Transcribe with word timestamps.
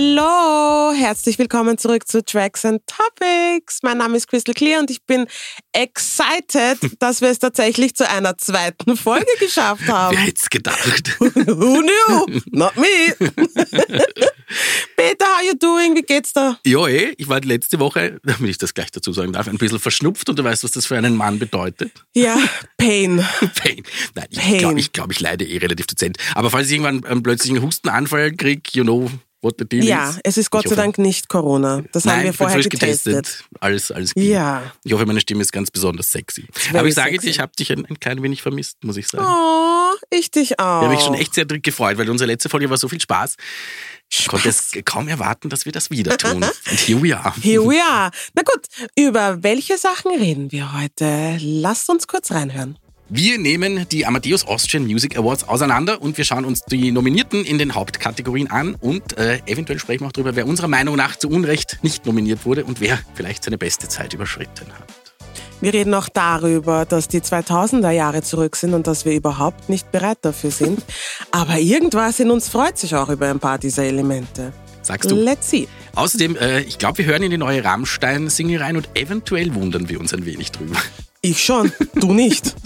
Hallo, 0.00 0.92
herzlich 0.94 1.40
willkommen 1.40 1.76
zurück 1.76 2.06
zu 2.06 2.24
Tracks 2.24 2.64
and 2.64 2.80
Topics. 2.86 3.80
Mein 3.82 3.98
Name 3.98 4.16
ist 4.16 4.28
Crystal 4.28 4.54
Clear 4.54 4.78
und 4.78 4.92
ich 4.92 5.02
bin 5.02 5.26
excited, 5.72 6.78
dass 7.00 7.20
wir 7.20 7.30
es 7.30 7.40
tatsächlich 7.40 7.96
zu 7.96 8.08
einer 8.08 8.38
zweiten 8.38 8.96
Folge 8.96 9.26
geschafft 9.40 9.88
haben. 9.88 10.16
Wer 10.16 10.22
hätte 10.24 10.40
es 10.40 10.50
gedacht? 10.50 11.16
Who 11.18 11.82
knew? 11.82 12.40
Not 12.52 12.76
me. 12.76 12.86
Peter, 14.96 15.24
how 15.24 15.44
you 15.44 15.54
doing? 15.58 15.96
Wie 15.96 16.02
geht's 16.02 16.32
da? 16.32 16.60
Ja, 16.64 16.86
eh, 16.86 17.14
ich 17.18 17.28
war 17.28 17.40
letzte 17.40 17.80
Woche, 17.80 18.20
damit 18.22 18.50
ich 18.50 18.58
das 18.58 18.74
gleich 18.74 18.92
dazu 18.92 19.12
sagen 19.12 19.32
darf, 19.32 19.48
ein 19.48 19.58
bisschen 19.58 19.80
verschnupft 19.80 20.28
und 20.28 20.38
du 20.38 20.44
weißt, 20.44 20.62
was 20.62 20.70
das 20.70 20.86
für 20.86 20.96
einen 20.96 21.16
Mann 21.16 21.40
bedeutet. 21.40 21.90
Ja, 22.14 22.38
Pain. 22.76 23.26
Pain. 23.56 23.82
Nein, 24.14 24.28
ich 24.30 24.58
glaube, 24.58 24.78
ich, 24.78 24.92
glaub, 24.92 25.10
ich 25.10 25.18
leide 25.18 25.44
eh 25.44 25.58
relativ 25.58 25.88
dezent. 25.88 26.18
Aber 26.36 26.50
falls 26.50 26.68
ich 26.68 26.74
irgendwann 26.74 27.04
einen 27.04 27.24
plötzlichen 27.24 27.60
Hustenanfall 27.62 28.30
kriege, 28.36 28.62
you 28.74 28.84
know 28.84 29.10
what 29.42 29.54
the 29.58 29.64
deal 29.64 29.84
Ja, 29.84 30.10
is. 30.10 30.20
es 30.24 30.36
ist 30.38 30.50
Gott 30.50 30.64
Ich 30.64 30.70
sei 30.70 30.76
hoffe- 30.76 30.82
Dank 30.82 30.98
nicht 30.98 31.28
Corona. 31.28 31.82
Das 31.92 32.04
haben 32.04 32.10
Nein, 32.16 32.22
wir 32.24 32.30
ich 32.30 32.38
bin 32.38 32.46
vorher 32.48 32.62
getestet. 32.62 33.14
getestet. 33.14 33.44
Alles, 33.60 33.90
alles 33.92 34.14
gut. 34.14 34.22
Ja. 34.22 34.72
Ich 34.84 34.92
hoffe, 34.92 35.06
meine 35.06 35.20
Stimme 35.20 35.42
ist 35.42 35.52
ganz 35.52 35.70
besonders 35.70 36.10
sexy. 36.10 36.46
Aber 36.74 36.86
ich 36.88 36.94
sage 36.94 37.10
sexy. 37.12 37.26
dir, 37.26 37.30
ich 37.30 37.40
habe 37.40 37.52
dich 37.58 37.70
ein, 37.72 37.86
ein 37.86 38.00
klein 38.00 38.22
wenig 38.22 38.42
vermisst, 38.42 38.82
muss 38.84 38.96
ich 38.96 39.06
sagen. 39.08 39.24
Oh, 39.26 39.94
ich 40.10 40.30
dich 40.30 40.58
auch. 40.58 40.80
Ich 40.82 40.84
habe 40.86 40.88
mich 40.94 41.00
schon 41.04 41.14
echt 41.14 41.34
sehr 41.34 41.44
gefreut, 41.46 41.98
weil 41.98 42.08
unsere 42.10 42.26
letzte 42.30 42.48
Folge 42.48 42.68
war 42.70 42.76
so 42.76 42.88
viel 42.88 43.00
Spaß. 43.00 43.36
Ich 44.10 44.26
konnte 44.26 44.50
Spaß. 44.50 44.72
es 44.74 44.84
kaum 44.84 45.06
erwarten, 45.08 45.50
dass 45.50 45.66
wir 45.66 45.72
das 45.72 45.90
wieder 45.90 46.16
tun. 46.16 46.42
Und 46.42 46.44
here 46.86 47.02
we 47.02 47.16
are. 47.16 47.34
Here 47.40 47.62
we 47.62 47.76
are. 47.82 48.10
Na 48.34 48.42
gut, 48.42 48.64
über 48.98 49.42
welche 49.42 49.76
Sachen 49.78 50.10
reden 50.18 50.50
wir 50.50 50.72
heute? 50.80 51.36
Lasst 51.40 51.88
uns 51.90 52.06
kurz 52.06 52.30
reinhören. 52.30 52.78
Wir 53.10 53.38
nehmen 53.38 53.86
die 53.90 54.04
Amadeus 54.04 54.46
Austrian 54.46 54.84
Music 54.84 55.16
Awards 55.16 55.48
auseinander 55.48 56.02
und 56.02 56.18
wir 56.18 56.26
schauen 56.26 56.44
uns 56.44 56.60
die 56.66 56.92
Nominierten 56.92 57.42
in 57.42 57.56
den 57.56 57.74
Hauptkategorien 57.74 58.50
an 58.50 58.74
und 58.74 59.16
äh, 59.16 59.40
eventuell 59.46 59.78
sprechen 59.78 60.02
wir 60.02 60.08
auch 60.08 60.12
darüber, 60.12 60.36
wer 60.36 60.46
unserer 60.46 60.68
Meinung 60.68 60.94
nach 60.96 61.16
zu 61.16 61.30
Unrecht 61.30 61.78
nicht 61.80 62.04
nominiert 62.04 62.44
wurde 62.44 62.66
und 62.66 62.82
wer 62.82 62.98
vielleicht 63.14 63.44
seine 63.44 63.56
beste 63.56 63.88
Zeit 63.88 64.12
überschritten 64.12 64.66
hat. 64.74 64.84
Wir 65.62 65.72
reden 65.72 65.94
auch 65.94 66.10
darüber, 66.10 66.84
dass 66.84 67.08
die 67.08 67.20
2000er 67.20 67.90
Jahre 67.90 68.20
zurück 68.20 68.56
sind 68.56 68.74
und 68.74 68.86
dass 68.86 69.06
wir 69.06 69.14
überhaupt 69.14 69.70
nicht 69.70 69.90
bereit 69.90 70.18
dafür 70.20 70.50
sind. 70.50 70.82
Aber 71.30 71.58
irgendwas 71.58 72.20
in 72.20 72.30
uns 72.30 72.50
freut 72.50 72.76
sich 72.76 72.94
auch 72.94 73.08
über 73.08 73.30
ein 73.30 73.40
paar 73.40 73.56
dieser 73.56 73.84
Elemente. 73.84 74.52
Sagst 74.82 75.10
du? 75.10 75.16
Let's 75.16 75.48
see. 75.48 75.66
Außerdem, 75.94 76.36
äh, 76.36 76.60
ich 76.60 76.76
glaube, 76.76 76.98
wir 76.98 77.06
hören 77.06 77.22
in 77.22 77.30
die 77.30 77.38
neue 77.38 77.64
Rammstein-Single 77.64 78.60
rein 78.60 78.76
und 78.76 78.90
eventuell 78.94 79.54
wundern 79.54 79.88
wir 79.88 79.98
uns 79.98 80.12
ein 80.12 80.26
wenig 80.26 80.52
drüber. 80.52 80.76
Ich 81.22 81.42
schon, 81.42 81.72
du 81.94 82.12
nicht. 82.12 82.54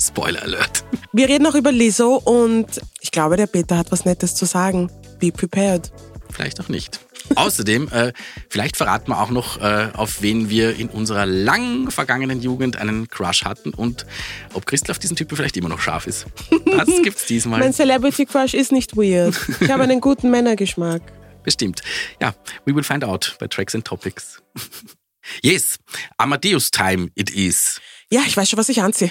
Spoiler 0.00 0.42
Alert. 0.42 0.84
Wir 1.12 1.28
reden 1.28 1.46
auch 1.46 1.54
über 1.54 1.72
Lizzo 1.72 2.16
und 2.16 2.66
ich 3.00 3.10
glaube, 3.10 3.36
der 3.36 3.46
Peter 3.46 3.78
hat 3.78 3.90
was 3.92 4.04
Nettes 4.04 4.34
zu 4.34 4.44
sagen. 4.44 4.90
Be 5.18 5.32
prepared. 5.32 5.92
Vielleicht 6.30 6.60
auch 6.60 6.68
nicht. 6.68 7.00
Außerdem, 7.34 7.88
äh, 7.88 8.12
vielleicht 8.48 8.76
verraten 8.76 9.10
wir 9.10 9.20
auch 9.20 9.30
noch, 9.30 9.60
äh, 9.60 9.90
auf 9.94 10.22
wen 10.22 10.48
wir 10.48 10.76
in 10.76 10.88
unserer 10.88 11.26
lang 11.26 11.90
vergangenen 11.90 12.40
Jugend 12.40 12.76
einen 12.76 13.08
Crush 13.08 13.44
hatten 13.44 13.70
und 13.70 14.06
ob 14.52 14.66
Christel 14.66 14.92
auf 14.92 14.98
diesen 14.98 15.16
Typen 15.16 15.36
vielleicht 15.36 15.56
immer 15.56 15.68
noch 15.68 15.80
scharf 15.80 16.06
ist. 16.06 16.26
Das 16.66 16.86
gibt's 17.02 17.26
diesmal. 17.26 17.60
Mein 17.60 17.72
Celebrity 17.72 18.26
Crush 18.26 18.54
ist 18.54 18.70
nicht 18.70 18.96
weird. 18.96 19.34
Ich 19.60 19.70
habe 19.70 19.82
einen 19.82 20.00
guten 20.00 20.30
Männergeschmack. 20.30 21.02
Bestimmt. 21.42 21.80
Ja, 22.20 22.34
we 22.64 22.74
will 22.74 22.84
find 22.84 23.04
out 23.04 23.36
bei 23.38 23.46
Tracks 23.48 23.74
and 23.74 23.84
Topics. 23.84 24.42
yes, 25.42 25.78
Amadeus 26.16 26.70
Time 26.70 27.08
it 27.14 27.30
is. 27.30 27.80
Ja, 28.10 28.20
ich 28.26 28.36
weiß 28.36 28.50
schon, 28.50 28.58
was 28.58 28.68
ich 28.68 28.82
anziehe. 28.82 29.10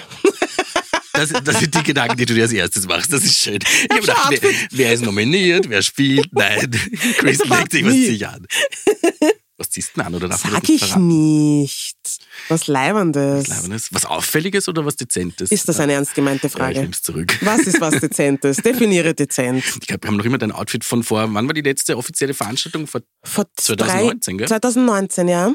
Das, 1.16 1.32
das 1.44 1.58
sind 1.60 1.74
die 1.74 1.82
Gedanken, 1.82 2.16
die 2.16 2.26
du 2.26 2.34
dir 2.34 2.42
als 2.44 2.52
erstes 2.52 2.86
machst. 2.86 3.12
Das 3.12 3.24
ist 3.24 3.38
schön. 3.38 3.58
Ich 3.62 3.88
habe 3.90 4.00
gedacht, 4.00 4.30
wer, 4.40 4.50
wer 4.70 4.92
ist 4.92 5.04
nominiert, 5.04 5.68
wer 5.68 5.82
spielt? 5.82 6.28
Nein, 6.32 6.70
Chris 7.18 7.38
legt 7.44 7.72
sich 7.72 7.84
was 7.84 7.92
sich 7.94 8.26
an. 8.28 8.46
Was 9.58 9.70
ziehst 9.70 9.92
du 9.94 10.00
denn 10.00 10.06
an 10.08 10.14
oder 10.14 10.28
darf 10.28 10.42
Sag 10.42 10.68
ich 10.68 10.80
verraten? 10.84 11.06
nicht. 11.08 11.96
Was 12.48 12.66
Leibendes. 12.66 13.48
Leibendes? 13.48 13.88
Was 13.90 14.04
Auffälliges 14.04 14.68
oder 14.68 14.84
was 14.84 14.96
Dezentes? 14.96 15.50
Ist 15.50 15.66
das 15.66 15.80
eine 15.80 15.94
ernst 15.94 16.14
gemeinte 16.14 16.42
Ja, 16.42 16.48
ich 16.48 16.52
Frage? 16.52 16.88
es 16.92 17.00
zurück. 17.00 17.38
Was 17.40 17.60
ist 17.60 17.80
was 17.80 17.98
Dezentes? 17.98 18.58
Definiere 18.58 19.14
dezent. 19.14 19.64
Ich 19.80 19.86
glaube, 19.86 20.02
wir 20.02 20.08
haben 20.08 20.16
noch 20.18 20.26
immer 20.26 20.36
dein 20.36 20.52
Outfit 20.52 20.84
von 20.84 21.02
vor, 21.02 21.26
wann 21.32 21.46
war 21.46 21.54
die 21.54 21.62
letzte 21.62 21.96
offizielle 21.96 22.34
Veranstaltung? 22.34 22.86
Vor, 22.86 23.00
Vor 23.24 23.46
2019, 23.56 24.36
drei, 24.36 24.38
gell? 24.40 24.48
2019, 24.48 25.28
ja. 25.28 25.54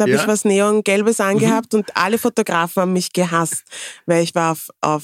Da 0.00 0.04
habe 0.04 0.12
Ja? 0.12 0.16
Mhm. 0.18 0.22
ich 0.22 0.28
was 0.28 0.44
Neongelbes 0.44 1.20
angehabt 1.20 1.74
und 1.74 1.96
alle 1.96 2.18
Fotografen 2.18 2.80
haben 2.82 2.92
mich 2.92 3.12
gehasst, 3.12 3.62
weil 4.06 4.22
ich 4.24 4.34
war 4.34 4.52
auf, 4.52 4.68
auf 4.80 5.02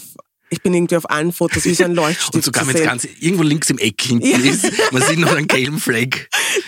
ich 0.49 0.63
bin 0.63 0.73
irgendwie 0.75 0.97
auf 0.97 1.11
allen 1.11 1.33
Fotos 1.33 1.65
wie 1.65 1.75
so 1.75 1.85
ein 1.85 1.95
Leuchtstift 1.95 2.35
und 2.35 2.45
sogar 2.45 2.67
wenn 2.69 2.77
es 2.77 2.83
ganz 2.85 3.05
irgendwo 3.19 3.43
links 3.43 3.69
im 3.69 3.79
Eck 3.79 4.01
hinten 4.01 4.27
Ja. 4.27 4.39
ist, 4.39 4.71
man 4.93 5.03
sieht 5.03 5.19
noch 5.19 5.35
einen 5.35 5.49
gelben 5.49 5.81
Flag. 5.81 6.09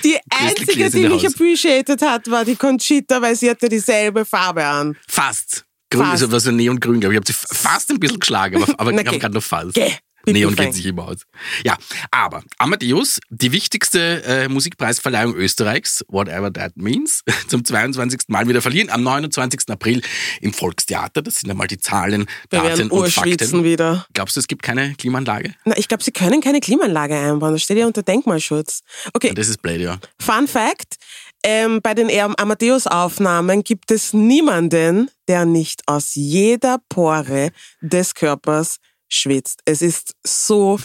Die 0.04 0.18
einzige, 0.30 0.90
die 0.90 1.08
mich 1.08 1.24
Haus. 1.24 1.34
appreciated 1.34 2.02
hat, 2.02 2.28
war 2.30 2.44
die 2.44 2.56
Conchita, 2.56 3.22
weil 3.22 3.36
sie 3.36 3.48
hatte 3.50 3.68
dieselbe 3.68 4.24
Farbe 4.24 4.64
an. 4.64 4.96
Fast. 5.08 5.64
Grün, 5.90 6.02
Fast. 6.02 6.12
Also 6.24 6.32
was 6.32 6.42
so 6.42 6.50
Neongrün, 6.50 7.00
glaube 7.00 7.14
ich. 7.14 7.20
Ich 7.20 7.26
habe 7.28 7.32
sie 7.48 7.56
fast 7.56 7.90
ein 7.90 7.98
bisschen 8.00 8.20
geschlagen, 8.20 8.62
aber, 8.62 8.74
aber 8.78 8.92
Na, 8.92 9.00
ich 9.00 9.06
habe 9.06 9.16
geh. 9.16 9.20
gerade 9.20 9.34
noch 9.34 9.42
fast. 9.42 9.74
Geh. 9.74 9.92
Neon 10.32 10.54
geht 10.56 10.74
sich 10.74 10.86
immer 10.86 11.08
aus. 11.08 11.22
Ja, 11.64 11.76
aber 12.10 12.42
Amadeus, 12.58 13.20
die 13.30 13.52
wichtigste 13.52 14.22
äh, 14.24 14.48
Musikpreisverleihung 14.48 15.34
Österreichs, 15.34 16.04
whatever 16.08 16.52
that 16.52 16.76
means, 16.76 17.22
zum 17.48 17.64
22. 17.64 18.20
Mal 18.28 18.48
wieder 18.48 18.62
verliehen, 18.62 18.90
am 18.90 19.02
29. 19.02 19.68
April 19.68 20.02
im 20.40 20.52
Volkstheater. 20.52 21.22
Das 21.22 21.36
sind 21.36 21.50
einmal 21.50 21.66
die 21.66 21.78
Zahlen, 21.78 22.26
Wir 22.50 22.58
Daten 22.60 22.66
werden 22.68 22.90
und 22.90 23.10
Fakten. 23.10 23.64
wieder. 23.64 24.06
Glaubst 24.14 24.36
du, 24.36 24.40
es 24.40 24.46
gibt 24.48 24.62
keine 24.62 24.94
Klimaanlage? 24.94 25.54
Na, 25.64 25.76
ich 25.76 25.88
glaube, 25.88 26.02
sie 26.02 26.12
können 26.12 26.40
keine 26.40 26.60
Klimaanlage 26.60 27.14
einbauen. 27.16 27.52
Das 27.52 27.62
steht 27.62 27.78
ja 27.78 27.86
unter 27.86 28.02
Denkmalschutz. 28.02 28.80
Okay, 29.14 29.32
Das 29.34 29.48
ist 29.48 29.62
blöd, 29.62 29.80
ja. 29.80 29.98
Fun 30.20 30.46
Fact. 30.48 30.96
Ähm, 31.44 31.80
bei 31.82 31.94
den 31.94 32.10
Am- 32.20 32.34
Amadeus-Aufnahmen 32.34 33.62
gibt 33.64 33.90
es 33.90 34.12
niemanden, 34.12 35.10
der 35.28 35.44
nicht 35.44 35.82
aus 35.86 36.14
jeder 36.14 36.78
Pore 36.88 37.50
des 37.80 38.14
Körpers 38.14 38.78
schwitzt. 39.08 39.60
Es 39.64 39.82
ist 39.82 40.14
so 40.24 40.78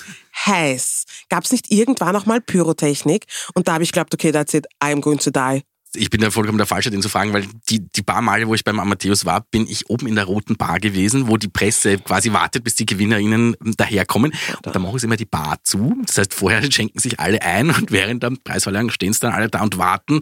heiß. 0.46 1.06
Gab 1.30 1.44
es 1.46 1.52
nicht 1.52 1.72
irgendwann 1.72 2.16
auch 2.16 2.26
mal 2.26 2.42
Pyrotechnik? 2.42 3.26
Und 3.54 3.68
da 3.68 3.74
habe 3.74 3.84
ich 3.84 3.92
geglaubt, 3.92 4.14
okay, 4.14 4.32
that's 4.32 4.54
it, 4.54 4.66
I'm 4.82 5.02
going 5.02 5.20
to 5.20 5.32
die. 5.32 5.62
Ich 5.96 6.10
bin 6.10 6.22
da 6.22 6.32
vollkommen 6.32 6.58
der 6.58 6.66
Falsche, 6.66 6.90
den 6.90 7.04
zu 7.04 7.10
fragen, 7.10 7.34
weil 7.34 7.46
die, 7.70 7.88
die 7.88 8.02
paar 8.02 8.24
Male, 8.24 8.48
wo 8.48 8.56
ich 8.56 8.64
beim 8.64 8.80
Amadeus 8.80 9.26
war, 9.26 9.42
bin 9.52 9.68
ich 9.68 9.92
oben 9.92 10.08
in 10.08 10.16
der 10.16 10.24
roten 10.24 10.56
Bar 10.56 10.80
gewesen, 10.80 11.28
wo 11.28 11.38
die 11.38 11.50
Presse 11.50 12.00
quasi 12.00 12.34
wartet, 12.34 12.64
bis 12.64 12.74
die 12.74 12.88
GewinnerInnen 12.88 13.56
daherkommen. 13.78 14.34
Und 14.66 14.76
da 14.76 14.80
machen 14.80 14.98
sie 14.98 15.06
immer 15.06 15.18
die 15.18 15.28
Bar 15.28 15.60
zu. 15.64 15.96
Das 16.08 16.18
heißt, 16.18 16.34
vorher 16.34 16.64
schenken 16.72 16.98
sich 16.98 17.20
alle 17.20 17.40
ein 17.44 17.70
und 17.70 17.92
während 17.92 18.24
der 18.24 18.32
Preisverleihung 18.44 18.90
stehen 18.90 19.14
sie 19.14 19.20
dann 19.20 19.34
alle 19.34 19.50
da 19.50 19.62
und 19.62 19.78
warten, 19.78 20.22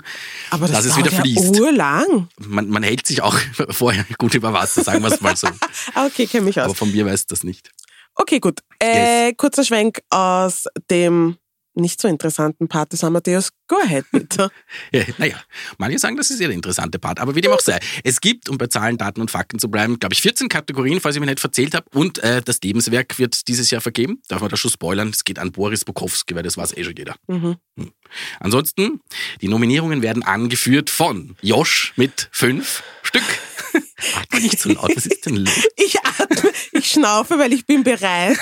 Aber 0.50 0.68
das 0.68 0.76
dass 0.76 0.86
es 0.88 0.98
wieder 0.98 1.12
ja 1.14 1.22
fließt. 1.22 1.58
urlang. 1.58 2.28
Man, 2.46 2.68
man 2.68 2.84
hält 2.84 3.08
sich 3.08 3.22
auch 3.22 3.38
vorher 3.70 4.06
gut 4.18 4.34
über 4.34 4.52
Wasser, 4.52 4.84
sagen 4.84 5.02
wir 5.02 5.10
es 5.14 5.22
mal 5.22 5.38
so. 5.38 5.48
Okay, 5.96 6.28
kenne 6.28 6.44
mich 6.48 6.60
Aber 6.60 6.72
aus. 6.72 6.78
von 6.78 6.92
mir 6.92 7.06
weiß 7.06 7.28
das 7.28 7.46
nicht. 7.46 7.72
Okay, 8.16 8.40
gut. 8.40 8.60
Äh, 8.80 9.34
Kurzer 9.34 9.64
Schwenk 9.64 10.02
aus 10.10 10.66
dem 10.90 11.38
nicht 11.74 12.02
so 12.02 12.08
interessanten 12.08 12.68
Part 12.68 12.92
des 12.94 13.04
Amadeus. 13.04 13.50
Go 13.68 13.78
ahead, 13.78 14.06
bitte. 14.12 14.50
Ja, 14.92 15.04
naja, 15.18 15.36
manche 15.78 16.00
sagen, 16.00 16.18
das 16.18 16.30
ist 16.30 16.40
ja 16.40 16.48
der 16.48 16.56
interessante 16.56 17.00
Part. 17.00 17.20
Aber 17.20 17.36
wie 17.36 17.42
dem 17.42 17.52
auch 17.52 17.62
sei, 17.62 17.80
es 18.04 18.20
gibt, 18.20 18.50
um 18.50 18.58
bei 18.58 18.68
Zahlen, 18.68 18.98
Daten 18.98 19.22
und 19.22 19.32
Fakten 19.32 19.60
zu 19.60 19.70
bleiben, 19.70 20.00
glaube 20.00 20.14
ich, 20.14 20.22
14 20.22 20.50
Kategorien, 20.50 21.00
falls 21.00 21.16
ich 21.16 21.20
mich 21.22 21.30
nicht 21.30 21.40
verzählt 21.40 21.74
habe. 21.74 21.86
Und 21.94 22.20
äh, 22.20 22.42
das 22.42 22.60
Lebenswerk 22.62 23.20
wird 23.20 23.48
dieses 23.48 23.70
Jahr 23.72 23.82
vergeben. 23.82 24.22
Darf 24.28 24.42
man 24.42 24.50
da 24.50 24.58
schon 24.58 24.72
spoilern? 24.72 25.10
Es 25.10 25.24
geht 25.24 25.40
an 25.40 25.52
Boris 25.52 25.86
Bukowski, 25.86 26.36
weil 26.36 26.44
das 26.44 26.58
weiß 26.58 26.76
eh 26.76 26.84
schon 26.84 26.96
jeder. 26.96 27.16
Mhm. 27.28 27.56
Hm. 27.78 27.92
Ansonsten, 28.40 29.02
die 29.42 29.48
Nominierungen 29.48 30.02
werden 30.02 30.24
angeführt 30.24 30.90
von 30.90 31.36
Josh 31.42 31.94
mit 31.96 32.30
fünf 32.32 32.84
Stück. 33.04 33.24
Atme 34.16 34.41
nicht 34.41 34.59
so 34.59 34.70
laut, 34.70 34.96
was 34.96 35.06
ist 35.06 35.26
denn 35.26 35.38
los? 35.38 35.68
Ich 35.76 36.00
atme, 36.00 36.52
ich 36.72 36.88
schnaufe, 36.91 37.38
weil 37.38 37.53
ich 37.53 37.66
bin 37.66 37.84
bereit 37.84 38.38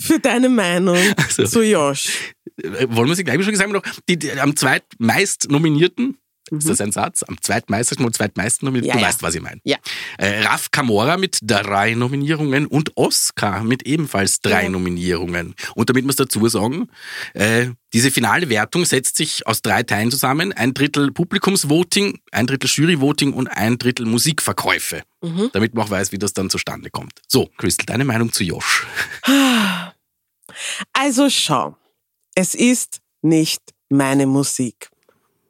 für 0.00 0.18
deine 0.18 0.48
Meinung 0.48 0.98
so. 1.28 1.44
zu 1.44 1.62
Josh. 1.62 2.34
Äh, 2.62 2.86
Wollen 2.90 3.08
wir 3.08 3.14
sie 3.16 3.24
gleich 3.24 3.42
schon 3.44 3.56
sagen? 3.56 3.72
Noch, 3.72 3.82
die, 4.08 4.18
die, 4.18 4.32
am 4.32 4.56
zweitmeist 4.56 5.50
nominierten, 5.50 6.18
ist 6.50 6.64
Mhm. 6.64 6.68
das 6.68 6.80
ein 6.80 6.92
Satz? 6.92 7.22
Am 7.22 7.40
zweitmeisten 7.40 8.04
oder 8.04 8.12
zweitmeisten 8.12 8.66
nominierten? 8.66 8.88
Ja, 8.88 8.94
du 8.96 9.00
ja. 9.02 9.08
weißt, 9.08 9.22
was 9.22 9.34
ich 9.34 9.42
meine. 9.42 9.60
Ja. 9.64 9.76
Äh, 10.18 10.42
Raf 10.44 10.70
Kamora 10.70 11.16
mit 11.16 11.38
drei 11.42 11.94
Nominierungen 11.94 12.66
und 12.66 12.96
Oscar 12.96 13.64
mit 13.64 13.84
ebenfalls 13.86 14.40
drei 14.40 14.64
Ja. 14.64 14.68
Nominierungen. 14.68 15.54
Und 15.74 15.88
damit 15.90 16.04
muss 16.06 16.16
dazu 16.16 16.46
sagen, 16.48 16.88
äh, 17.34 17.68
diese 17.92 18.10
finale 18.10 18.48
Wertung 18.48 18.84
setzt 18.84 19.16
sich 19.16 19.46
aus 19.46 19.62
drei 19.62 19.82
Teilen 19.82 20.10
zusammen. 20.10 20.52
Ein 20.52 20.74
Drittel 20.74 21.12
Publikumsvoting, 21.12 22.18
ein 22.32 22.46
Drittel 22.46 22.68
Juryvoting 22.68 23.32
und 23.32 23.48
ein 23.48 23.78
Drittel 23.78 24.06
Musikverkäufe. 24.06 25.02
Mhm. 25.22 25.50
Damit 25.52 25.74
man 25.74 25.86
auch 25.86 25.90
weiß, 25.90 26.12
wie 26.12 26.18
das 26.18 26.32
dann 26.32 26.50
zustande 26.50 26.90
kommt. 26.90 27.20
So, 27.28 27.46
Crystal, 27.56 27.86
deine 27.86 28.04
Meinung 28.04 28.32
zu 28.32 28.44
Josh? 28.44 28.86
Also 30.92 31.28
schau, 31.30 31.76
es 32.34 32.54
ist 32.54 33.00
nicht 33.22 33.62
meine 33.88 34.26
Musik. 34.26 34.90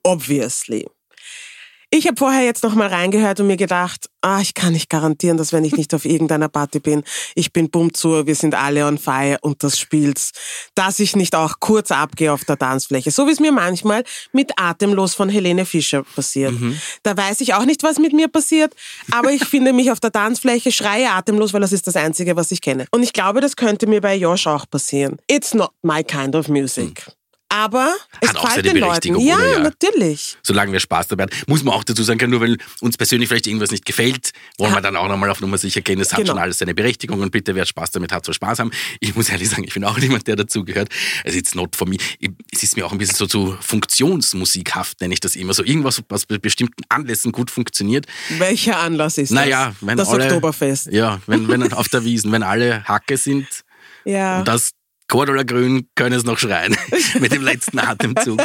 Obviously. 0.07 0.87
Ich 1.91 2.07
habe 2.07 2.17
vorher 2.17 2.45
jetzt 2.45 2.63
noch 2.63 2.75
mal 2.75 2.89
reingehört 2.89 3.41
und 3.41 3.47
mir 3.47 3.57
gedacht, 3.57 4.11
ah, 4.21 4.41
ich 4.41 4.55
kann 4.55 4.73
nicht 4.73 4.91
garantieren, 4.91 5.37
dass 5.37 5.53
wenn 5.53 5.65
ich 5.65 5.77
nicht 5.77 5.95
auf 5.95 6.05
irgendeiner 6.05 6.49
Party 6.49 6.79
bin, 6.79 7.05
ich 7.35 7.53
bin 7.53 7.71
bumm 7.71 7.95
zu, 7.95 8.27
wir 8.27 8.35
sind 8.35 8.55
alle 8.55 8.87
on 8.87 8.99
fire 8.99 9.39
und 9.41 9.63
das 9.63 9.79
spielt's, 9.79 10.33
dass 10.75 10.99
ich 10.99 11.17
nicht 11.17 11.35
auch 11.35 11.55
kurz 11.59 11.91
abgehe 11.91 12.33
auf 12.33 12.45
der 12.45 12.59
Tanzfläche. 12.59 13.11
So 13.11 13.27
wie 13.27 13.31
es 13.31 13.41
mir 13.41 13.53
manchmal 13.53 14.05
mit 14.33 14.53
Atemlos 14.57 15.15
von 15.15 15.29
Helene 15.29 15.65
Fischer 15.65 16.03
passiert. 16.03 16.53
Mhm. 16.53 16.79
Da 17.03 17.17
weiß 17.17 17.41
ich 17.41 17.55
auch 17.55 17.65
nicht, 17.65 17.83
was 17.83 17.99
mit 17.99 18.13
mir 18.13 18.29
passiert, 18.29 18.75
aber 19.13 19.33
ich 19.33 19.45
finde 19.45 19.73
mich 19.73 19.91
auf 19.91 20.01
der 20.01 20.13
Tanzfläche, 20.13 20.71
schreie 20.73 21.11
atemlos, 21.11 21.53
weil 21.53 21.61
das 21.61 21.73
ist 21.73 21.87
das 21.87 21.97
Einzige, 21.97 22.37
was 22.37 22.51
ich 22.53 22.61
kenne. 22.61 22.87
Und 22.91 23.03
ich 23.03 23.13
glaube, 23.13 23.41
das 23.41 23.57
könnte 23.57 23.87
mir 23.87 24.01
bei 24.01 24.17
Josh 24.17 24.47
auch 24.47 24.69
passieren. 24.69 25.19
It's 25.29 25.55
not 25.55 25.71
my 25.83 26.03
kind 26.05 26.35
of 26.35 26.49
music. 26.49 27.16
Aber 27.49 27.95
es 28.21 28.31
Hat 28.31 28.37
auch 28.39 28.51
seine. 28.51 28.73
Berechtigung, 28.73 29.25
Ja, 29.25 29.37
oder? 29.37 29.53
Ja. 29.53 29.59
natürlich. 29.61 30.37
Solange 30.43 30.73
wir 30.73 30.81
Spaß 30.81 31.09
dabei 31.09 31.25
haben. 31.25 31.33
Muss 31.47 31.63
man 31.63 31.75
auch 31.75 31.85
dazu 31.85 32.03
sagen 32.03 32.19
können, 32.19 32.33
nur 32.33 32.41
weil 32.41 32.59
uns 32.81 32.97
persönlich 32.97 33.29
vielleicht 33.29 33.47
irgendwas 33.47 33.71
nicht 33.71 33.87
gefällt, 33.87 34.33
wollen 34.59 34.71
Ja. 34.73 34.79
wir 34.79 34.83
dann 34.83 34.97
auch 34.97 35.07
nochmal 35.09 35.31
auf 35.31 35.41
Nummer 35.41 35.57
sicher 35.57 35.81
gehen. 35.81 36.01
Es 36.01 36.13
hat 36.13 36.19
Genau. 36.19 36.33
schon 36.33 36.39
alles 36.39 36.59
seine 36.59 36.75
Berechtigung 36.75 37.21
und 37.21 37.31
bitte, 37.31 37.55
wer 37.55 37.65
Spaß 37.65 37.93
damit 37.93 38.11
hat, 38.13 38.25
soll 38.25 38.35
Spaß 38.35 38.59
haben. 38.59 38.73
Ich 39.01 39.15
muss 39.15 39.29
ehrlich 39.29 39.49
sagen, 39.49 39.63
ich 39.65 39.75
bin 39.75 39.85
auch 39.85 39.97
niemand, 39.99 40.27
der 40.27 40.35
dazugehört. 40.37 40.89
Also 41.25 41.39
it's 41.39 41.55
not 41.55 41.77
for 41.77 41.89
me. 41.89 41.97
Es 42.53 42.63
ist 42.65 42.77
mir 42.77 42.85
auch 42.85 42.93
ein 42.93 42.99
bisschen 42.99 43.15
so 43.17 43.27
zu 43.27 43.57
funktionsmusikhaft, 43.61 45.01
nenne 45.01 45.15
ich 45.15 45.21
das 45.21 45.37
immer. 45.37 45.55
So 45.55 45.63
irgendwas, 45.65 46.03
was 46.09 46.27
bei 46.27 46.39
bestimmten 46.39 46.83
Anlässen 46.89 47.33
gut 47.33 47.51
funktioniert. 47.51 48.07
Welcher 48.39 48.79
Anlass 48.81 49.19
ist 49.19 49.31
Naja, 49.31 49.69
das? 49.69 49.77
wenn 49.87 49.97
das 49.97 50.09
alle, 50.09 50.25
Oktoberfest. 50.25 50.87
Ja, 50.93 51.21
wenn, 51.27 51.49
wenn 51.49 51.73
auf 51.73 51.89
der 51.89 52.05
Wiesen, 52.05 52.33
wenn 52.33 52.43
alle 52.43 52.85
Hacke 52.85 53.17
sind 53.17 53.47
Ja. 54.05 54.39
und 54.41 54.49
das 54.49 54.71
Cordula 55.09 55.45
Grün 55.45 55.89
können 55.95 56.17
es 56.17 56.25
noch 56.25 56.39
schreien. 56.39 56.77
Mit 57.21 57.33
dem 57.33 57.43
letzten 57.43 57.79
Atemzug 57.79 58.39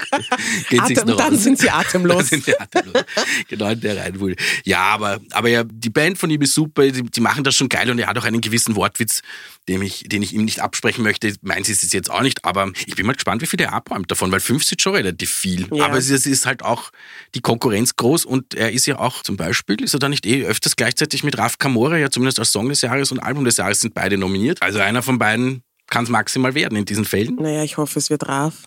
geht 0.70 0.86
sich's 0.88 1.00
Atem, 1.00 1.10
noch 1.10 1.18
dann 1.18 1.34
aus. 1.34 1.44
sind 1.44 1.58
sie 1.58 1.70
atemlos. 1.70 2.18
Dann 2.18 2.26
sind 2.26 2.48
die 2.48 2.60
atemlos. 2.60 3.04
genau 3.48 3.70
in 3.70 3.82
der 3.82 3.98
Reihenfolge. 3.98 4.36
Ja, 4.64 4.82
aber, 4.82 5.20
aber 5.32 5.50
ja, 5.50 5.64
die 5.64 5.90
Band 5.90 6.20
von 6.20 6.30
ihm 6.30 6.42
ist 6.42 6.54
super, 6.54 6.88
die, 6.88 7.04
die 7.04 7.22
machen 7.22 7.44
das 7.44 7.56
schon 7.56 7.70
geil 7.70 7.90
und 7.90 7.98
er 7.98 8.08
hat 8.08 8.18
auch 8.18 8.26
einen 8.26 8.42
gewissen 8.42 8.76
Wortwitz, 8.76 9.22
den 9.68 9.82
ich, 9.82 10.06
den 10.08 10.22
ich 10.22 10.34
ihm 10.34 10.46
nicht 10.46 10.60
absprechen 10.60 11.04
möchte. 11.04 11.34
Meins 11.42 11.68
ist 11.68 11.84
es 11.84 11.94
jetzt 11.94 12.12
auch 12.12 12.22
nicht, 12.22 12.46
aber 12.46 12.72
ich 12.86 12.96
bin 12.96 13.08
mal 13.08 13.14
gespannt, 13.14 13.42
wie 13.42 13.48
viel 13.48 13.62
er 13.62 13.74
abräumt 13.74 14.12
davon, 14.12 14.32
weil 14.32 14.40
50 14.40 14.78
ist 14.78 14.82
schon 14.84 14.96
relativ 14.96 15.32
viel. 15.32 15.68
Ja. 15.72 15.86
Aber 15.86 15.98
es 15.98 16.10
ist, 16.10 16.28
es 16.28 16.32
ist 16.32 16.46
halt 16.46 16.64
auch 16.64 16.92
die 17.34 17.42
Konkurrenz 17.42 17.96
groß 17.96 18.26
und 18.26 18.54
er 18.54 18.72
ist 18.72 18.86
ja 18.86 19.00
auch 19.00 19.24
zum 19.24 19.36
Beispiel, 19.36 19.82
ist 19.82 19.96
er 19.96 20.00
da 20.00 20.10
nicht 20.10 20.26
eh 20.28 20.46
öfters 20.46 20.76
gleichzeitig 20.76 21.24
mit 21.24 21.38
Raf 21.38 21.58
Kamora, 21.58 21.98
ja 21.98 22.12
zumindest 22.12 22.40
als 22.40 22.52
Song 22.52 22.70
des 22.70 22.82
Jahres 22.82 23.12
und 23.12 23.20
Album 23.20 23.46
des 23.46 23.58
Jahres 23.58 23.80
sind 23.80 23.96
beide 23.96 24.18
nominiert. 24.18 24.62
Also 24.62 24.80
einer 24.80 25.02
von 25.02 25.18
beiden 25.18 25.64
kann 25.92 26.06
es 26.06 26.10
maximal 26.10 26.56
werden 26.56 26.78
in 26.78 26.86
diesen 26.86 27.06
Fällen. 27.06 27.36
Naja, 27.36 27.64
ich 27.64 27.78
hoffe, 27.78 28.00
es 28.00 28.10
wird 28.10 28.28
Raf. 28.28 28.64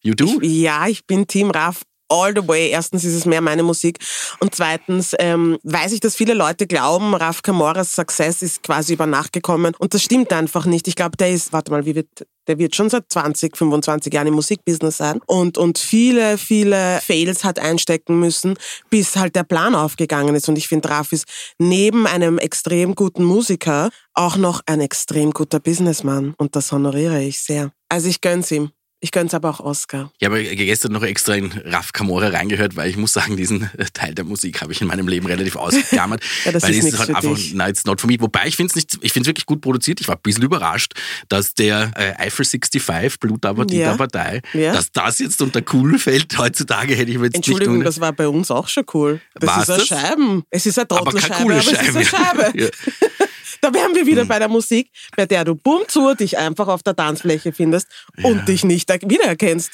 You 0.00 0.14
do? 0.14 0.40
Ja, 0.42 0.88
ich 0.88 1.06
bin 1.06 1.28
Team 1.28 1.50
Raf 1.50 1.82
all 2.08 2.32
the 2.34 2.46
way. 2.46 2.70
Erstens 2.70 3.04
ist 3.04 3.14
es 3.14 3.26
mehr 3.26 3.40
meine 3.40 3.62
Musik 3.62 3.98
und 4.40 4.54
zweitens 4.54 5.14
ähm, 5.18 5.58
weiß 5.62 5.92
ich, 5.92 6.00
dass 6.00 6.16
viele 6.16 6.34
Leute 6.34 6.66
glauben, 6.66 7.14
Raf 7.14 7.42
Kamoras 7.42 7.94
Success 7.94 8.42
ist 8.42 8.62
quasi 8.62 8.94
über 8.94 9.06
Nacht 9.06 9.32
gekommen 9.32 9.74
und 9.78 9.94
das 9.94 10.02
stimmt 10.02 10.32
einfach 10.32 10.66
nicht. 10.66 10.88
Ich 10.88 10.96
glaube, 10.96 11.16
der 11.16 11.30
ist, 11.30 11.52
warte 11.52 11.70
mal, 11.70 11.84
wie 11.86 11.94
wird, 11.94 12.26
der 12.46 12.58
wird 12.58 12.76
schon 12.76 12.90
seit 12.90 13.10
20, 13.10 13.56
25 13.56 14.12
Jahren 14.12 14.28
im 14.28 14.34
Musikbusiness 14.34 14.96
sein 14.96 15.20
und, 15.26 15.58
und 15.58 15.78
viele, 15.78 16.38
viele 16.38 17.00
Fails 17.00 17.44
hat 17.44 17.58
einstecken 17.58 18.20
müssen, 18.20 18.56
bis 18.90 19.16
halt 19.16 19.36
der 19.36 19.44
Plan 19.44 19.74
aufgegangen 19.74 20.34
ist 20.34 20.48
und 20.48 20.56
ich 20.56 20.68
finde, 20.68 20.88
Raf 20.88 21.12
ist 21.12 21.26
neben 21.58 22.06
einem 22.06 22.38
extrem 22.38 22.94
guten 22.94 23.24
Musiker 23.24 23.90
auch 24.14 24.36
noch 24.36 24.62
ein 24.66 24.80
extrem 24.80 25.32
guter 25.32 25.60
Businessman 25.60 26.34
und 26.38 26.56
das 26.56 26.72
honoriere 26.72 27.22
ich 27.22 27.42
sehr. 27.42 27.72
Also 27.88 28.08
ich 28.08 28.20
gönn's 28.20 28.50
ihm. 28.50 28.70
Ich 29.00 29.10
gönn's 29.12 29.34
aber 29.34 29.50
auch 29.50 29.60
Oscar. 29.60 30.10
Ich 30.18 30.26
habe 30.26 30.42
gestern 30.42 30.92
noch 30.92 31.02
extra 31.02 31.34
in 31.34 31.52
Raf 31.66 31.92
Kamora 31.92 32.28
reingehört, 32.28 32.76
weil 32.76 32.88
ich 32.88 32.96
muss 32.96 33.12
sagen, 33.12 33.36
diesen 33.36 33.70
Teil 33.92 34.14
der 34.14 34.24
Musik 34.24 34.62
habe 34.62 34.72
ich 34.72 34.80
in 34.80 34.86
meinem 34.86 35.06
Leben 35.06 35.26
relativ 35.26 35.56
ausgeklammert. 35.56 36.22
Ja, 36.46 36.52
das 36.52 36.62
weil 36.62 36.74
ist 36.74 36.84
nichts 36.84 36.98
halt 36.98 37.10
für 37.10 37.16
einfach, 37.16 37.34
dich. 37.36 37.52
nein, 37.54 37.70
it's 37.70 37.84
not 37.84 38.00
for 38.00 38.08
me. 38.10 38.16
Wobei 38.20 38.46
ich 38.46 38.56
finde 38.56 38.70
es 38.70 38.76
nicht, 38.76 38.98
ich 39.02 39.12
finde 39.12 39.26
es 39.26 39.30
wirklich 39.30 39.46
gut 39.46 39.60
produziert. 39.60 40.00
Ich 40.00 40.08
war 40.08 40.16
ein 40.16 40.20
bisschen 40.22 40.42
überrascht, 40.44 40.94
dass 41.28 41.52
der 41.54 41.90
äh, 41.94 42.14
Eiffel 42.16 42.44
65, 42.46 43.20
Blut 43.20 43.44
aber 43.44 43.66
die 43.66 43.76
Ja. 43.78 43.96
Partei, 43.96 44.40
Ja. 44.54 44.72
dass 44.72 44.90
das 44.92 45.18
jetzt 45.18 45.42
unter 45.42 45.60
cool 45.72 45.98
fällt. 45.98 46.36
Heutzutage 46.38 46.94
hätte 46.94 47.10
ich 47.10 47.18
mir 47.18 47.26
jetzt 47.26 47.36
Entschuldigung, 47.36 47.76
nicht 47.78 47.86
das 47.86 48.00
war 48.00 48.12
bei 48.12 48.28
uns 48.28 48.50
auch 48.50 48.68
schon 48.68 48.84
cool. 48.94 49.20
Das 49.34 49.48
War's 49.50 49.62
ist 49.64 49.70
eine 49.70 49.78
das? 49.78 49.88
Scheiben. 49.88 50.42
Es 50.50 50.66
ist 50.66 50.78
eine 50.78 50.90
aber 50.90 51.10
Trottelscheibe, 51.10 51.34
keine 51.34 51.44
coole 51.44 51.54
aber 51.60 51.72
es 51.72 51.72
ist 51.72 51.96
eine 51.96 52.04
Scheibe. 52.04 52.42
Scheibe. 52.44 52.58
Ja. 52.62 53.26
Da 53.60 53.72
wären 53.74 53.94
wir 53.94 54.02
Hm. 54.02 54.06
wieder 54.06 54.24
bei 54.24 54.38
der 54.38 54.48
Musik, 54.48 54.90
bei 55.16 55.26
der 55.26 55.44
du 55.44 55.54
bumm 55.54 55.82
zu 55.88 56.14
dich 56.14 56.38
einfach 56.38 56.68
auf 56.68 56.82
der 56.82 56.94
Tanzfläche 56.96 57.52
findest 57.52 57.88
und 58.22 58.46
dich 58.48 58.64
nicht 58.64 58.88
wiedererkennst. 58.90 59.70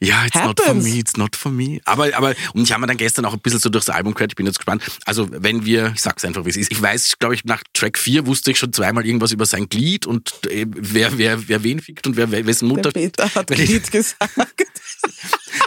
Ja, 0.00 0.24
it's 0.26 0.34
not 0.36 0.58
for 0.60 0.68
Happens. 0.68 0.84
me, 0.84 0.98
it's 0.98 1.16
not 1.16 1.36
for 1.36 1.50
me. 1.52 1.80
Aber, 1.84 2.14
aber, 2.16 2.34
und 2.54 2.62
ich 2.62 2.72
habe 2.72 2.80
mir 2.82 2.86
dann 2.86 2.96
gestern 2.96 3.24
auch 3.24 3.32
ein 3.32 3.40
bisschen 3.40 3.60
so 3.60 3.68
durchs 3.68 3.88
Album 3.88 4.14
gehört, 4.14 4.32
ich 4.32 4.36
bin 4.36 4.46
jetzt 4.46 4.58
gespannt. 4.58 4.82
Also, 5.04 5.28
wenn 5.30 5.64
wir, 5.64 5.92
ich 5.94 6.02
sag's 6.02 6.24
einfach, 6.24 6.44
wie 6.44 6.50
es 6.50 6.56
ist. 6.56 6.70
Ich 6.72 6.80
weiß, 6.80 7.18
glaube 7.18 7.34
ich, 7.34 7.44
nach 7.44 7.62
Track 7.72 7.98
4 7.98 8.26
wusste 8.26 8.50
ich 8.50 8.58
schon 8.58 8.72
zweimal 8.72 9.06
irgendwas 9.06 9.32
über 9.32 9.46
sein 9.46 9.68
Glied 9.68 10.06
und 10.06 10.32
äh, 10.48 10.66
wer, 10.68 11.18
wer, 11.18 11.48
wer 11.48 11.62
wen 11.62 11.80
fickt 11.80 12.06
und 12.06 12.16
wer, 12.16 12.30
wer 12.30 12.46
wessen 12.46 12.68
Der 12.68 12.76
Mutter. 12.76 12.92
Peter 12.92 13.34
hat 13.34 13.50
Weil 13.50 13.60
ich- 13.60 13.70
Lied 13.70 13.90
gesagt. 13.90 14.32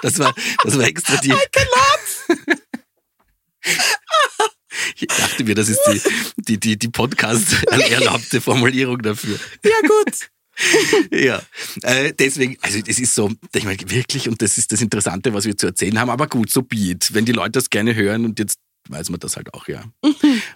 Das 0.02 0.20
war, 0.20 0.34
das 0.64 0.78
war 0.78 0.86
extra 0.86 1.18
die. 1.18 1.34
Ich 4.96 5.08
dachte 5.08 5.44
mir, 5.44 5.56
das 5.56 5.70
ist 5.70 5.82
die, 5.88 6.02
die, 6.38 6.60
die, 6.60 6.78
die 6.78 6.90
Podcast 6.90 7.64
erlaubte 7.68 8.42
Formulierung 8.42 9.02
dafür. 9.02 9.38
Ja 9.64 9.80
gut. 9.88 10.30
Ja, 11.12 11.42
äh, 11.82 12.14
deswegen, 12.18 12.58
also 12.62 12.80
das 12.82 13.00
ist 13.00 13.14
so, 13.14 13.32
ich 13.54 13.64
meine, 13.64 13.78
wirklich, 13.90 14.30
und 14.30 14.42
das 14.42 14.58
ist 14.58 14.72
das 14.72 14.82
Interessante, 14.82 15.34
was 15.34 15.46
wir 15.46 15.58
zu 15.58 15.68
erzählen 15.68 16.00
haben, 16.00 16.10
aber 16.10 16.28
gut, 16.28 16.50
so 16.50 16.62
be 16.62 16.78
it. 16.78 17.14
Wenn 17.14 17.26
die 17.26 17.32
Leute 17.32 17.52
das 17.52 17.70
gerne 17.70 17.96
hören 17.96 18.26
und 18.26 18.40
jetzt 18.40 18.60
weiß 18.90 19.10
man 19.10 19.20
das 19.20 19.36
halt 19.36 19.54
auch, 19.54 19.68
ja. 19.68 19.84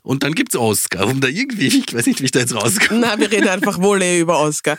Und 0.04 0.24
dann 0.24 0.36
gibt's 0.36 0.56
Oscar, 0.56 1.08
um 1.08 1.20
da 1.20 1.28
irgendwie, 1.28 1.68
ich 1.68 1.94
weiß 1.94 2.06
nicht, 2.06 2.22
wie 2.22 2.26
ich 2.26 2.32
da 2.32 2.40
jetzt 2.40 2.54
rauskomme. 2.54 3.00
Na, 3.00 3.20
wir 3.20 3.32
reden 3.32 3.48
einfach 3.48 3.82
wohl 3.82 4.02
eh 4.02 4.20
über 4.20 4.40
Oscar. 4.40 4.78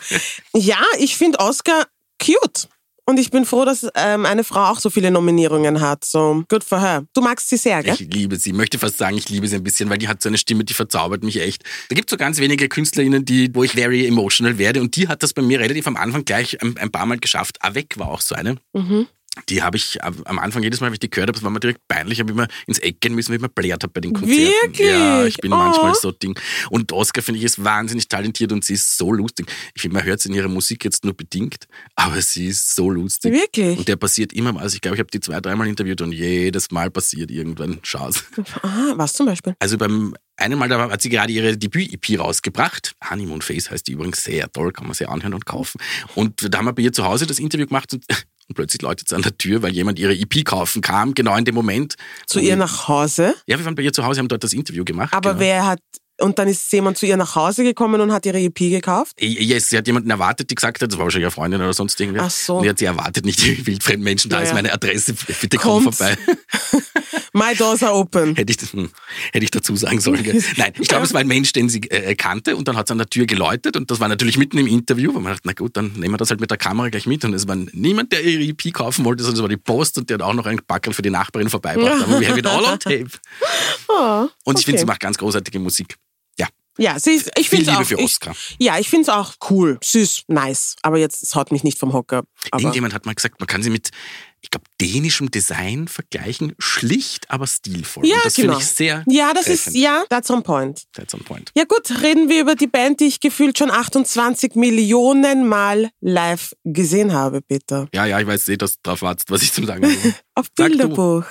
Ja, 0.53 0.81
ich 0.99 1.17
finde 1.17 1.39
Oscar 1.39 1.87
cute. 2.19 2.69
Und 3.05 3.19
ich 3.19 3.31
bin 3.31 3.45
froh, 3.45 3.65
dass 3.65 3.87
ähm, 3.95 4.25
eine 4.25 4.43
Frau 4.43 4.65
auch 4.65 4.79
so 4.79 4.89
viele 4.89 5.11
Nominierungen 5.11 5.81
hat. 5.81 6.05
So, 6.05 6.43
good 6.49 6.63
for 6.63 6.79
her. 6.79 7.03
Du 7.13 7.21
magst 7.21 7.49
sie 7.49 7.57
sehr, 7.57 7.81
gell? 7.83 7.95
Ich 7.95 8.13
liebe 8.13 8.37
sie, 8.37 8.53
möchte 8.53 8.77
fast 8.77 8.97
sagen, 8.97 9.17
ich 9.17 9.27
liebe 9.27 9.47
sie 9.47 9.55
ein 9.55 9.63
bisschen, 9.63 9.89
weil 9.89 9.97
die 9.97 10.07
hat 10.07 10.21
so 10.21 10.29
eine 10.29 10.37
Stimme, 10.37 10.63
die 10.63 10.73
verzaubert 10.73 11.23
mich 11.23 11.41
echt. 11.41 11.63
Da 11.89 11.95
gibt's 11.95 12.11
so 12.11 12.17
ganz 12.17 12.39
wenige 12.39 12.69
KünstlerInnen, 12.69 13.25
die, 13.25 13.53
wo 13.53 13.63
ich 13.63 13.73
very 13.73 14.05
emotional 14.05 14.57
werde 14.57 14.81
und 14.81 14.95
die 14.95 15.07
hat 15.07 15.23
das 15.23 15.33
bei 15.33 15.41
mir 15.41 15.59
relativ 15.59 15.87
am 15.87 15.97
Anfang 15.97 16.25
gleich 16.25 16.61
ein, 16.61 16.77
ein 16.77 16.91
paar 16.91 17.05
Mal 17.05 17.17
geschafft. 17.17 17.57
Avec 17.61 17.97
war 17.97 18.09
auch 18.09 18.21
so 18.21 18.35
eine. 18.35 18.57
Mhm. 18.73 19.07
Die 19.47 19.63
habe 19.63 19.77
ich 19.77 20.03
am 20.03 20.39
Anfang 20.39 20.61
jedes 20.61 20.81
Mal, 20.81 20.87
wenn 20.87 20.93
ich 20.93 20.99
die 20.99 21.09
gehört 21.09 21.29
habe, 21.29 21.37
das 21.37 21.43
war 21.43 21.51
mir 21.51 21.61
direkt 21.61 21.87
peinlich, 21.87 22.19
habe 22.19 22.31
immer 22.33 22.47
ins 22.67 22.79
Eck 22.79 22.99
gehen 22.99 23.15
müssen, 23.15 23.29
weil 23.29 23.37
ich 23.37 23.41
mir 23.41 23.47
blärt 23.47 23.81
habe 23.83 23.93
bei 23.93 24.01
den 24.01 24.11
Konzerten. 24.11 24.37
Wirklich? 24.43 24.87
Ja, 24.89 25.25
ich 25.25 25.37
bin 25.37 25.53
Oh. 25.53 25.55
manchmal 25.55 25.95
so 25.95 26.11
Ding. 26.11 26.37
Und 26.69 26.91
Oscar 26.91 27.21
finde 27.21 27.39
ich 27.39 27.45
ist 27.45 27.63
wahnsinnig 27.63 28.09
talentiert 28.09 28.51
und 28.51 28.65
sie 28.65 28.73
ist 28.73 28.97
so 28.97 29.13
lustig. 29.13 29.49
Ich 29.73 29.81
finde, 29.83 29.95
man 29.97 30.03
hört 30.05 30.19
es 30.19 30.25
in 30.25 30.33
ihrer 30.33 30.49
Musik 30.49 30.83
jetzt 30.83 31.05
nur 31.05 31.13
bedingt, 31.15 31.65
aber 31.95 32.21
sie 32.21 32.47
ist 32.47 32.75
so 32.75 32.89
lustig. 32.89 33.31
Wirklich? 33.31 33.79
Und 33.79 33.87
der 33.87 33.95
passiert 33.95 34.33
immer, 34.33 34.59
also 34.59 34.75
ich 34.75 34.81
glaube, 34.81 34.95
ich 34.95 34.99
habe 34.99 35.09
die 35.11 35.21
zwei, 35.21 35.39
dreimal 35.39 35.67
interviewt 35.67 36.01
und 36.01 36.11
jedes 36.11 36.69
Mal 36.71 36.91
passiert 36.91 37.31
irgendwann 37.31 37.81
Chance. 37.83 38.23
Ah, 38.63 38.93
was 38.97 39.13
zum 39.13 39.27
Beispiel? 39.27 39.55
Also 39.59 39.77
beim 39.77 40.13
einen 40.35 40.57
Mal, 40.59 40.67
da 40.69 40.89
hat 40.89 41.01
sie 41.01 41.09
gerade 41.09 41.31
ihre 41.31 41.55
Debüt-EP 41.55 42.19
rausgebracht. 42.19 42.95
Honeymoon 43.09 43.41
Face 43.41 43.69
heißt 43.69 43.87
die 43.87 43.91
übrigens 43.93 44.23
sehr 44.23 44.51
toll, 44.51 44.71
kann 44.73 44.87
man 44.87 44.95
sehr 44.95 45.09
anhören 45.09 45.35
und 45.35 45.45
kaufen. 45.45 45.79
Und 46.15 46.53
da 46.53 46.57
haben 46.57 46.65
wir 46.65 46.73
bei 46.73 46.81
ihr 46.81 46.91
zu 46.91 47.05
Hause 47.05 47.27
das 47.27 47.37
Interview 47.39 47.67
gemacht 47.67 47.93
und, 47.93 48.03
und 48.51 48.55
plötzlich 48.55 48.81
läutet 48.81 49.07
es 49.07 49.13
an 49.13 49.21
der 49.21 49.37
Tür, 49.37 49.61
weil 49.61 49.71
jemand 49.71 49.97
ihre 49.97 50.13
EP 50.13 50.43
kaufen 50.43 50.81
kam, 50.81 51.13
genau 51.13 51.35
in 51.37 51.45
dem 51.45 51.55
Moment. 51.55 51.95
Zu 52.27 52.39
Und- 52.39 52.45
ihr 52.45 52.57
nach 52.57 52.87
Hause? 52.89 53.33
Ja, 53.47 53.57
wir 53.57 53.63
waren 53.65 53.75
bei 53.75 53.81
ihr 53.83 53.93
zu 53.93 54.03
Hause, 54.03 54.19
haben 54.19 54.27
dort 54.27 54.43
das 54.43 54.51
Interview 54.53 54.83
gemacht. 54.83 55.13
Aber 55.13 55.29
genau. 55.31 55.39
wer 55.41 55.67
hat, 55.67 55.79
und 56.19 56.37
dann 56.37 56.47
ist 56.49 56.71
jemand 56.73 56.97
zu 56.97 57.05
ihr 57.05 57.15
nach 57.17 57.35
Hause 57.35 57.63
gekommen 57.63 57.99
und 58.01 58.11
hat 58.11 58.25
ihre 58.25 58.39
EP 58.39 58.57
gekauft? 58.69 59.13
Yes, 59.19 59.69
sie 59.69 59.77
hat 59.77 59.87
jemanden 59.87 60.09
erwartet, 60.09 60.51
die 60.51 60.55
gesagt 60.55 60.81
hat, 60.81 60.91
das 60.91 60.97
war 60.99 61.05
wahrscheinlich 61.05 61.25
eine 61.27 61.31
Freundin 61.31 61.61
oder 61.61 61.73
sonst 61.73 61.99
irgendwer. 61.99 62.23
Ach 62.25 62.29
so. 62.29 62.57
Und 62.57 62.63
die 62.63 62.69
hat 62.69 62.77
sie 62.79 62.85
erwartet, 62.85 63.25
nicht 63.25 63.41
die 63.41 63.65
wildfremden 63.65 64.03
Menschen, 64.03 64.29
da 64.29 64.37
Ja, 64.37 64.43
ist 64.43 64.53
meine 64.53 64.71
Adresse, 64.73 65.13
bitte 65.13 65.57
komm 65.57 65.83
vorbei. 65.83 66.17
My 67.33 67.55
doors 67.55 67.83
are 67.83 67.93
open. 67.93 68.35
Hätte 68.35 68.51
ich, 68.51 68.57
das- 68.57 68.73
hm, 68.73 68.89
hätte 69.33 69.43
ich 69.43 69.51
dazu 69.51 69.75
sagen 69.75 69.99
sollen. 69.99 70.23
Nein, 70.57 70.73
ich 70.79 70.87
glaube, 70.87 71.05
es 71.05 71.13
war 71.13 71.21
ein 71.21 71.27
Mensch, 71.27 71.51
den 71.53 71.69
sie 71.69 71.79
äh, 71.89 72.15
kannte 72.15 72.55
und 72.55 72.67
dann 72.67 72.75
hat 72.77 72.87
es 72.87 72.91
an 72.91 72.97
der 72.97 73.07
Tür 73.09 73.25
geläutet 73.25 73.75
und 73.77 73.89
das 73.91 73.99
war 73.99 74.07
natürlich 74.07 74.37
mitten 74.37 74.57
im 74.57 74.67
Interview, 74.67 75.13
weil 75.13 75.21
man 75.21 75.33
dachte, 75.33 75.43
na 75.45 75.53
gut, 75.53 75.75
dann 75.77 75.91
nehmen 75.93 76.13
wir 76.13 76.17
das 76.17 76.29
halt 76.29 76.39
mit 76.41 76.49
der 76.51 76.57
Kamera 76.57 76.89
gleich 76.89 77.05
mit 77.05 77.23
und 77.25 77.33
es 77.33 77.47
war 77.47 77.55
niemand, 77.55 78.11
der 78.11 78.23
ihre 78.23 78.43
EP 78.43 78.73
kaufen 78.73 79.05
wollte, 79.05 79.23
sondern 79.23 79.37
es 79.37 79.41
war 79.41 79.49
die 79.49 79.57
Post 79.57 79.97
und 79.97 80.09
der 80.09 80.15
hat 80.15 80.21
auch 80.21 80.33
noch 80.33 80.45
einen 80.45 80.61
Backel 80.67 80.93
für 80.93 81.01
die 81.01 81.09
Nachbarin 81.09 81.49
vorbeigebracht. 81.49 82.03
Aber 82.03 82.19
wir 82.19 82.29
haben 82.29 82.37
it 82.39 82.45
all 82.47 82.63
on 82.65 82.79
tape. 82.79 83.07
Oh, 83.87 84.27
Und 84.45 84.59
ich 84.59 84.65
finde, 84.65 84.79
sie 84.79 84.83
okay. 84.83 84.91
macht 84.91 84.99
ganz 85.01 85.17
großartige 85.17 85.59
Musik. 85.59 85.95
Ja, 86.39 86.47
Ja, 86.77 86.99
sie 86.99 87.11
ist, 87.11 87.31
ich 87.37 87.49
finde 87.49 87.77
auch. 87.77 87.83
für 87.83 87.95
ich, 87.95 88.03
Oscar. 88.03 88.33
ja, 88.59 88.79
ich 88.79 88.89
finde 88.89 89.03
es 89.03 89.09
auch 89.09 89.33
cool. 89.49 89.77
Süß, 89.83 90.23
nice. 90.27 90.75
Aber 90.81 90.97
jetzt, 90.97 91.23
es 91.23 91.35
haut 91.35 91.51
mich 91.51 91.63
nicht 91.63 91.77
vom 91.77 91.93
Hocker. 91.93 92.23
Irgendjemand 92.53 92.93
hat 92.93 93.05
mal 93.05 93.13
gesagt, 93.15 93.39
man 93.39 93.47
kann 93.47 93.61
sie 93.63 93.69
mit, 93.69 93.89
ich 94.43 94.49
glaube, 94.49 94.65
dänischem 94.81 95.29
Design 95.29 95.87
vergleichen. 95.87 96.53
Schlicht, 96.57 97.29
aber 97.29 97.45
stilvoll. 97.47 98.05
Ja, 98.05 98.15
Und 98.15 98.25
das 98.25 98.33
genau. 98.35 98.53
finde 98.53 98.63
ich 98.65 98.71
sehr 98.71 99.03
Ja, 99.07 99.33
das 99.33 99.45
treffend. 99.45 99.75
ist, 99.75 99.81
ja, 99.81 100.03
that's 100.09 100.29
on 100.31 100.41
point. 100.43 100.83
That's 100.93 101.13
on 101.13 101.21
point. 101.23 101.51
Ja 101.55 101.63
gut, 101.65 102.01
reden 102.01 102.27
wir 102.27 102.41
über 102.41 102.55
die 102.55 102.67
Band, 102.67 102.99
die 102.99 103.05
ich 103.05 103.19
gefühlt 103.19 103.57
schon 103.57 103.69
28 103.69 104.55
Millionen 104.55 105.47
Mal 105.47 105.89
live 106.01 106.53
gesehen 106.63 107.13
habe, 107.13 107.41
bitte. 107.41 107.87
Ja, 107.93 108.05
ja, 108.05 108.19
ich 108.19 108.25
weiß 108.27 108.47
eh, 108.49 108.57
dass 108.57 108.73
du 108.73 108.79
drauf 108.83 109.01
wartest, 109.03 109.29
was 109.29 109.43
ich 109.43 109.53
zum 109.53 109.65
Sagen 109.65 109.85
habe. 109.85 110.15
Auf. 110.35 110.51
Bilderbuch. 110.55 111.23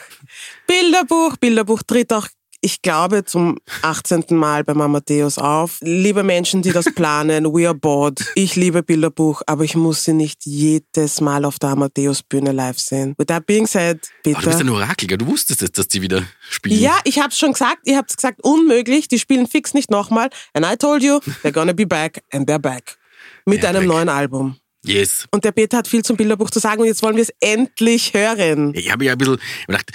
Bilderbuch, 0.67 1.37
Bilderbuch 1.37 1.83
tritt 1.83 2.12
auch, 2.12 2.29
ich 2.62 2.83
glaube, 2.83 3.25
zum 3.25 3.59
18. 3.83 4.25
Mal 4.31 4.64
beim 4.64 4.81
Amadeus 4.81 5.38
auf. 5.38 5.79
Liebe 5.81 6.23
Menschen, 6.23 6.62
die 6.62 6.73
das 6.73 6.85
planen, 6.95 7.47
we 7.47 7.67
are 7.67 7.75
bored. 7.75 8.21
Ich 8.35 8.57
liebe 8.57 8.83
Bilderbuch, 8.83 9.43
aber 9.47 9.64
ich 9.64 9.76
muss 9.76 10.05
sie 10.05 10.12
nicht 10.12 10.45
jedes 10.45 11.21
Mal 11.21 11.45
auf 11.45 11.59
der 11.59 11.71
Amadeus-Bühne 11.71 12.52
live 12.52 12.79
sehen. 12.79 13.14
With 13.19 13.26
that 13.29 13.47
being 13.47 13.67
said, 13.67 13.99
Ach, 14.02 14.23
du 14.25 14.31
bist 14.33 14.45
bitte. 14.45 14.59
ein 14.59 14.69
Orakel, 14.69 15.09
gell? 15.09 15.19
Du 15.19 15.26
wusstest 15.26 15.62
es, 15.62 15.73
dass 15.73 15.88
die 15.88 16.02
wieder 16.02 16.23
spielen. 16.50 16.81
Ja, 16.81 16.99
ich 17.05 17.19
hab's 17.19 17.38
schon 17.38 17.52
gesagt, 17.52 17.87
ihr 17.87 17.97
habt's 17.97 18.17
gesagt, 18.17 18.40
unmöglich, 18.43 19.09
die 19.09 19.19
spielen 19.19 19.47
fix 19.47 19.73
nicht 19.75 19.90
nochmal. 19.90 20.29
And 20.52 20.67
I 20.67 20.76
told 20.76 21.02
you, 21.02 21.21
they're 21.43 21.52
gonna 21.52 21.73
be 21.73 21.87
back 21.87 22.23
and 22.33 22.49
they're 22.49 22.59
back. 22.59 22.99
Mit 23.47 23.62
They're 23.62 23.69
einem 23.69 23.87
back. 23.87 23.88
neuen 23.97 24.09
Album. 24.09 24.57
Yes. 24.83 25.26
Und 25.31 25.45
der 25.45 25.52
Peter 25.52 25.76
hat 25.76 25.88
viel 25.88 26.02
zum 26.02 26.17
Bilderbuch 26.17 26.49
zu 26.50 26.59
sagen 26.59 26.81
und 26.81 26.87
jetzt 26.87 27.02
wollen 27.02 27.17
wir 27.17 27.23
es 27.23 27.33
endlich 27.40 28.14
hören. 28.14 28.73
Ich 28.75 28.90
habe 28.90 29.05
ja 29.05 29.12
ein 29.12 29.19
bisschen 29.19 29.38
gedacht, 29.67 29.90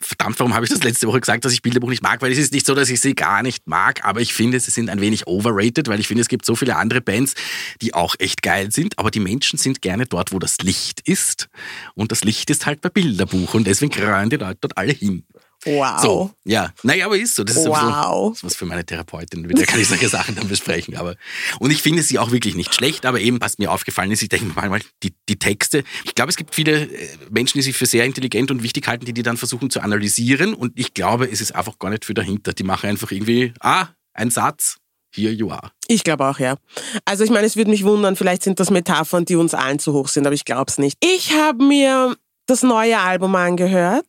verdammt, 0.00 0.38
warum 0.38 0.54
habe 0.54 0.64
ich 0.64 0.70
das 0.70 0.82
letzte 0.82 1.06
Woche 1.06 1.20
gesagt, 1.20 1.44
dass 1.44 1.52
ich 1.52 1.62
Bilderbuch 1.62 1.90
nicht 1.90 2.02
mag? 2.02 2.22
Weil 2.22 2.32
es 2.32 2.38
ist 2.38 2.52
nicht 2.52 2.66
so, 2.66 2.74
dass 2.74 2.88
ich 2.88 3.00
sie 3.00 3.14
gar 3.14 3.42
nicht 3.42 3.66
mag, 3.66 4.04
aber 4.04 4.20
ich 4.20 4.32
finde, 4.32 4.58
sie 4.58 4.70
sind 4.70 4.88
ein 4.88 5.00
wenig 5.00 5.26
overrated, 5.26 5.88
weil 5.88 6.00
ich 6.00 6.08
finde, 6.08 6.22
es 6.22 6.28
gibt 6.28 6.46
so 6.46 6.56
viele 6.56 6.76
andere 6.76 7.00
Bands, 7.00 7.34
die 7.82 7.94
auch 7.94 8.14
echt 8.18 8.42
geil 8.42 8.72
sind, 8.72 8.98
aber 8.98 9.10
die 9.10 9.20
Menschen 9.20 9.58
sind 9.58 9.82
gerne 9.82 10.06
dort, 10.06 10.32
wo 10.32 10.38
das 10.38 10.58
Licht 10.58 11.00
ist. 11.06 11.48
Und 11.94 12.12
das 12.12 12.24
Licht 12.24 12.50
ist 12.50 12.66
halt 12.66 12.80
bei 12.80 12.88
Bilderbuch 12.88 13.54
und 13.54 13.66
deswegen 13.66 13.92
kreuen 13.92 14.30
die 14.30 14.36
Leute 14.36 14.58
dort 14.60 14.78
alle 14.78 14.92
hin. 14.92 15.24
Wow. 15.64 16.00
So, 16.00 16.30
ja. 16.44 16.72
Naja, 16.82 17.06
aber 17.06 17.18
ist 17.18 17.34
so. 17.34 17.44
Das 17.44 17.56
ist 17.56 17.66
Wow. 17.66 18.34
ist 18.34 18.44
was 18.44 18.56
für 18.56 18.64
meine 18.66 18.84
Therapeutin. 18.84 19.42
Mit 19.42 19.58
der 19.58 19.66
kann 19.66 19.80
ich 19.80 19.88
solche 19.88 20.08
Sachen 20.08 20.34
dann 20.34 20.48
besprechen. 20.48 20.96
Aber, 20.96 21.16
und 21.58 21.70
ich 21.70 21.82
finde 21.82 22.02
sie 22.02 22.18
auch 22.18 22.30
wirklich 22.30 22.54
nicht 22.54 22.74
schlecht, 22.74 23.04
aber 23.04 23.20
eben, 23.20 23.40
was 23.40 23.58
mir 23.58 23.70
aufgefallen 23.70 24.10
ist, 24.10 24.22
ich 24.22 24.28
denke 24.28 24.46
manchmal, 24.54 24.80
die, 25.02 25.14
die 25.28 25.38
Texte, 25.38 25.84
ich 26.04 26.14
glaube, 26.14 26.30
es 26.30 26.36
gibt 26.36 26.54
viele 26.54 26.84
äh, 26.84 27.08
Menschen, 27.30 27.58
die 27.58 27.62
sich 27.62 27.76
für 27.76 27.86
sehr 27.86 28.04
intelligent 28.04 28.50
und 28.50 28.62
wichtig 28.62 28.86
halten, 28.88 29.04
die 29.04 29.12
die 29.12 29.22
dann 29.22 29.36
versuchen 29.36 29.70
zu 29.70 29.80
analysieren. 29.80 30.54
Und 30.54 30.78
ich 30.78 30.94
glaube, 30.94 31.30
es 31.30 31.40
ist 31.40 31.54
einfach 31.54 31.78
gar 31.78 31.90
nicht 31.90 32.04
viel 32.04 32.14
dahinter. 32.14 32.52
Die 32.52 32.64
machen 32.64 32.88
einfach 32.88 33.10
irgendwie, 33.10 33.52
ah, 33.60 33.88
ein 34.14 34.30
Satz, 34.30 34.76
here 35.14 35.32
you 35.32 35.50
are. 35.50 35.70
Ich 35.88 36.04
glaube 36.04 36.26
auch, 36.26 36.38
ja. 36.38 36.56
Also 37.04 37.24
ich 37.24 37.30
meine, 37.30 37.46
es 37.46 37.56
würde 37.56 37.70
mich 37.70 37.84
wundern, 37.84 38.16
vielleicht 38.16 38.42
sind 38.42 38.60
das 38.60 38.70
Metaphern, 38.70 39.24
die 39.24 39.36
uns 39.36 39.54
allen 39.54 39.78
zu 39.78 39.92
hoch 39.92 40.08
sind, 40.08 40.26
aber 40.26 40.34
ich 40.34 40.44
glaube 40.44 40.70
es 40.70 40.78
nicht. 40.78 40.96
Ich 41.04 41.32
habe 41.34 41.64
mir 41.64 42.16
das 42.50 42.62
neue 42.64 42.98
Album 42.98 43.36
angehört. 43.36 44.06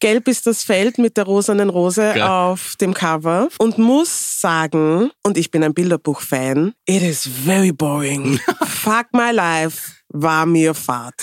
Gelb 0.00 0.26
ist 0.26 0.46
das 0.48 0.64
Feld 0.64 0.98
mit 0.98 1.16
der 1.16 1.24
rosanen 1.24 1.70
Rose 1.70 2.12
Ja. 2.16 2.48
auf 2.50 2.74
dem 2.80 2.92
Cover 2.92 3.48
und 3.58 3.78
muss 3.78 4.40
sagen, 4.40 5.12
und 5.22 5.38
ich 5.38 5.50
bin 5.52 5.62
ein 5.62 5.72
Bilderbuch-Fan, 5.74 6.74
it 6.86 7.02
is 7.02 7.28
very 7.44 7.70
boring. 7.72 8.40
Fuck 8.66 9.06
my 9.12 9.30
life 9.30 9.92
war 10.08 10.44
mir 10.46 10.74
fad. 10.74 11.14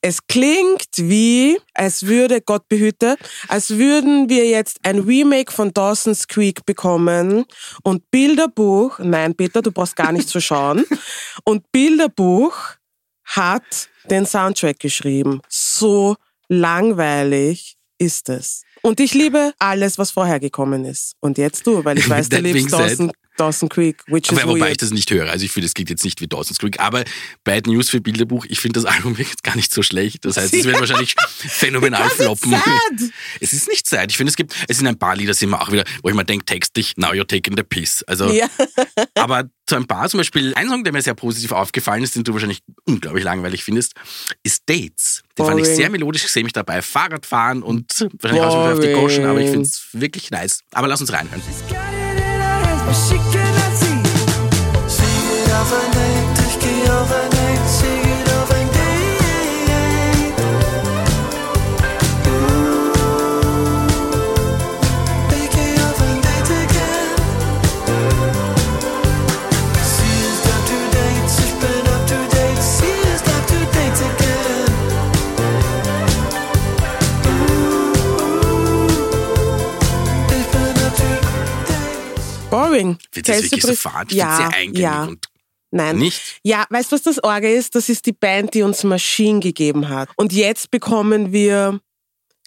Es 0.00 0.24
klingt 0.26 0.86
wie, 0.96 1.58
als 1.74 2.06
würde, 2.06 2.40
Gott 2.40 2.68
behüte, 2.68 3.16
als 3.48 3.70
würden 3.70 4.28
wir 4.28 4.46
jetzt 4.48 4.78
ein 4.84 5.00
Remake 5.00 5.52
von 5.52 5.72
Dawson's 5.74 6.26
Creek 6.28 6.64
bekommen 6.66 7.44
und 7.82 8.10
Bilderbuch, 8.12 8.98
nein 9.00 9.34
Peter, 9.34 9.60
du 9.60 9.72
brauchst 9.72 9.96
gar 9.96 10.12
nicht 10.12 10.28
zu 10.28 10.40
schauen, 10.40 10.84
und 11.44 11.70
Bilderbuch 11.72 12.54
hat 13.24 13.88
den 14.10 14.26
Soundtrack 14.26 14.80
geschrieben. 14.80 15.40
So 15.82 16.16
langweilig 16.48 17.76
ist 17.98 18.28
es. 18.28 18.62
Und 18.82 18.98
ich 19.00 19.14
liebe 19.14 19.52
alles, 19.58 19.98
was 19.98 20.10
vorher 20.10 20.40
gekommen 20.40 20.84
ist. 20.84 21.14
Und 21.20 21.38
jetzt 21.38 21.66
du, 21.66 21.84
weil 21.84 21.98
ich 21.98 22.08
weiß, 22.14 22.28
du 22.28 22.38
liebst 22.38 22.70
said- 22.70 23.10
Dawson, 23.36 23.68
Creek, 23.68 24.02
which 24.08 24.30
is 24.30 24.38
Aber 24.38 24.52
wobei 24.52 24.72
ich 24.72 24.76
das 24.76 24.90
nicht 24.90 25.10
höre. 25.10 25.30
Also 25.30 25.44
ich 25.44 25.52
finde, 25.52 25.66
es 25.66 25.74
geht 25.74 25.90
jetzt 25.90 26.04
nicht 26.04 26.20
wie 26.20 26.28
Dawson's 26.28 26.58
Creek. 26.58 26.80
Aber 26.80 27.04
Bad 27.44 27.66
News 27.66 27.90
für 27.90 28.00
Bilderbuch, 28.00 28.44
ich 28.48 28.60
finde 28.60 28.80
das 28.80 28.84
Album 28.92 29.16
jetzt 29.18 29.42
gar 29.42 29.56
nicht 29.56 29.72
so 29.72 29.82
schlecht. 29.82 30.24
Das 30.24 30.36
heißt, 30.36 30.52
es 30.54 30.64
wird 30.64 30.78
wahrscheinlich 30.78 31.14
phänomenal 31.38 32.08
floppen. 32.16 32.52
sad. 32.52 33.10
Es 33.40 33.52
ist 33.52 33.68
nicht 33.68 33.88
sad. 33.88 34.10
Ich 34.10 34.16
finde, 34.16 34.30
es 34.30 34.36
gibt, 34.36 34.54
es 34.68 34.78
sind 34.78 34.86
ein 34.86 34.98
paar 34.98 35.16
Lieder, 35.16 35.34
sind 35.34 35.50
mir 35.50 35.60
auch 35.60 35.72
wieder, 35.72 35.84
wo 36.02 36.08
ich 36.08 36.14
mir 36.14 36.24
denke, 36.24 36.44
textlich, 36.44 36.94
now 36.96 37.08
you're 37.12 37.26
taking 37.26 37.56
the 37.56 37.62
piss. 37.62 38.02
Also, 38.04 38.30
Ja. 38.30 38.48
aber 39.14 39.48
zu 39.66 39.76
ein 39.76 39.86
paar, 39.86 40.08
zum 40.08 40.18
Beispiel, 40.18 40.52
ein 40.54 40.68
Song, 40.68 40.84
der 40.84 40.92
mir 40.92 41.02
sehr 41.02 41.14
positiv 41.14 41.52
aufgefallen 41.52 42.02
ist, 42.02 42.14
den 42.16 42.24
du 42.24 42.32
wahrscheinlich 42.32 42.60
unglaublich 42.84 43.24
langweilig 43.24 43.64
findest, 43.64 43.94
ist 44.42 44.62
Dates. 44.68 45.22
Den 45.38 45.46
fand 45.46 45.60
ich 45.60 45.66
sehr 45.66 45.88
melodisch. 45.88 46.24
Ich 46.24 46.30
sehe 46.32 46.42
mich 46.42 46.52
dabei 46.52 46.82
Fahrrad 46.82 47.24
fahren 47.24 47.62
und 47.62 48.08
wahrscheinlich 48.20 48.42
auch 48.44 48.72
auf 48.72 48.80
die 48.80 48.92
Goschen, 48.92 49.24
aber 49.24 49.40
ich 49.40 49.50
finde 49.50 49.62
es 49.62 49.86
wirklich 49.92 50.30
nice. 50.30 50.60
Aber 50.72 50.88
lass 50.88 51.00
uns 51.00 51.12
reinhören. 51.12 51.42
But 52.86 52.94
she 52.94 53.16
cannot 53.32 53.61
Boring. 82.72 82.98
Wird 83.12 83.28
das 83.28 83.42
wirklich 83.42 83.62
so 83.62 83.74
fad? 83.74 84.12
Ja, 84.12 84.36
finde 84.36 84.50
sehr 84.50 84.60
eingängig 84.60 84.78
ja. 84.78 85.04
und 85.04 85.26
Nein. 85.70 85.96
nicht. 85.96 86.40
Ja, 86.42 86.66
weißt 86.68 86.92
du, 86.92 86.96
was 86.96 87.02
das 87.02 87.22
Orge 87.24 87.50
ist? 87.50 87.74
Das 87.74 87.88
ist 87.88 88.06
die 88.06 88.12
Band, 88.12 88.54
die 88.54 88.62
uns 88.62 88.84
Machine 88.84 89.40
gegeben 89.40 89.88
hat. 89.88 90.10
Und 90.16 90.32
jetzt 90.32 90.70
bekommen 90.70 91.32
wir 91.32 91.80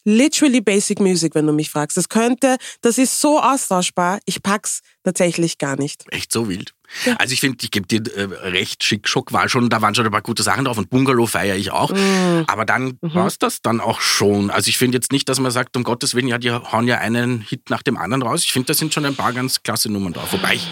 literally 0.03 0.61
basic 0.61 0.99
music, 0.99 1.33
wenn 1.33 1.47
du 1.47 1.53
mich 1.53 1.71
fragst. 1.71 1.97
Das 1.97 2.07
könnte, 2.07 2.57
das 2.81 2.99
ist 2.99 3.19
so 3.19 3.39
austauschbar. 3.39 4.19
Ich 4.25 4.43
pack's 4.43 4.81
tatsächlich 5.03 5.57
gar 5.57 5.75
nicht. 5.75 6.05
Echt 6.11 6.31
so 6.31 6.47
wild. 6.47 6.74
Also 7.17 7.33
ich 7.33 7.39
finde, 7.39 7.57
ich 7.63 7.71
gebe 7.71 7.87
dir 7.87 8.01
äh, 8.15 8.23
recht, 8.49 8.83
Schick 8.83 9.07
Schock 9.07 9.33
war 9.33 9.47
schon, 9.49 9.69
da 9.69 9.81
waren 9.81 9.95
schon 9.95 10.05
ein 10.05 10.11
paar 10.11 10.21
gute 10.21 10.43
Sachen 10.43 10.65
drauf 10.65 10.77
und 10.77 10.89
Bungalow 10.89 11.25
feiere 11.27 11.55
ich 11.55 11.71
auch. 11.71 11.91
Mm. 11.91 12.43
Aber 12.47 12.65
dann 12.65 12.97
Mhm. 13.01 13.13
war's 13.13 13.37
das 13.37 13.61
dann 13.61 13.79
auch 13.81 14.01
schon. 14.01 14.49
Also 14.51 14.69
ich 14.69 14.77
finde 14.77 14.97
jetzt 14.97 15.11
nicht, 15.11 15.27
dass 15.29 15.39
man 15.39 15.51
sagt, 15.51 15.75
um 15.77 15.83
Gottes 15.83 16.15
Willen, 16.15 16.27
ja, 16.27 16.37
die 16.37 16.51
hauen 16.51 16.87
ja 16.87 16.97
einen 16.99 17.41
Hit 17.41 17.69
nach 17.69 17.81
dem 17.83 17.97
anderen 17.97 18.21
raus. 18.23 18.43
Ich 18.43 18.51
finde, 18.53 18.67
da 18.67 18.73
sind 18.73 18.93
schon 18.93 19.05
ein 19.05 19.15
paar 19.15 19.33
ganz 19.33 19.63
klasse 19.63 19.91
Nummern 19.91 20.13
drauf. 20.13 20.31
Wobei 20.33 20.55
ich, 20.55 20.67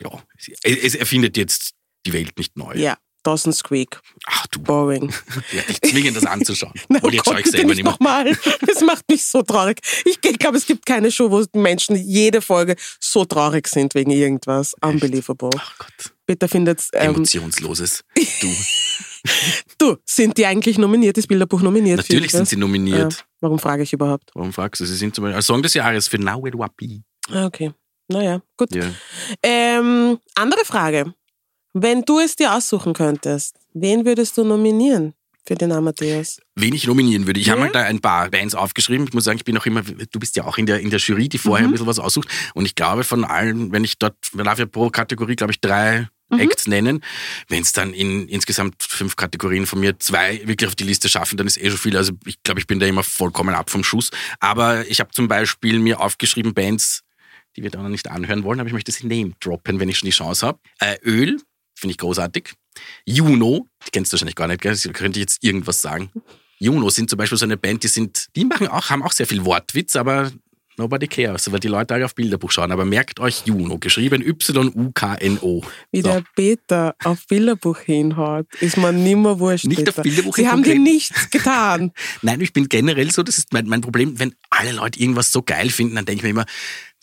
ja, 0.00 0.10
es, 0.38 0.76
es 0.78 0.94
erfindet 0.94 1.36
jetzt 1.36 1.72
die 2.06 2.12
Welt 2.12 2.36
nicht 2.38 2.56
neu. 2.56 2.74
Ja, 2.76 2.96
Dawson's 3.24 3.62
Creek. 3.62 4.00
Ach 4.26 4.46
du, 4.48 4.60
Boring. 4.60 5.12
ja, 5.52 5.62
dich 5.62 5.80
zwingen, 5.80 6.14
das 6.14 6.24
anzuschauen. 6.24 6.72
Na, 6.88 6.98
Obwohl, 6.98 7.14
jetzt 7.14 7.24
schaue 7.26 7.40
ich 7.40 7.46
selber 7.46 7.74
nicht 7.74 7.82
mehr. 7.82 7.92
nochmal. 7.92 8.36
Das 8.66 8.80
macht 8.82 9.08
mich 9.10 9.24
so 9.24 9.42
traurig. 9.42 9.80
Ich, 10.04 10.18
ich 10.22 10.38
glaube, 10.38 10.56
es 10.56 10.66
gibt 10.66 10.86
keine 10.86 11.10
Show, 11.10 11.30
wo 11.30 11.44
Menschen 11.58 11.96
jede 11.96 12.40
Folge 12.40 12.76
so 13.00 13.24
traurig 13.24 13.66
sind 13.66 13.94
wegen 13.94 14.10
irgendwas. 14.10 14.74
Unbelievable. 14.80 15.50
Ach 15.56 15.78
Gott, 15.78 16.14
Bitte 16.26 16.48
findet, 16.48 16.82
ähm, 16.94 17.14
emotionsloses. 17.14 18.02
Du, 18.40 18.48
du, 19.78 19.96
sind 20.06 20.38
die 20.38 20.46
eigentlich 20.46 20.78
nominiert? 20.78 21.18
Ist 21.18 21.26
Bilderbuch 21.26 21.60
nominiert? 21.60 21.98
natürlich 21.98 22.32
sind 22.32 22.48
sie 22.48 22.56
nominiert. 22.56 23.12
Ja. 23.12 23.18
Warum 23.40 23.58
frage 23.58 23.82
ich 23.82 23.92
überhaupt? 23.92 24.30
Warum 24.34 24.52
fragst 24.52 24.80
du? 24.80 24.86
Sie 24.86 24.96
sind 24.96 25.14
zum 25.14 25.24
Beispiel 25.24 25.36
als 25.36 25.46
Song 25.46 25.62
des 25.62 25.74
Jahres 25.74 26.08
für 26.08 26.18
Now 26.18 26.46
It 26.46 26.56
Wapi. 26.56 27.02
Ah, 27.30 27.44
okay. 27.44 27.72
Naja, 28.08 28.42
gut. 28.56 28.74
Ja. 28.74 28.90
Ähm, 29.42 30.18
andere 30.34 30.64
Frage. 30.64 31.14
Wenn 31.76 32.02
du 32.02 32.20
es 32.20 32.36
dir 32.36 32.54
aussuchen 32.54 32.92
könntest, 32.92 33.56
wen 33.74 34.04
würdest 34.06 34.38
du 34.38 34.44
nominieren 34.44 35.12
für 35.44 35.56
den 35.56 35.72
Amadeus? 35.72 36.38
wen 36.54 36.72
ich 36.72 36.86
nominieren 36.86 37.26
würde. 37.26 37.40
Ich 37.40 37.50
habe 37.50 37.58
Ja? 37.60 37.66
mal 37.66 37.72
da 37.72 37.82
ein 37.82 37.98
paar 38.00 38.30
Bands 38.30 38.54
aufgeschrieben. 38.54 39.08
Ich 39.08 39.12
muss 39.12 39.24
sagen, 39.24 39.38
ich 39.38 39.44
bin 39.44 39.58
auch 39.58 39.66
immer, 39.66 39.82
du 39.82 40.20
bist 40.20 40.36
ja 40.36 40.44
auch 40.44 40.56
in 40.56 40.66
der, 40.66 40.78
in 40.78 40.90
der 40.90 41.00
Jury, 41.00 41.28
die 41.28 41.36
Mhm. 41.36 41.42
vorher 41.42 41.66
ein 41.66 41.72
bisschen 41.72 41.88
was 41.88 41.98
aussucht. 41.98 42.28
Und 42.54 42.64
ich 42.64 42.76
glaube, 42.76 43.02
von 43.02 43.24
allen, 43.24 43.72
wenn 43.72 43.82
ich 43.82 43.98
dort, 43.98 44.14
man 44.34 44.44
darf 44.44 44.60
ja 44.60 44.66
pro 44.66 44.88
Kategorie, 44.88 45.34
glaube 45.34 45.52
ich, 45.52 45.60
drei 45.60 46.08
Mhm. 46.30 46.38
Acts 46.38 46.68
nennen. 46.68 47.00
Wenn 47.48 47.62
es 47.62 47.72
dann 47.72 47.92
in 47.92 48.28
insgesamt 48.28 48.76
fünf 48.82 49.16
Kategorien 49.16 49.66
von 49.66 49.80
mir 49.80 49.98
zwei 49.98 50.40
wirklich 50.46 50.68
auf 50.68 50.74
die 50.76 50.84
Liste 50.84 51.08
schaffen, 51.08 51.36
dann 51.36 51.46
ist 51.48 51.60
eh 51.60 51.68
schon 51.70 51.78
viel. 51.78 51.96
Also 51.96 52.12
ich 52.24 52.40
glaube, 52.44 52.60
ich 52.60 52.66
bin 52.68 52.78
da 52.78 52.86
immer 52.86 53.02
vollkommen 53.02 53.54
ab 53.54 53.68
vom 53.68 53.82
Schuss. 53.84 54.10
Aber 54.38 54.88
ich 54.88 55.00
habe 55.00 55.10
zum 55.10 55.26
Beispiel 55.26 55.80
mir 55.80 56.00
aufgeschrieben 56.00 56.54
Bands, 56.54 57.02
die 57.56 57.62
wir 57.64 57.70
da 57.70 57.82
noch 57.82 57.88
nicht 57.90 58.08
anhören 58.08 58.44
wollen, 58.44 58.60
aber 58.60 58.68
ich 58.68 58.72
möchte 58.72 58.92
sie 58.92 59.06
name 59.08 59.32
droppen, 59.40 59.80
wenn 59.80 59.88
ich 59.88 59.98
schon 59.98 60.06
die 60.06 60.12
Chance 60.12 60.46
habe. 60.46 60.58
Äh, 60.78 60.96
Öl, 61.04 61.40
finde 61.84 61.92
ich 61.92 61.98
großartig. 61.98 62.54
Juno, 63.04 63.68
die 63.86 63.90
kennst 63.90 64.10
du 64.10 64.14
wahrscheinlich 64.14 64.36
gar 64.36 64.48
nicht, 64.48 64.62
gell? 64.62 64.74
Könnte 64.74 65.18
ich 65.18 65.24
jetzt 65.24 65.44
irgendwas 65.44 65.82
sagen. 65.82 66.10
Juno 66.58 66.88
sind 66.88 67.10
zum 67.10 67.18
Beispiel 67.18 67.36
so 67.36 67.44
eine 67.44 67.58
Band, 67.58 67.82
die 67.82 67.88
sind, 67.88 68.28
die 68.34 68.46
machen 68.46 68.68
auch, 68.68 68.88
haben 68.88 69.02
auch 69.02 69.12
sehr 69.12 69.26
viel 69.26 69.44
Wortwitz, 69.44 69.96
aber 69.96 70.32
Nobody 70.76 71.06
cares, 71.06 71.52
weil 71.52 71.60
die 71.60 71.68
Leute 71.68 71.94
alle 71.94 72.04
auf 72.04 72.16
Bilderbuch 72.16 72.50
schauen. 72.50 72.72
Aber 72.72 72.84
merkt 72.84 73.20
euch 73.20 73.42
Juno, 73.44 73.78
geschrieben 73.78 74.22
Y-U-K-N-O. 74.22 75.62
Wie 75.92 76.02
So. 76.02 76.08
der 76.08 76.24
Peter 76.34 76.96
auf 77.04 77.24
Bilderbuch 77.28 77.78
hinhaut, 77.78 78.46
ist 78.60 78.76
man 78.76 79.04
nimmer 79.04 79.38
wurscht. 79.38 79.66
Nicht 79.66 79.88
auf 79.88 79.94
Peter. 79.94 80.02
Bilderbuch 80.02 80.34
Sie 80.34 80.48
haben 80.48 80.64
dir 80.64 80.78
nichts 80.78 81.30
getan. 81.30 81.92
Nein, 82.22 82.40
ich 82.40 82.52
bin 82.52 82.68
generell 82.68 83.12
so, 83.12 83.22
das 83.22 83.38
ist 83.38 83.52
mein, 83.52 83.66
mein 83.66 83.82
Problem, 83.82 84.18
wenn 84.18 84.34
alle 84.50 84.72
Leute 84.72 84.98
irgendwas 84.98 85.30
so 85.30 85.42
geil 85.42 85.70
finden, 85.70 85.94
dann 85.94 86.06
denke 86.06 86.18
ich 86.18 86.22
mir 86.24 86.30
immer, 86.30 86.46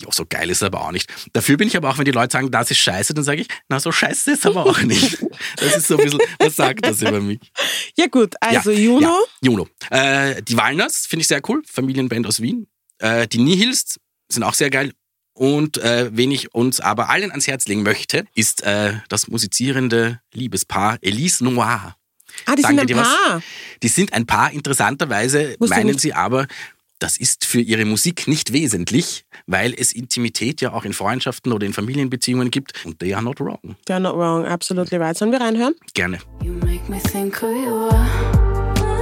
ja, 0.02 0.08
so 0.12 0.26
geil 0.28 0.50
ist 0.50 0.58
es 0.58 0.64
aber 0.64 0.82
auch 0.82 0.92
nicht. 0.92 1.12
Dafür 1.34 1.58
bin 1.58 1.68
ich 1.68 1.78
aber 1.78 1.90
auch, 1.90 1.98
wenn 1.98 2.06
die 2.06 2.12
Leute 2.12 2.32
sagen, 2.34 2.52
das 2.52 2.72
ist 2.72 2.80
scheiße, 2.80 3.14
dann 3.14 3.24
sage 3.24 3.42
ich, 3.42 3.48
na, 3.70 3.80
so 3.80 3.92
scheiße 3.92 4.32
ist 4.32 4.40
es 4.40 4.46
aber 4.46 4.66
auch 4.66 4.82
nicht. 4.82 5.24
Das 5.58 5.78
ist 5.78 5.88
so 5.88 5.98
ein 5.98 6.04
bisschen, 6.04 6.20
was 6.40 6.56
sagt 6.56 6.86
das 6.86 7.02
über 7.02 7.20
mich? 7.22 7.40
Ja 7.98 8.08
gut, 8.08 8.36
also 8.40 8.72
ja, 8.72 8.80
Juno, 8.80 9.02
Ja, 9.02 9.18
Juno. 9.42 9.68
Äh, 9.90 10.42
die 10.44 10.58
Walners 10.58 11.06
finde 11.08 11.22
ich 11.22 11.28
sehr 11.28 11.42
cool, 11.50 11.62
Familienband 11.66 12.28
aus 12.28 12.42
Wien. 12.42 12.68
Äh, 13.00 13.28
die 13.28 13.40
Nihils 13.40 14.00
sind 14.30 14.44
auch 14.44 14.54
sehr 14.54 14.70
geil. 14.70 14.92
Und 15.34 15.78
äh, 15.78 16.10
wen 16.14 16.30
ich 16.32 16.54
uns 16.54 16.82
aber 16.82 17.10
allen 17.10 17.32
ans 17.32 17.48
Herz 17.48 17.66
legen 17.68 17.84
möchte, 17.84 18.26
ist 18.36 18.64
äh, 18.64 18.94
das 19.10 19.28
musizierende 19.28 20.20
Liebespaar 20.34 20.98
Elise 21.02 21.44
Noir. 21.44 21.96
ah, 22.46 22.56
die 22.56 22.62
Sagen 22.62 22.76
sind 22.76 22.80
ein 22.82 22.88
dir 22.88 22.98
was? 22.98 23.08
Paar. 23.08 23.42
Die 23.82 23.88
sind 23.88 24.14
ein 24.14 24.26
Paar, 24.26 24.52
interessanterweise 24.52 25.56
Wusste 25.60 25.76
meinen 25.76 25.98
sie 25.98 26.14
aber, 26.14 26.48
das 27.02 27.18
ist 27.18 27.46
für 27.46 27.60
ihre 27.60 27.84
Musik 27.84 28.28
nicht 28.28 28.54
wesentlich, 28.54 29.26
weil 29.48 29.74
es 29.76 29.92
Intimität 29.92 30.62
ja 30.62 30.72
auch 30.74 30.86
in 30.86 30.94
Freundschaften 30.94 31.52
oder 31.52 31.66
in 31.66 31.74
Familienbeziehungen 31.74 32.52
gibt. 32.52 32.86
Und 32.86 33.00
they 33.00 33.14
are 33.14 33.24
not 33.24 33.40
wrong. 33.40 33.76
They're 33.88 34.00
not 34.00 34.16
wrong, 34.16 34.46
absolutely 34.46 35.00
right. 35.00 35.18
Sollen 35.18 35.32
wir 35.32 35.42
reinhören? 35.42 35.74
Gerne. 35.96 36.20
You 36.44 36.54
make 36.54 36.88
me 36.90 37.00
think 37.00 37.42
who 37.42 37.48
you 37.48 37.90
are. 37.90 38.06
Mm. 38.76 39.02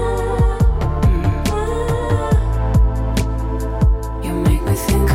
You 4.23 4.33
make 4.33 4.63
me 4.63 4.75
think 4.87 5.08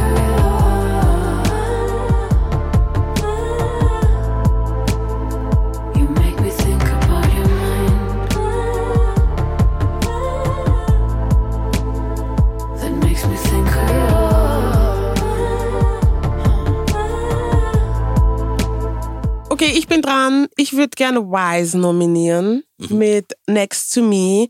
Okay, 19.65 19.79
ich 19.79 19.87
bin 19.89 20.03
dran. 20.03 20.47
Ich 20.57 20.75
würde 20.75 20.91
gerne 20.95 21.21
Wise 21.23 21.79
nominieren 21.79 22.65
Mhm. 22.77 22.99
mit 22.99 23.33
Next 23.47 23.95
to 23.95 24.03
Me. 24.03 24.49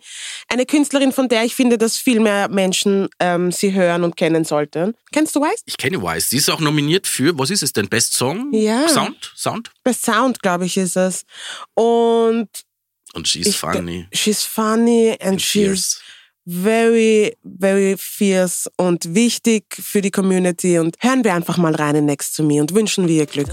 Eine 0.49 0.67
Künstlerin, 0.67 1.13
von 1.13 1.29
der 1.29 1.45
ich 1.45 1.55
finde, 1.55 1.79
dass 1.79 1.97
viel 1.97 2.19
mehr 2.19 2.49
Menschen 2.49 3.09
ähm, 3.21 3.53
sie 3.53 3.73
hören 3.73 4.03
und 4.03 4.17
kennen 4.17 4.45
sollten. 4.45 4.97
Kennst 5.13 5.37
du 5.37 5.41
Wise? 5.41 5.63
Ich 5.67 5.77
kenne 5.77 6.03
Wise. 6.03 6.27
Sie 6.31 6.39
ist 6.39 6.51
auch 6.51 6.59
nominiert 6.59 7.07
für, 7.07 7.39
was 7.39 7.51
ist 7.51 7.63
es 7.63 7.73
denn? 7.73 7.89
Best 7.89 8.15
Song? 8.15 8.53
Ja. 8.53 8.89
Sound? 8.89 9.33
Sound? 9.37 9.71
Bei 9.85 9.93
Sound, 9.93 10.43
glaube 10.43 10.67
ich, 10.67 10.77
ist 10.77 10.97
es. 10.97 11.25
Und 11.75 12.49
Und 13.13 13.29
she's 13.29 13.47
ich, 13.47 13.57
funny. 13.57 14.09
she's 14.13 14.43
funny 14.43 15.17
and 15.21 15.41
she's 15.41 15.51
Fierce. 15.51 16.01
Very, 16.47 17.37
very 17.43 17.97
fierce 17.99 18.71
und 18.77 19.15
wichtig 19.15 19.65
für 19.81 20.01
die 20.01 20.11
Community. 20.11 20.79
Und 20.79 20.97
hören 21.01 21.25
wir 21.25 21.35
einfach 21.35 21.57
mal 21.57 21.75
rein 21.75 21.97
in 21.97 22.07
Next 22.07 22.37
to 22.37 22.43
Me 22.43 22.61
und 22.61 22.75
wünschen 22.75 23.09
wir 23.09 23.17
ihr 23.17 23.27
Glück. 23.27 23.49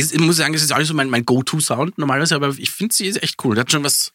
Ist, 0.00 0.12
ich 0.12 0.20
muss 0.20 0.36
sagen, 0.36 0.54
es 0.54 0.62
ist 0.62 0.76
nicht 0.76 0.86
so 0.86 0.94
mein, 0.94 1.10
mein 1.10 1.24
Go-To-Sound 1.24 1.98
normalerweise, 1.98 2.34
aber 2.34 2.54
ich 2.58 2.70
finde 2.70 2.94
sie 2.94 3.06
ist 3.06 3.22
echt 3.22 3.42
cool. 3.44 3.54
Die 3.54 3.60
hat 3.60 3.70
schon 3.70 3.84
was, 3.84 4.12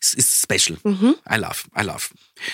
es 0.00 0.14
ist 0.14 0.42
special. 0.42 0.78
I 0.84 1.36
love, 1.36 1.62
I 1.78 1.82
love. 1.82 2.02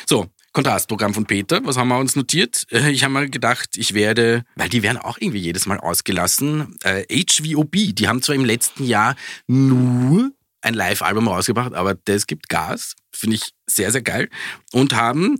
So, 0.08 0.26
Kontrastprogramm 0.52 1.14
von 1.14 1.26
Peter, 1.26 1.60
was 1.64 1.76
haben 1.76 1.88
wir 1.88 1.98
uns 1.98 2.16
notiert? 2.16 2.66
Äh, 2.70 2.90
Ich 2.90 3.04
habe 3.04 3.14
mal 3.14 3.28
gedacht, 3.30 3.76
ich 3.76 3.94
werde, 3.94 4.44
weil 4.56 4.68
die 4.68 4.82
werden 4.82 4.98
auch 4.98 5.18
irgendwie 5.18 5.38
jedes 5.38 5.66
Mal 5.66 5.78
ausgelassen, 5.78 6.76
äh, 6.82 7.04
HVOB, 7.08 7.94
die 7.94 8.08
haben 8.08 8.20
zwar 8.22 8.34
im 8.34 8.44
letzten 8.44 8.84
Jahr 8.84 9.14
nur 9.46 10.32
ein 10.62 10.74
Live-Album 10.74 11.28
rausgebracht, 11.28 11.74
aber 11.74 11.94
das 11.94 12.26
gibt 12.26 12.48
Gas, 12.48 12.96
finde 13.12 13.36
ich 13.36 13.50
sehr, 13.66 13.92
sehr 13.92 14.02
geil. 14.02 14.28
Und 14.72 14.94
haben 14.94 15.38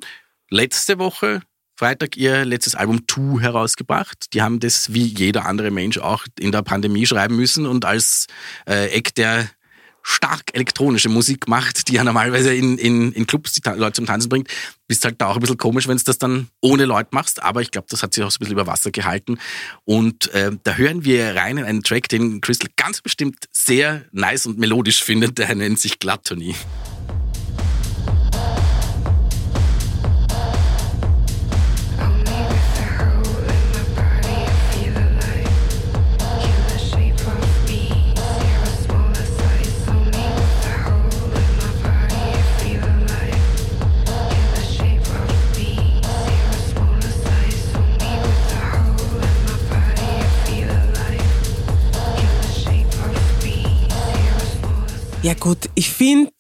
letzte 0.48 0.98
Woche 0.98 1.42
Freitag 1.80 2.18
ihr 2.18 2.44
letztes 2.44 2.74
Album 2.74 3.06
Two 3.06 3.40
herausgebracht. 3.40 4.34
Die 4.34 4.42
haben 4.42 4.60
das 4.60 4.92
wie 4.92 5.02
jeder 5.04 5.46
andere 5.46 5.70
Mensch 5.70 5.96
auch 5.96 6.26
in 6.38 6.52
der 6.52 6.60
Pandemie 6.60 7.06
schreiben 7.06 7.36
müssen 7.36 7.64
und 7.64 7.86
als 7.86 8.26
äh, 8.68 8.90
Eck, 8.90 9.14
der 9.14 9.48
stark 10.02 10.42
elektronische 10.52 11.08
Musik 11.08 11.48
macht, 11.48 11.88
die 11.88 11.94
ja 11.94 12.04
normalerweise 12.04 12.52
in, 12.52 12.76
in, 12.76 13.12
in 13.12 13.26
Clubs 13.26 13.54
die 13.54 13.62
Leute 13.66 13.94
zum 13.94 14.04
Tanzen 14.04 14.28
bringt, 14.28 14.48
bist 14.88 15.06
halt 15.06 15.22
da 15.22 15.28
auch 15.28 15.36
ein 15.36 15.40
bisschen 15.40 15.56
komisch, 15.56 15.88
wenn 15.88 15.96
du 15.96 16.04
das 16.04 16.18
dann 16.18 16.48
ohne 16.60 16.84
Leute 16.84 17.08
machst, 17.12 17.42
aber 17.42 17.62
ich 17.62 17.70
glaube, 17.70 17.86
das 17.88 18.02
hat 18.02 18.12
sich 18.12 18.22
auch 18.24 18.30
so 18.30 18.36
ein 18.36 18.40
bisschen 18.40 18.56
über 18.56 18.66
Wasser 18.66 18.90
gehalten 18.90 19.38
und 19.86 20.34
äh, 20.34 20.52
da 20.62 20.74
hören 20.74 21.06
wir 21.06 21.34
rein 21.34 21.56
in 21.56 21.64
einen 21.64 21.82
Track, 21.82 22.10
den 22.10 22.42
Crystal 22.42 22.68
ganz 22.76 23.00
bestimmt 23.00 23.46
sehr 23.52 24.04
nice 24.12 24.44
und 24.44 24.58
melodisch 24.58 25.02
findet, 25.02 25.38
der 25.38 25.54
nennt 25.54 25.80
sich 25.80 25.98
Gluttony. 25.98 26.54
Ja 55.22 55.34
gut, 55.34 55.68
ich 55.74 55.90
finde, 55.90 56.32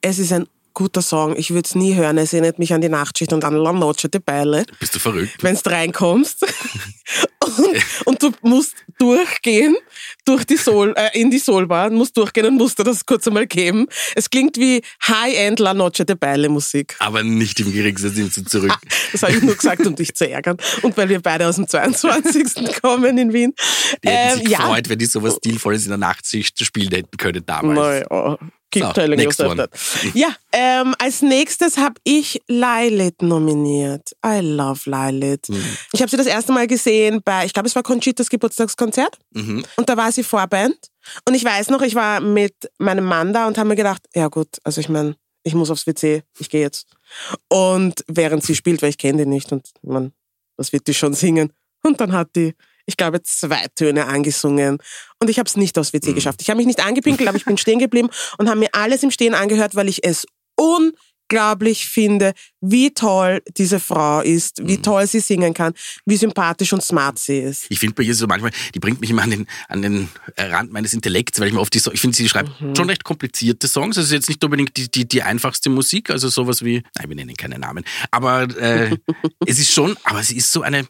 es 0.00 0.18
ist 0.18 0.32
ein 0.32 0.48
guter 0.74 1.02
Song. 1.02 1.36
Ich 1.36 1.50
würde 1.50 1.66
es 1.66 1.74
nie 1.74 1.94
hören. 1.94 2.18
Es 2.18 2.32
erinnert 2.32 2.58
mich 2.58 2.72
an 2.72 2.80
die 2.80 2.88
Nachtschicht 2.88 3.32
und 3.32 3.44
an 3.44 3.54
La 3.54 3.72
Noche 3.72 4.08
de 4.08 4.20
Baile. 4.24 4.64
Bist 4.78 4.94
du 4.94 4.98
verrückt? 4.98 5.42
Wenn 5.42 5.54
du 5.54 5.70
reinkommst 5.70 6.44
und, 7.44 8.06
und 8.06 8.22
du 8.22 8.30
musst 8.42 8.74
durchgehen 8.98 9.76
durch 10.24 10.44
die 10.44 10.56
Soul, 10.56 10.94
äh, 10.96 11.18
in 11.18 11.30
die 11.30 11.38
Soulbar, 11.38 11.90
musst 11.90 12.16
durchgehen 12.16 12.46
und 12.46 12.56
musst 12.56 12.78
dir 12.78 12.84
das 12.84 13.04
kurz 13.06 13.26
einmal 13.26 13.46
geben. 13.46 13.86
Es 14.14 14.28
klingt 14.30 14.56
wie 14.58 14.82
High-End 15.06 15.58
La 15.58 15.74
Noche 15.74 16.04
de 16.04 16.16
Baile 16.16 16.48
Musik. 16.48 16.96
Aber 16.98 17.22
nicht 17.22 17.58
im 17.60 17.72
geringsten 17.72 18.10
Sinn 18.10 18.30
zu 18.30 18.44
zurück. 18.44 18.76
Das 19.12 19.22
habe 19.22 19.32
ich 19.32 19.42
nur 19.42 19.54
gesagt, 19.54 19.86
um 19.86 19.94
dich 19.94 20.14
zu 20.14 20.28
ärgern. 20.28 20.56
Und 20.82 20.96
weil 20.96 21.08
wir 21.08 21.20
beide 21.20 21.46
aus 21.48 21.56
dem 21.56 21.66
22. 21.68 22.80
kommen 22.82 23.18
in 23.18 23.32
Wien. 23.32 23.52
Die 24.04 24.08
hätten 24.08 24.32
Ähm, 24.32 24.38
sich 24.40 24.48
ja. 24.50 24.58
gefreut, 24.58 24.88
wenn 24.88 24.98
die 24.98 25.06
sowas 25.06 25.36
Stilvolles 25.36 25.84
in 25.84 25.88
der 25.90 25.98
Nachtsicht 25.98 26.58
spielen 26.64 26.90
hätten 26.90 27.16
können 27.16 27.44
damals. 27.44 27.78
Naja, 28.10 28.38
keep 28.70 28.84
So, 28.84 28.92
telling 28.92 29.20
yourself 29.20 29.50
one. 29.50 29.56
that. 29.56 29.70
Ja, 30.14 30.28
ähm, 30.52 30.94
als 30.98 31.22
nächstes 31.22 31.76
habe 31.78 31.94
ich 32.04 32.40
Lilith 32.48 33.22
nominiert. 33.22 34.10
I 34.24 34.40
love 34.40 34.80
Lilith. 34.88 35.48
Mhm. 35.48 35.64
Ich 35.92 36.00
habe 36.00 36.10
sie 36.10 36.16
das 36.16 36.26
erste 36.26 36.52
Mal 36.52 36.66
gesehen 36.66 37.20
bei, 37.24 37.44
ich 37.46 37.52
glaube, 37.52 37.68
es 37.68 37.74
war 37.74 37.82
Conchitas 37.82 38.28
Geburtstagskonzert. 38.30 39.18
Mhm. 39.32 39.64
Und 39.76 39.88
da 39.88 39.96
war 39.96 40.10
sie 40.12 40.22
Vorband. 40.22 40.76
Und 41.26 41.34
ich 41.34 41.44
weiß 41.44 41.70
noch, 41.70 41.82
ich 41.82 41.94
war 41.94 42.20
mit 42.20 42.54
meinem 42.78 43.04
Mann 43.04 43.32
da 43.32 43.46
und 43.46 43.58
habe 43.58 43.68
mir 43.68 43.76
gedacht, 43.76 44.02
ja 44.14 44.28
gut, 44.28 44.48
also 44.64 44.80
ich 44.80 44.88
meine, 44.88 45.16
ich 45.42 45.54
muss 45.54 45.70
aufs 45.70 45.86
WC, 45.86 46.22
ich 46.38 46.50
gehe 46.50 46.60
jetzt. 46.60 46.86
Und 47.48 48.04
während 48.06 48.44
sie 48.44 48.54
spielt, 48.54 48.82
weil 48.82 48.90
ich 48.90 48.98
kenne 48.98 49.24
die 49.24 49.28
nicht 49.28 49.50
und 49.52 49.66
man, 49.82 50.12
was 50.56 50.72
wird 50.72 50.86
die 50.86 50.94
schon 50.94 51.14
singen? 51.14 51.52
Und 51.82 52.00
dann 52.00 52.12
hat 52.12 52.36
die, 52.36 52.54
ich 52.86 52.96
glaube, 52.96 53.22
zwei 53.22 53.66
Töne 53.74 54.06
angesungen. 54.06 54.78
Und 55.18 55.30
ich 55.30 55.38
habe 55.38 55.48
es 55.48 55.56
nicht 55.56 55.78
aufs 55.78 55.92
WC 55.92 56.12
geschafft. 56.12 56.40
Ich 56.42 56.48
habe 56.50 56.56
mich 56.58 56.66
nicht 56.66 56.84
angepinkelt, 56.84 57.28
aber 57.28 57.36
ich 57.36 57.44
bin 57.44 57.58
stehen 57.58 57.78
geblieben 57.78 58.08
und 58.38 58.48
habe 58.48 58.58
mir 58.60 58.68
alles 58.72 59.02
im 59.02 59.10
Stehen 59.10 59.34
angehört, 59.34 59.74
weil 59.74 59.88
ich 59.88 60.04
es 60.04 60.26
unglaublich 61.28 61.86
finde, 61.88 62.32
wie 62.60 62.92
toll 62.92 63.42
diese 63.56 63.80
Frau 63.80 64.20
ist, 64.20 64.66
wie 64.66 64.78
toll 64.82 65.06
sie 65.06 65.20
singen 65.20 65.54
kann, 65.54 65.74
wie 66.06 66.16
sympathisch 66.16 66.72
und 66.72 66.82
smart 66.82 67.18
sie 67.18 67.38
ist. 67.38 67.66
Ich 67.68 67.78
finde 67.78 67.94
bei 67.94 68.02
ihr 68.02 68.14
so 68.14 68.26
manchmal, 68.26 68.50
die 68.74 68.78
bringt 68.80 69.00
mich 69.00 69.10
immer 69.10 69.22
an 69.22 69.30
den, 69.30 69.46
an 69.68 69.82
den 69.82 70.08
Rand 70.36 70.72
meines 70.72 70.92
Intellekts, 70.92 71.38
weil 71.40 71.48
ich 71.48 71.54
mir 71.54 71.60
oft 71.60 71.72
die, 71.72 71.78
so 71.78 71.92
ich 71.92 72.00
finde, 72.00 72.16
sie 72.16 72.28
schreibt 72.28 72.60
Mhm. 72.60 72.74
schon 72.74 72.88
recht 72.88 73.04
komplizierte 73.04 73.68
Songs. 73.68 73.96
Also 73.96 74.14
jetzt 74.14 74.28
nicht 74.28 74.42
unbedingt 74.44 74.76
die, 74.76 74.90
die, 74.90 75.06
die 75.06 75.22
einfachste 75.22 75.70
Musik, 75.70 76.10
also 76.10 76.28
sowas 76.28 76.64
wie, 76.64 76.82
nein, 76.98 77.08
wir 77.08 77.16
nennen 77.16 77.36
keine 77.36 77.58
Namen. 77.58 77.84
Aber 78.10 78.42
äh, 78.58 78.96
es 79.46 79.58
ist 79.58 79.70
schon, 79.72 79.96
aber 80.04 80.22
sie 80.22 80.36
ist 80.36 80.50
so 80.52 80.62
eine, 80.62 80.86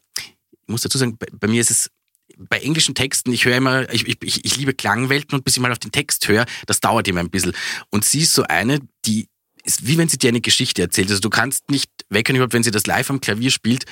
muss 0.71 0.83
dazu 0.83 0.99
sagen, 0.99 1.17
bei, 1.19 1.27
bei 1.33 1.49
mir 1.49 1.61
ist 1.61 1.71
es 1.71 1.91
bei 2.37 2.61
englischen 2.61 2.95
Texten, 2.95 3.33
ich 3.33 3.45
höre 3.45 3.57
immer, 3.57 3.93
ich, 3.93 4.07
ich, 4.07 4.45
ich 4.45 4.57
liebe 4.57 4.73
Klangwelten 4.73 5.37
und 5.37 5.45
bis 5.45 5.57
ich 5.57 5.63
mal 5.63 5.73
auf 5.73 5.79
den 5.79 5.93
Text 5.93 6.27
höre, 6.29 6.47
das 6.67 6.81
dauert 6.81 7.07
immer 7.09 7.21
ein 7.21 7.31
bisschen. 7.31 7.53
Und 7.91 8.05
sie 8.05 8.21
ist 8.21 8.33
so 8.33 8.45
eine, 8.45 8.81
die 9.05 9.29
ist 9.65 9.87
wie 9.87 9.99
wenn 9.99 10.09
sie 10.09 10.19
dir 10.19 10.29
eine 10.29 10.41
Geschichte 10.41 10.83
erzählt. 10.83 11.11
Also 11.11 11.21
du 11.21 11.31
kannst 11.31 11.71
nicht 11.71 11.91
weggehen, 12.09 12.37
überhaupt, 12.37 12.55
wenn 12.55 12.63
sie 12.63 12.71
das 12.71 12.87
live 12.87 13.11
am 13.11 13.21
Klavier 13.21 13.51
spielt, 13.51 13.85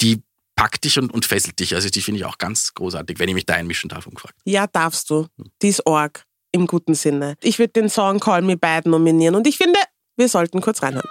die 0.00 0.22
packt 0.56 0.84
dich 0.84 0.98
und, 0.98 1.12
und 1.12 1.24
fesselt 1.24 1.58
dich. 1.58 1.74
Also 1.74 1.88
die 1.88 2.00
finde 2.00 2.20
ich 2.20 2.24
auch 2.24 2.38
ganz 2.38 2.74
großartig, 2.74 3.18
wenn 3.18 3.28
ich 3.28 3.34
mich 3.34 3.46
da 3.46 3.54
einmischen 3.54 3.88
darf, 3.88 4.06
umgefragt. 4.06 4.34
Ja, 4.44 4.66
darfst 4.66 5.10
du. 5.10 5.26
Die 5.62 5.68
ist 5.68 5.86
Org. 5.86 6.24
Im 6.52 6.68
guten 6.68 6.94
Sinne. 6.94 7.34
Ich 7.42 7.58
würde 7.58 7.72
den 7.72 7.88
Song 7.88 8.20
Call 8.20 8.42
Me 8.42 8.56
Bad 8.56 8.86
nominieren 8.86 9.34
und 9.34 9.46
ich 9.48 9.56
finde, 9.56 9.78
wir 10.16 10.28
sollten 10.28 10.60
kurz 10.60 10.82
reinhören. 10.82 11.08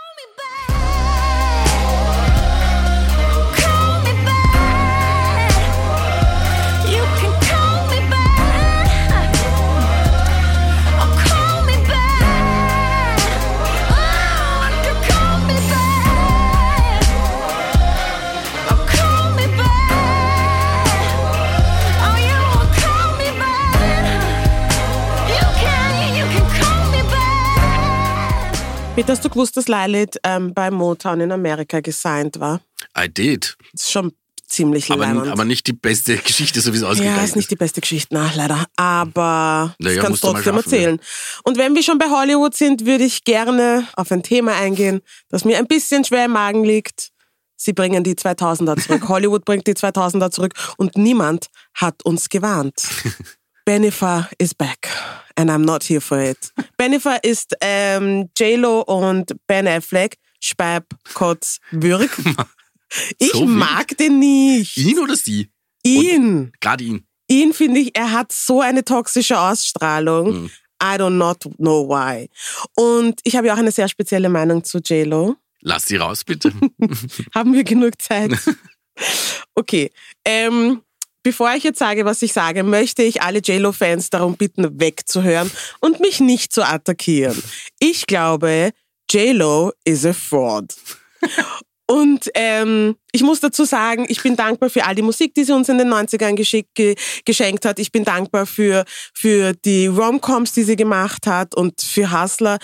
Peter, 28.95 29.11
hast 29.11 29.25
du 29.25 29.29
gewusst, 29.29 29.57
dass 29.57 29.67
Lilith 29.67 30.19
ähm, 30.23 30.53
bei 30.53 30.69
Motown 30.69 31.21
in 31.21 31.31
Amerika 31.31 31.79
gesigned 31.79 32.39
war? 32.39 32.61
I 32.95 33.09
did. 33.09 33.57
Das 33.71 33.85
ist 33.85 33.91
schon 33.91 34.13
ziemlich 34.45 34.91
Aber, 34.91 35.07
aber 35.07 35.45
nicht 35.45 35.65
die 35.65 35.73
beste 35.73 36.15
Geschichte, 36.17 36.61
so 36.61 36.71
wie 36.73 36.77
es 36.77 36.83
ausgegangen 36.83 37.17
Ja, 37.17 37.23
ist 37.23 37.35
nicht 37.35 37.49
die 37.49 37.55
beste 37.55 37.81
Geschichte, 37.81 38.13
na, 38.13 38.31
leider. 38.35 38.67
Aber 38.75 39.73
Naja, 39.79 39.95
ich 39.95 39.99
kann 39.99 40.05
es 40.05 40.09
musst 40.11 40.23
du 40.23 40.27
trotzdem 40.27 40.53
schaffen, 40.53 40.57
erzählen. 40.57 40.99
Und 41.43 41.57
wenn 41.57 41.73
wir 41.73 41.81
schon 41.81 41.97
bei 41.97 42.07
Hollywood 42.07 42.53
sind, 42.53 42.85
würde 42.85 43.03
ich 43.03 43.23
gerne 43.23 43.87
auf 43.95 44.11
ein 44.11 44.21
Thema 44.21 44.55
eingehen, 44.57 45.01
das 45.29 45.43
mir 45.43 45.57
ein 45.57 45.65
bisschen 45.65 46.05
schwer 46.05 46.25
im 46.25 46.33
Magen 46.33 46.63
liegt. 46.63 47.09
Sie 47.55 47.73
bringen 47.73 48.03
die 48.03 48.13
2000er 48.13 48.79
zurück. 48.79 49.07
Hollywood 49.09 49.43
bringt 49.43 49.65
die 49.65 49.73
2000er 49.73 50.29
zurück 50.29 50.53
und 50.77 50.95
niemand 50.97 51.47
hat 51.73 52.05
uns 52.05 52.29
gewarnt. 52.29 52.83
Bennifer 53.65 54.27
is 54.39 54.53
back 54.53 54.89
and 55.37 55.49
I'm 55.49 55.63
not 55.65 55.83
here 55.83 56.01
for 56.01 56.19
it. 56.19 56.51
Bennifer 56.77 57.23
ist 57.23 57.55
ähm, 57.61 58.29
J-Lo 58.37 58.81
und 58.81 59.33
Ben 59.47 59.67
Affleck, 59.67 60.17
Speib, 60.41 60.85
Kotz, 61.13 61.59
Würg. 61.71 62.09
Ich 63.17 63.31
So 63.31 63.45
mag 63.47 63.97
den 63.97 64.19
nicht. 64.19 64.77
Ihn 64.77 64.99
oder 64.99 65.15
sie? 65.15 65.49
Ihn 65.83 66.51
Gerade 66.59 66.83
ihn. 66.83 67.07
ihn 67.27 67.51
finde 67.51 67.79
ich, 67.79 67.97
er 67.97 68.11
hat 68.11 68.31
so 68.31 68.61
eine 68.61 68.83
toxische 68.85 69.39
Ausstrahlung. 69.39 70.43
Mhm. 70.43 70.51
I 70.83 70.97
don't 70.97 71.17
not 71.17 71.39
know 71.57 71.87
why. 71.89 72.29
Und 72.75 73.19
ich 73.23 73.35
habe 73.35 73.47
ja 73.47 73.55
auch 73.55 73.57
eine 73.57 73.71
sehr 73.71 73.87
spezielle 73.87 74.29
Meinung 74.29 74.63
zu 74.63 74.77
JLo. 74.77 75.37
Lass 75.61 75.87
sie 75.87 75.95
raus, 75.95 76.23
bitte. 76.23 76.51
Haben 77.33 77.53
wir 77.53 77.63
genug 77.63 77.99
Zeit? 77.99 78.31
Okay. 79.55 79.89
Ähm, 80.23 80.81
bevor 81.23 81.53
ich 81.55 81.63
jetzt 81.63 81.79
sage, 81.79 82.05
was 82.05 82.21
ich 82.21 82.33
sage, 82.33 82.63
möchte 82.63 83.03
ich 83.03 83.21
alle 83.21 83.39
JLo-Fans 83.39 84.09
darum 84.09 84.35
bitten, 84.37 84.79
wegzuhören 84.79 85.49
und 85.79 85.99
mich 85.99 86.19
nicht 86.19 86.53
zu 86.53 86.63
attackieren. 86.63 87.41
Ich 87.79 88.05
glaube, 88.05 88.71
JLo 89.09 89.71
is 89.85 90.05
a 90.05 90.13
fraud. 90.13 90.75
Und 91.85 92.29
ähm, 92.33 92.95
ich 93.11 93.23
muss 93.23 93.41
dazu 93.41 93.65
sagen, 93.65 94.05
ich 94.07 94.23
bin 94.23 94.35
dankbar 94.35 94.69
für 94.69 94.85
all 94.85 94.95
die 94.95 95.01
Musik, 95.01 95.33
die 95.33 95.43
sie 95.43 95.53
uns 95.53 95.67
in 95.67 95.77
den 95.77 95.93
90ern 95.93 96.33
geschick, 96.33 96.67
ge, 96.73 96.95
geschenkt 97.25 97.65
hat. 97.65 97.77
Ich 97.77 97.91
bin 97.91 98.03
dankbar 98.03 98.45
für, 98.45 98.85
für 99.13 99.53
die 99.53 99.87
Romcoms, 99.87 100.53
die 100.53 100.63
sie 100.63 100.77
gemacht 100.77 101.27
hat 101.27 101.55
und 101.55 101.81
für 101.81 102.11
Hustler 102.11 102.57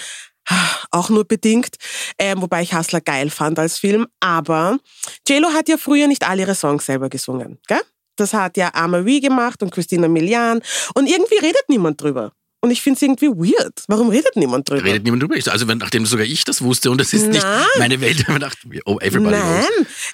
auch 0.92 1.10
nur 1.10 1.26
bedingt, 1.26 1.76
ähm, 2.18 2.42
wobei 2.42 2.64
ich 2.64 2.74
Hustler 2.74 3.02
geil 3.02 3.30
fand 3.30 3.60
als 3.60 3.78
Film. 3.78 4.08
Aber 4.20 4.80
JLo 5.28 5.50
hat 5.50 5.70
ja 5.70 5.78
früher 5.78 6.08
nicht 6.08 6.28
all 6.28 6.40
ihre 6.40 6.56
Songs 6.56 6.86
selber 6.86 7.10
gesungen, 7.10 7.60
gell? 7.68 7.82
Das 8.20 8.34
hat 8.34 8.58
ja 8.58 8.72
Amarie 8.74 9.22
gemacht 9.22 9.64
und 9.64 9.72
Christina 9.72 10.08
Milian 10.08 10.62
und 10.94 11.08
irgendwie 11.08 11.38
redet 11.38 11.64
niemand 11.68 12.02
drüber. 12.02 12.32
Und 12.62 12.72
ich 12.72 12.82
finde 12.82 12.98
es 12.98 13.02
irgendwie 13.04 13.30
weird. 13.30 13.84
Warum 13.88 14.10
redet 14.10 14.36
niemand 14.36 14.70
drüber? 14.70 14.84
Redet 14.84 15.04
niemand 15.04 15.24
drüber. 15.24 15.36
Also 15.50 15.68
wenn, 15.70 15.78
nachdem 15.78 16.06
sogar 16.06 16.26
ich 16.26 16.44
das 16.44 16.62
wusste 16.62 16.92
und 16.92 17.00
das 17.00 17.14
ist 17.14 17.28
nicht 17.28 17.42
Nein. 17.42 17.66
meine 17.78 18.02
Welt, 18.02 18.28
habe 18.28 18.34
ich 18.34 18.36
gedacht, 18.36 18.58
oh, 18.86 19.00
everybody 19.00 19.38
Nein, 19.38 19.66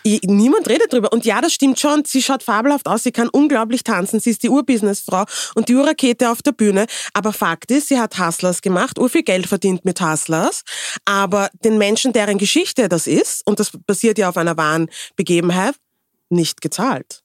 knows. 0.04 0.20
Niemand 0.26 0.70
redet 0.70 0.94
drüber. 0.94 1.12
Und 1.12 1.26
ja, 1.26 1.42
das 1.42 1.54
stimmt 1.54 1.80
schon. 1.80 2.06
Sie 2.06 2.22
schaut 2.22 2.44
fabelhaft 2.44 2.88
aus. 2.88 3.02
Sie 3.02 3.12
kann 3.12 3.30
unglaublich 3.30 3.84
tanzen. 3.84 4.20
Sie 4.20 4.30
ist 4.30 4.44
die 4.44 4.50
Urbusinessfrau 4.50 5.26
und 5.56 5.70
die 5.70 5.76
Urrakete 5.76 6.30
auf 6.30 6.44
der 6.44 6.52
Bühne. 6.52 6.86
Aber 7.14 7.34
Fakt 7.34 7.72
ist, 7.72 7.88
sie 7.88 8.00
hat 8.00 8.20
Hustlers 8.20 8.62
gemacht, 8.62 9.00
ur 9.00 9.10
viel 9.10 9.24
Geld 9.24 9.48
verdient 9.48 9.84
mit 9.84 10.00
Hustlers. 10.00 10.62
Aber 11.06 11.50
den 11.64 11.80
Menschen, 11.80 12.14
deren 12.14 12.38
Geschichte 12.38 12.90
das 12.90 13.08
ist, 13.08 13.42
und 13.48 13.60
das 13.60 13.72
basiert 13.88 14.20
ja 14.20 14.30
auf 14.30 14.38
einer 14.38 14.56
wahren 14.56 14.90
Begebenheit, 15.16 15.74
nicht 16.30 16.62
gezahlt. 16.62 17.25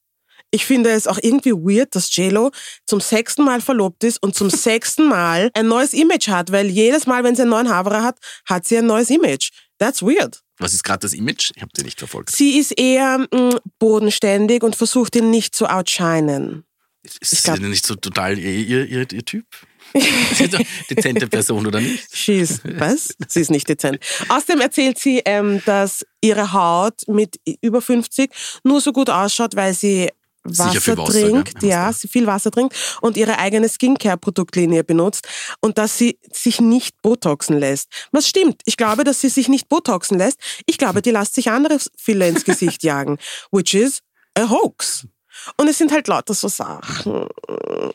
Ich 0.50 0.66
finde 0.66 0.90
es 0.90 1.06
auch 1.06 1.18
irgendwie 1.22 1.52
weird, 1.52 1.94
dass 1.94 2.14
JLo 2.14 2.50
zum 2.86 3.00
sechsten 3.00 3.44
Mal 3.44 3.60
verlobt 3.60 4.04
ist 4.04 4.22
und 4.22 4.34
zum 4.34 4.50
sechsten 4.50 5.06
Mal 5.08 5.50
ein 5.54 5.68
neues 5.68 5.92
Image 5.92 6.28
hat, 6.28 6.50
weil 6.52 6.66
jedes 6.66 7.06
Mal, 7.06 7.22
wenn 7.24 7.36
sie 7.36 7.42
einen 7.42 7.50
neuen 7.50 7.68
Haverer 7.68 8.02
hat, 8.02 8.18
hat 8.48 8.66
sie 8.66 8.78
ein 8.78 8.86
neues 8.86 9.10
Image. 9.10 9.50
That's 9.78 10.02
weird. 10.02 10.40
Was 10.58 10.74
ist 10.74 10.82
gerade 10.84 11.00
das 11.00 11.14
Image? 11.14 11.52
Ich 11.56 11.62
habe 11.62 11.72
sie 11.74 11.84
nicht 11.84 11.98
verfolgt. 11.98 12.30
Sie 12.30 12.58
ist 12.58 12.78
eher 12.78 13.26
mh, 13.32 13.60
bodenständig 13.78 14.62
und 14.62 14.76
versucht 14.76 15.16
ihn 15.16 15.30
nicht 15.30 15.54
zu 15.54 15.66
outshinen. 15.66 16.64
Ist 17.02 17.18
sie 17.24 17.36
glaub- 17.42 17.58
denn 17.58 17.70
nicht 17.70 17.86
so 17.86 17.94
total 17.94 18.38
ihr, 18.38 18.84
ihr, 18.84 19.10
ihr, 19.10 19.24
Typ? 19.24 19.46
Sie 20.34 20.48
dezente 20.88 21.26
Person 21.26 21.66
oder 21.66 21.80
nicht? 21.80 22.14
She's, 22.14 22.60
was? 22.62 23.14
Sie 23.26 23.40
ist 23.40 23.50
nicht 23.50 23.68
dezent. 23.68 23.98
Außerdem 24.28 24.60
erzählt 24.60 24.98
sie, 24.98 25.20
ähm, 25.24 25.60
dass 25.64 26.06
ihre 26.20 26.52
Haut 26.52 27.02
mit 27.08 27.40
über 27.60 27.82
50 27.82 28.30
nur 28.62 28.80
so 28.80 28.92
gut 28.92 29.10
ausschaut, 29.10 29.56
weil 29.56 29.74
sie 29.74 30.10
Wasser, 30.42 30.96
Wasser, 30.96 31.12
trinkt, 31.12 31.62
ja, 31.62 31.92
sie 31.92 32.08
viel 32.08 32.26
Wasser 32.26 32.50
trinkt 32.50 32.74
und 33.02 33.16
ihre 33.16 33.38
eigene 33.38 33.68
Skincare-Produktlinie 33.68 34.84
benutzt 34.84 35.28
und 35.60 35.76
dass 35.76 35.98
sie 35.98 36.18
sich 36.32 36.60
nicht 36.60 37.00
botoxen 37.02 37.58
lässt. 37.58 37.88
Was 38.12 38.26
stimmt? 38.26 38.62
Ich 38.64 38.76
glaube, 38.76 39.04
dass 39.04 39.20
sie 39.20 39.28
sich 39.28 39.48
nicht 39.48 39.68
botoxen 39.68 40.18
lässt. 40.18 40.38
Ich 40.66 40.78
glaube, 40.78 41.02
die 41.02 41.10
lässt 41.10 41.34
sich 41.34 41.50
andere 41.50 41.78
Filler 41.96 42.28
ins 42.28 42.44
Gesicht 42.44 42.82
jagen, 42.82 43.18
which 43.50 43.74
is 43.74 44.00
a 44.38 44.48
hoax. 44.48 45.06
Und 45.56 45.68
es 45.68 45.78
sind 45.78 45.92
halt 45.92 46.08
lauter 46.08 46.34
so 46.34 46.48
Sachen. 46.48 47.26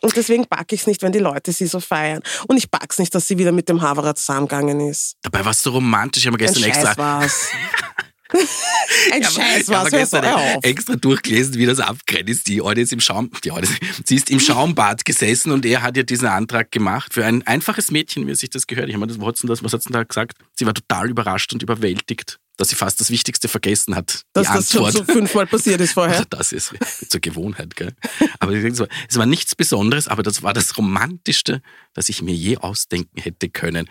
Und 0.01 0.15
deswegen 0.15 0.45
pack 0.45 0.71
ich's 0.71 0.87
nicht, 0.87 1.01
wenn 1.01 1.11
die 1.11 1.19
Leute 1.19 1.51
sie 1.51 1.67
so 1.67 1.79
feiern. 1.79 2.21
Und 2.47 2.57
ich 2.57 2.71
pack's 2.71 2.97
nicht, 2.97 3.13
dass 3.13 3.27
sie 3.27 3.37
wieder 3.37 3.51
mit 3.51 3.69
dem 3.69 3.81
Haverer 3.81 4.15
zusammengegangen 4.15 4.79
ist. 4.79 5.15
Dabei 5.21 5.43
war 5.43 5.51
es 5.51 5.61
so 5.61 5.71
romantisch. 5.71 6.23
Ich 6.23 6.27
habe 6.27 6.37
mir 6.37 6.47
Ein 6.47 6.53
gestern 6.53 6.69
extra, 6.69 6.87
Scheiß 6.87 6.97
war's. 6.97 7.49
Ein 9.11 9.23
habe- 9.23 9.33
Scheiß. 9.33 9.67
Hör 9.69 9.89
gestern 9.89 10.25
auf. 10.25 10.63
extra 10.63 10.95
durchgelesen, 10.95 11.55
wie 11.55 11.65
das 11.65 11.79
abgrenzt. 11.79 12.47
Die 12.47 12.61
Audie 12.61 12.81
ist 12.81 12.93
im 12.93 12.99
Schaum, 12.99 13.29
die 13.43 13.51
Audie, 13.51 13.67
sie 14.03 14.15
ist 14.15 14.29
im 14.31 14.39
Schaumbad 14.39 15.05
gesessen 15.05 15.51
und 15.51 15.65
er 15.65 15.81
hat 15.81 15.95
ja 15.97 16.03
diesen 16.03 16.27
Antrag 16.27 16.71
gemacht 16.71 17.13
für 17.13 17.25
ein 17.25 17.45
einfaches 17.45 17.91
Mädchen, 17.91 18.27
wie 18.27 18.35
sich 18.35 18.49
das 18.49 18.67
gehört. 18.67 18.87
Ich 18.89 18.95
habe 18.95 19.05
mir 19.05 19.13
das, 19.13 19.19
was 19.19 19.61
das, 19.61 19.73
hat's 19.73 19.85
denn 19.85 19.93
da 19.93 20.03
gesagt? 20.03 20.37
Sie 20.53 20.65
war 20.65 20.73
total 20.73 21.09
überrascht 21.09 21.53
und 21.53 21.61
überwältigt, 21.61 22.39
dass 22.57 22.69
sie 22.69 22.75
fast 22.75 22.99
das 22.99 23.11
Wichtigste 23.11 23.47
vergessen 23.47 23.95
hat. 23.95 24.23
Dass 24.33 24.47
das 24.47 24.71
schon 24.71 24.85
Antwort. 24.85 25.07
so 25.07 25.13
fünfmal 25.13 25.45
passiert 25.47 25.81
ist 25.81 25.93
vorher. 25.93 26.15
Also 26.15 26.25
das 26.29 26.51
ist 26.51 26.73
zur 27.09 27.19
Gewohnheit, 27.21 27.75
gell? 27.75 27.93
Aber 28.39 28.53
denke 28.53 28.73
so, 28.73 28.87
es 29.09 29.17
war 29.17 29.25
nichts 29.25 29.55
Besonderes, 29.55 30.07
aber 30.07 30.23
das 30.23 30.41
war 30.43 30.53
das 30.53 30.77
Romantischste, 30.77 31.61
das 31.93 32.09
ich 32.09 32.21
mir 32.21 32.33
je 32.33 32.57
ausdenken 32.57 33.21
hätte 33.21 33.49
können. 33.49 33.87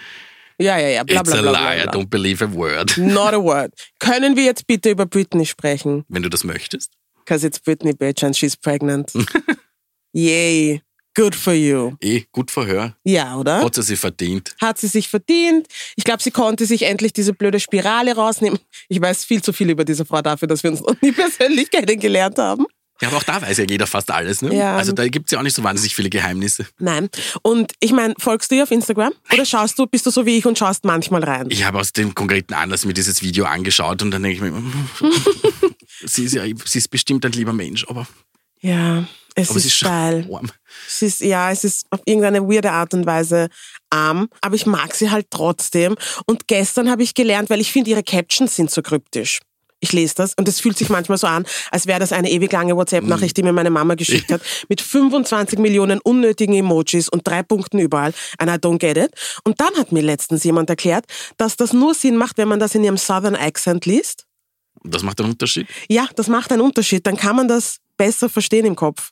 Ja, 0.58 0.78
ja, 0.78 0.88
ja, 0.88 1.02
bla 1.04 1.20
It's 1.20 1.30
bla 1.30 1.38
a 1.38 1.42
bla. 1.42 1.50
lie, 1.74 1.82
I 1.82 1.86
don't 1.88 2.08
believe 2.08 2.44
a 2.44 2.52
word. 2.52 2.96
Not 2.96 3.34
a 3.34 3.42
word. 3.42 3.72
Können 3.98 4.36
wir 4.36 4.44
jetzt 4.44 4.66
bitte 4.66 4.90
über 4.90 5.06
Britney 5.06 5.46
sprechen? 5.46 6.04
Wenn 6.08 6.22
du 6.22 6.28
das 6.28 6.44
möchtest. 6.44 6.92
Because 7.24 7.46
it's 7.46 7.58
Britney, 7.58 7.92
bitch, 7.92 8.22
and 8.22 8.36
she's 8.36 8.56
pregnant. 8.56 9.12
Yay. 10.12 10.82
Good 11.16 11.36
for 11.36 11.52
you. 11.52 11.92
Eh, 12.02 12.22
gut 12.32 12.50
Verhör. 12.50 12.96
Ja, 13.04 13.36
oder? 13.36 13.62
Hat 13.62 13.76
sie 13.76 13.82
sich 13.82 14.00
verdient. 14.00 14.52
Hat 14.60 14.78
sie 14.78 14.88
sich 14.88 15.08
verdient. 15.08 15.68
Ich 15.94 16.02
glaube, 16.02 16.20
sie 16.20 16.32
konnte 16.32 16.66
sich 16.66 16.82
endlich 16.82 17.12
diese 17.12 17.32
blöde 17.32 17.60
Spirale 17.60 18.16
rausnehmen. 18.16 18.58
Ich 18.88 19.00
weiß 19.00 19.24
viel 19.24 19.40
zu 19.40 19.52
viel 19.52 19.70
über 19.70 19.84
diese 19.84 20.04
Frau 20.04 20.22
dafür, 20.22 20.48
dass 20.48 20.64
wir 20.64 20.72
uns 20.72 20.80
noch 20.80 21.00
nie 21.00 21.12
persönlich 21.12 21.70
kennengelernt 21.70 22.38
haben. 22.38 22.66
Ja, 23.00 23.09
aber 23.09 23.16
auch 23.16 23.22
da 23.24 23.42
weiß 23.42 23.59
ja 23.59 23.64
jeder 23.68 23.87
fast 23.87 24.11
alles, 24.11 24.40
ne? 24.40 24.54
Ja. 24.54 24.76
Also 24.76 24.92
da 24.92 25.07
gibt's 25.09 25.33
ja 25.33 25.38
auch 25.38 25.42
nicht 25.42 25.57
so 25.57 25.64
wahnsinnig 25.64 25.94
viele 25.96 26.11
Geheimnisse. 26.11 26.66
Nein. 26.78 27.09
Und 27.42 27.72
ich 27.80 27.92
meine, 27.92 28.14
folgst 28.18 28.50
du 28.50 28.54
ihr 28.54 28.62
auf 28.62 28.70
Instagram? 28.70 29.12
Oder 29.33 29.44
schaust 29.44 29.78
du, 29.78 29.87
bist 29.87 30.07
du 30.07 30.11
so 30.11 30.24
wie 30.26 30.38
ich 30.38 30.46
und 30.46 30.57
schaust 30.59 30.85
manchmal 30.85 31.24
rein? 31.24 31.46
Ich 31.50 31.64
habe 31.64 31.78
aus 31.80 31.92
dem 31.92 32.14
konkreten 32.14 32.54
Anlass 32.54 32.85
mir 32.85 32.94
dieses 32.94 33.20
Video 33.22 33.46
angeschaut 33.46 34.00
und 34.02 34.11
dann 34.12 34.22
denke 34.22 34.37
ich 34.37 34.52
mir, 34.52 34.62
sie, 36.04 36.24
ist 36.24 36.35
ja, 36.35 36.44
sie 36.64 36.78
ist 36.78 36.88
bestimmt 36.88 37.24
ein 37.26 37.33
lieber 37.33 37.52
Mensch, 37.52 37.85
aber, 37.88 38.07
Ja, 38.61 39.04
es 39.35 39.50
aber 39.50 39.59
ist, 39.59 39.64
ist 39.66 39.76
schon 39.76 39.88
steil. 39.88 40.28
arm. 40.33 40.50
Es 40.87 41.02
ist, 41.02 41.20
ja, 41.20 41.50
es 41.50 41.64
ist 41.64 41.87
auf 41.90 42.00
irgendeine 42.04 42.42
weirde 42.48 42.70
Art 42.70 42.94
und 42.94 43.07
Weise 43.07 43.48
arm, 43.90 44.28
aber 44.40 44.54
ich 44.54 44.66
mag 44.66 44.94
sie 44.94 45.11
halt 45.11 45.26
trotzdem. 45.30 45.96
Und 46.26 46.46
gestern 46.46 46.88
habe 46.90 47.02
ich 47.02 47.14
gelernt, 47.14 47.50
weil 47.50 47.61
ich 47.61 47.72
finde, 47.72 47.90
ihre 47.90 48.02
Captions 48.04 48.54
sind 48.54 48.70
so 48.70 48.83
kryptisch. 48.83 49.40
Ich 49.85 49.92
lese 49.92 50.14
das 50.14 50.33
und 50.38 50.49
es 50.49 50.61
fühlt 50.61 50.79
sich 50.79 50.88
manchmal 50.88 51.18
so 51.18 51.27
an, 51.27 51.44
als 51.70 51.87
wäre 51.87 52.01
das 52.01 52.11
eine 52.11 52.31
ewig 52.31 52.51
lange 52.51 52.75
WhatsApp-Nachricht, 52.75 53.37
die 53.37 53.42
mir 53.42 53.53
meine 53.53 53.68
Mama 53.68 53.97
geschickt 53.97 54.33
hat, 54.33 54.40
mit 54.70 54.81
25 54.81 55.59
Millionen 55.59 56.01
unnötigen 56.01 56.55
Emojis 56.55 57.11
und 57.11 57.29
drei 57.29 57.42
Punkten 57.42 57.79
überall. 57.79 58.14
And 58.38 58.51
I 58.51 58.55
don't 58.55 58.79
get 58.79 58.97
it. 58.97 59.11
Und 59.44 59.61
dann 59.61 59.75
hat 59.77 59.92
mir 59.92 60.03
letztens 60.03 60.42
jemand 60.42 60.70
erklärt, 60.70 61.05
dass 61.37 61.57
das 61.57 61.75
nur 61.75 61.92
Sinn 61.92 62.16
macht, 62.16 62.38
wenn 62.38 62.49
man 62.49 62.61
das 62.61 62.75
in 62.75 62.83
ihrem 62.83 62.97
Southern 62.97 63.37
Accent 63.37 63.85
liest. 63.85 64.25
Das 64.85 65.03
macht 65.03 65.20
einen 65.20 65.33
Unterschied. 65.33 65.66
Ja, 65.90 66.09
das 66.16 66.29
macht 66.29 66.51
einen 66.51 66.62
Unterschied. 66.62 67.07
Dann 67.07 67.18
kann 67.18 67.37
man 67.37 67.47
das 67.47 67.81
besser 67.99 68.31
verstehen 68.31 68.64
im 68.64 68.75
Kopf. 68.75 69.11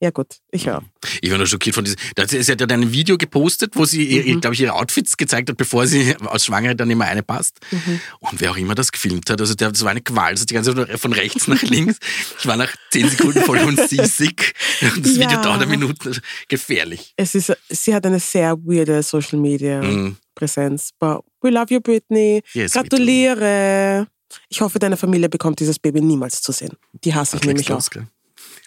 Ja 0.00 0.10
gut, 0.10 0.36
ich 0.52 0.66
höre. 0.68 0.84
Ich 1.20 1.28
war 1.30 1.38
nur 1.38 1.46
schockiert 1.48 1.74
von 1.74 1.84
diesem. 1.84 1.98
da- 2.14 2.26
Sie 2.28 2.38
hat 2.38 2.60
ja 2.60 2.66
dann 2.66 2.82
ein 2.82 2.92
Video 2.92 3.18
gepostet, 3.18 3.72
wo 3.74 3.84
sie, 3.84 4.22
Mhm. 4.34 4.40
glaube 4.40 4.54
ich, 4.54 4.60
ihre 4.60 4.74
Outfits 4.74 5.16
gezeigt 5.16 5.48
hat, 5.50 5.56
bevor 5.56 5.88
sie 5.88 6.14
als 6.26 6.44
Schwangere 6.44 6.76
dann 6.76 6.88
immer 6.88 7.06
eine 7.06 7.24
passt. 7.24 7.58
Mhm. 7.72 8.00
Und 8.20 8.40
wer 8.40 8.52
auch 8.52 8.56
immer 8.56 8.76
das 8.76 8.92
gefilmt 8.92 9.28
hat, 9.28 9.40
also 9.40 9.54
der, 9.54 9.72
das 9.72 9.82
war 9.82 9.90
eine 9.90 10.00
Qual, 10.00 10.34
hat 10.38 10.48
die 10.50 10.54
ganze 10.54 10.72
Zeit 10.74 11.00
von 11.00 11.12
rechts 11.12 11.48
nach 11.48 11.60
links. 11.62 11.98
Ich 12.38 12.46
war 12.46 12.56
nach 12.56 12.72
zehn 12.92 13.08
Sekunden 13.08 13.42
voll. 13.42 13.58
Und 13.58 13.76
das 13.78 13.90
Ja. 13.90 14.04
Video 14.08 15.42
dauert 15.42 15.62
eine 15.62 15.66
Minute. 15.66 16.08
Also 16.10 16.20
Gefährlich. 16.48 17.12
Es 17.16 17.34
ist, 17.34 17.52
sie 17.68 17.92
hat 17.94 18.06
eine 18.06 18.20
sehr 18.20 18.56
weirde 18.64 19.02
Social 19.02 19.38
Media 19.40 19.82
Mhm. 19.82 20.16
Präsenz. 20.36 20.90
But 21.00 21.24
we 21.42 21.50
love 21.50 21.74
you, 21.74 21.80
Britney. 21.80 22.42
Yes. 22.52 22.72
Gratuliere. 22.74 24.06
Ich 24.48 24.60
hoffe, 24.60 24.78
deine 24.78 24.96
Familie 24.96 25.28
bekommt 25.28 25.58
dieses 25.58 25.78
Baby 25.78 26.00
niemals 26.02 26.40
zu 26.42 26.52
sehen. 26.52 26.76
Die 27.04 27.14
hasse 27.14 27.36
ich 27.38 27.42
nämlich 27.44 27.72
auch. 27.72 27.88
gell? 27.90 28.06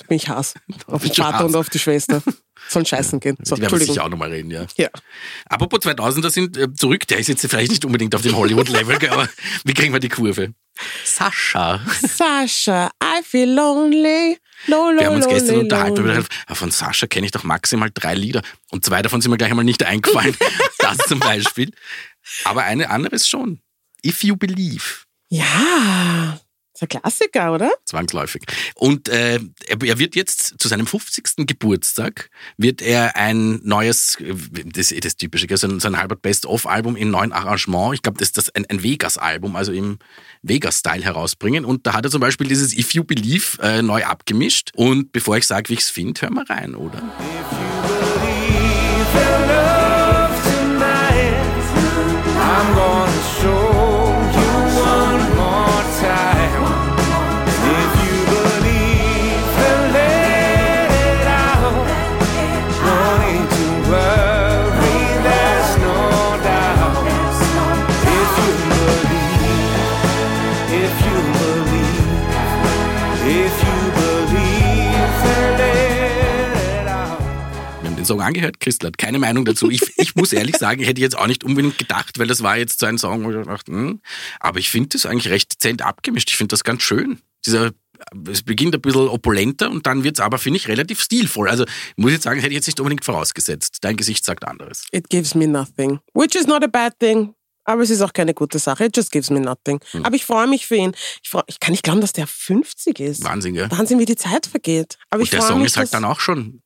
Bin 0.07 0.17
ich 0.17 0.29
Hass. 0.29 0.53
Auf 0.87 1.03
den 1.03 1.13
Vater 1.13 1.39
Hass. 1.39 1.45
und 1.45 1.55
auf 1.55 1.69
die 1.69 1.79
Schwester. 1.79 2.21
Sollen 2.67 2.85
scheißen 2.85 3.19
gehen. 3.19 3.37
So, 3.43 3.55
die 3.55 3.61
werden 3.63 3.79
sicher 3.79 4.03
auch 4.05 4.09
nochmal 4.09 4.29
reden, 4.29 4.51
ja. 4.51 4.65
Ja. 4.77 4.89
Apropos 5.49 5.79
2000er 5.79 6.29
sind 6.29 6.57
äh, 6.57 6.73
zurück, 6.73 7.07
der 7.07 7.17
ist 7.19 7.27
jetzt 7.27 7.45
vielleicht 7.47 7.71
nicht 7.71 7.83
unbedingt 7.85 8.13
auf 8.15 8.21
dem 8.21 8.35
Hollywood-Level, 8.35 9.09
aber 9.09 9.27
wie 9.63 9.73
kriegen 9.73 9.93
wir 9.93 9.99
die 9.99 10.09
Kurve? 10.09 10.53
Sascha. 11.03 11.81
Sascha, 12.01 12.91
I 13.03 13.23
feel 13.23 13.49
lonely. 13.51 14.37
Lo, 14.67 14.91
lo, 14.91 14.99
Wir 14.99 15.07
haben 15.07 15.15
uns 15.15 15.25
lonely, 15.25 15.39
gestern 15.39 15.59
unterhalten 15.59 15.97
lonely. 15.97 16.15
gedacht, 16.15 16.31
ah, 16.47 16.55
von 16.55 16.71
Sascha 16.71 17.07
kenne 17.07 17.25
ich 17.25 17.31
doch 17.31 17.43
maximal 17.43 17.89
drei 17.93 18.13
Lieder. 18.13 18.41
Und 18.69 18.85
zwei 18.85 19.01
davon 19.01 19.21
sind 19.21 19.31
mir 19.31 19.37
gleich 19.37 19.49
einmal 19.49 19.65
nicht 19.65 19.83
eingefallen. 19.83 20.37
das 20.77 20.97
zum 21.07 21.19
Beispiel. 21.19 21.71
Aber 22.43 22.63
eine 22.63 22.89
andere 22.89 23.15
ist 23.15 23.27
schon. 23.27 23.59
If 24.05 24.23
You 24.23 24.35
Believe. 24.37 24.83
Ja, 25.29 26.39
ein 26.81 26.87
Klassiker, 26.87 27.53
oder? 27.53 27.71
Zwangsläufig. 27.85 28.43
Und 28.75 29.09
äh, 29.09 29.39
er, 29.67 29.81
er 29.81 29.99
wird 29.99 30.15
jetzt 30.15 30.55
zu 30.59 30.67
seinem 30.67 30.87
50. 30.87 31.47
Geburtstag 31.47 32.29
wird 32.57 32.81
er 32.81 33.15
ein 33.15 33.59
neues, 33.63 34.15
äh, 34.19 34.33
das 34.65 34.91
ist 34.91 35.05
das 35.05 35.15
Typische, 35.15 35.47
so 35.57 35.67
ein, 35.67 35.79
so 35.79 35.87
ein 35.87 35.95
Albert 35.95 36.21
Best-of-Album 36.21 36.95
in 36.95 37.11
neuen 37.11 37.31
Arrangement. 37.31 37.93
Ich 37.93 38.01
glaube, 38.01 38.17
das 38.17 38.29
ist 38.29 38.37
das 38.37 38.49
ein, 38.55 38.65
ein 38.69 38.83
Vegas-Album, 38.83 39.55
also 39.55 39.71
im 39.71 39.99
Vegas-Style 40.41 41.03
herausbringen. 41.03 41.65
Und 41.65 41.87
da 41.87 41.93
hat 41.93 42.05
er 42.05 42.11
zum 42.11 42.21
Beispiel 42.21 42.47
dieses 42.47 42.77
If 42.77 42.93
You 42.93 43.03
Believe 43.03 43.61
äh, 43.61 43.81
neu 43.81 44.03
abgemischt. 44.03 44.71
Und 44.75 45.11
bevor 45.11 45.37
ich 45.37 45.47
sage, 45.47 45.69
wie 45.69 45.73
ich 45.73 45.81
es 45.81 45.89
finde, 45.89 46.21
hören 46.21 46.33
wir 46.35 46.49
rein, 46.49 46.75
oder? 46.75 47.01
I'm 49.13 49.60
den 78.01 78.05
Song 78.05 78.21
angehört, 78.21 78.59
Christel 78.59 78.87
hat 78.87 78.97
keine 78.97 79.19
Meinung 79.19 79.45
dazu. 79.45 79.69
Ich, 79.69 79.81
ich 79.97 80.15
muss 80.15 80.33
ehrlich 80.33 80.57
sagen, 80.57 80.81
ich 80.81 80.87
hätte 80.87 81.01
jetzt 81.01 81.17
auch 81.17 81.27
nicht 81.27 81.43
unbedingt 81.43 81.77
gedacht, 81.77 82.19
weil 82.19 82.27
das 82.27 82.43
war 82.43 82.57
jetzt 82.57 82.79
so 82.79 82.85
ein 82.85 82.97
Song, 82.97 83.23
wo 83.23 83.31
ich 83.31 83.45
dachte, 83.45 83.71
hm, 83.71 84.01
aber 84.39 84.59
ich 84.59 84.69
finde 84.69 84.89
das 84.89 85.05
eigentlich 85.05 85.31
recht 85.31 85.53
dezent 85.53 85.81
abgemischt. 85.81 86.29
Ich 86.29 86.37
finde 86.37 86.53
das 86.53 86.63
ganz 86.63 86.81
schön. 86.83 87.19
Dieser, 87.45 87.71
es 88.29 88.43
beginnt 88.43 88.75
ein 88.75 88.81
bisschen 88.81 89.07
opulenter 89.07 89.69
und 89.69 89.85
dann 89.87 90.03
wird 90.03 90.17
es 90.17 90.23
aber, 90.23 90.37
finde 90.37 90.57
ich, 90.57 90.67
relativ 90.67 91.01
stilvoll. 91.01 91.49
Also 91.49 91.63
ich 91.65 91.97
muss 91.97 92.11
jetzt 92.11 92.23
sagen, 92.23 92.39
hätte 92.39 92.51
ich 92.51 92.55
jetzt 92.55 92.67
nicht 92.67 92.79
unbedingt 92.79 93.05
vorausgesetzt. 93.05 93.77
Dein 93.81 93.97
Gesicht 93.97 94.25
sagt 94.25 94.45
anderes. 94.45 94.85
It 94.91 95.09
gives 95.09 95.35
me 95.35 95.47
nothing. 95.47 95.99
Which 96.13 96.35
is 96.35 96.47
not 96.47 96.63
a 96.63 96.67
bad 96.67 96.97
thing. 96.99 97.33
Aber 97.63 97.83
es 97.83 97.91
ist 97.91 98.01
auch 98.01 98.13
keine 98.13 98.33
gute 98.33 98.57
Sache. 98.57 98.85
It 98.85 98.97
just 98.97 99.11
gives 99.11 99.29
me 99.29 99.39
nothing. 99.39 99.79
Hm. 99.91 100.03
Aber 100.03 100.15
ich 100.15 100.25
freue 100.25 100.47
mich 100.47 100.65
für 100.65 100.75
ihn. 100.75 100.93
Ich, 101.21 101.29
freu, 101.29 101.41
ich 101.45 101.59
kann 101.59 101.71
nicht 101.71 101.83
glauben, 101.83 102.01
dass 102.01 102.11
der 102.11 102.25
50 102.25 102.99
ist. 102.99 103.23
Wahnsinn, 103.23 103.53
gell? 103.53 103.69
Wahnsinn, 103.69 103.99
wie 103.99 104.05
die 104.05 104.15
Zeit 104.15 104.47
vergeht. 104.47 104.97
Aber 105.11 105.21
ich 105.21 105.27
Und 105.27 105.33
der 105.33 105.39
freue 105.41 105.49
Song 105.49 105.59
mich, 105.59 105.67
ist 105.67 105.77
halt 105.77 105.93
dann 105.93 106.03
auch 106.03 106.19
schon 106.19 106.60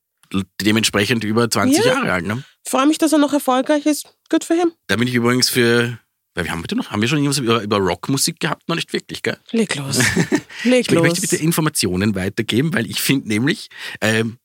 dementsprechend 0.60 1.24
über 1.24 1.48
20 1.50 1.84
Ja. 1.84 1.92
Jahre 1.94 2.12
alt. 2.12 2.26
Ne? 2.26 2.42
freue 2.66 2.86
mich, 2.86 2.98
dass 2.98 3.12
er 3.12 3.18
noch 3.18 3.32
erfolgreich 3.32 3.86
ist. 3.86 4.06
Good 4.28 4.44
for 4.44 4.56
him. 4.56 4.72
Da 4.88 4.96
bin 4.96 5.06
ich 5.06 5.14
übrigens 5.14 5.48
für, 5.48 5.98
weil 6.34 6.44
wir 6.44 6.50
haben 6.50 6.62
heute 6.62 6.74
noch, 6.76 6.90
haben 6.90 7.00
wir 7.00 7.08
schon 7.08 7.18
irgendwas 7.18 7.38
über, 7.38 7.62
über 7.62 7.76
Rockmusik 7.78 8.40
gehabt? 8.40 8.68
Noch 8.68 8.74
nicht 8.76 8.92
wirklich, 8.92 9.22
gell? 9.22 9.38
Leg 9.52 9.74
los. 9.76 9.98
Leg 10.64 10.80
Ich 10.80 10.90
los. 10.90 11.02
möchte 11.02 11.20
bitte 11.20 11.36
Informationen 11.36 12.14
weitergeben, 12.14 12.74
weil 12.74 12.86
ich 12.90 13.00
finde 13.00 13.28
nämlich, 13.28 13.68
ähm, 14.00 14.38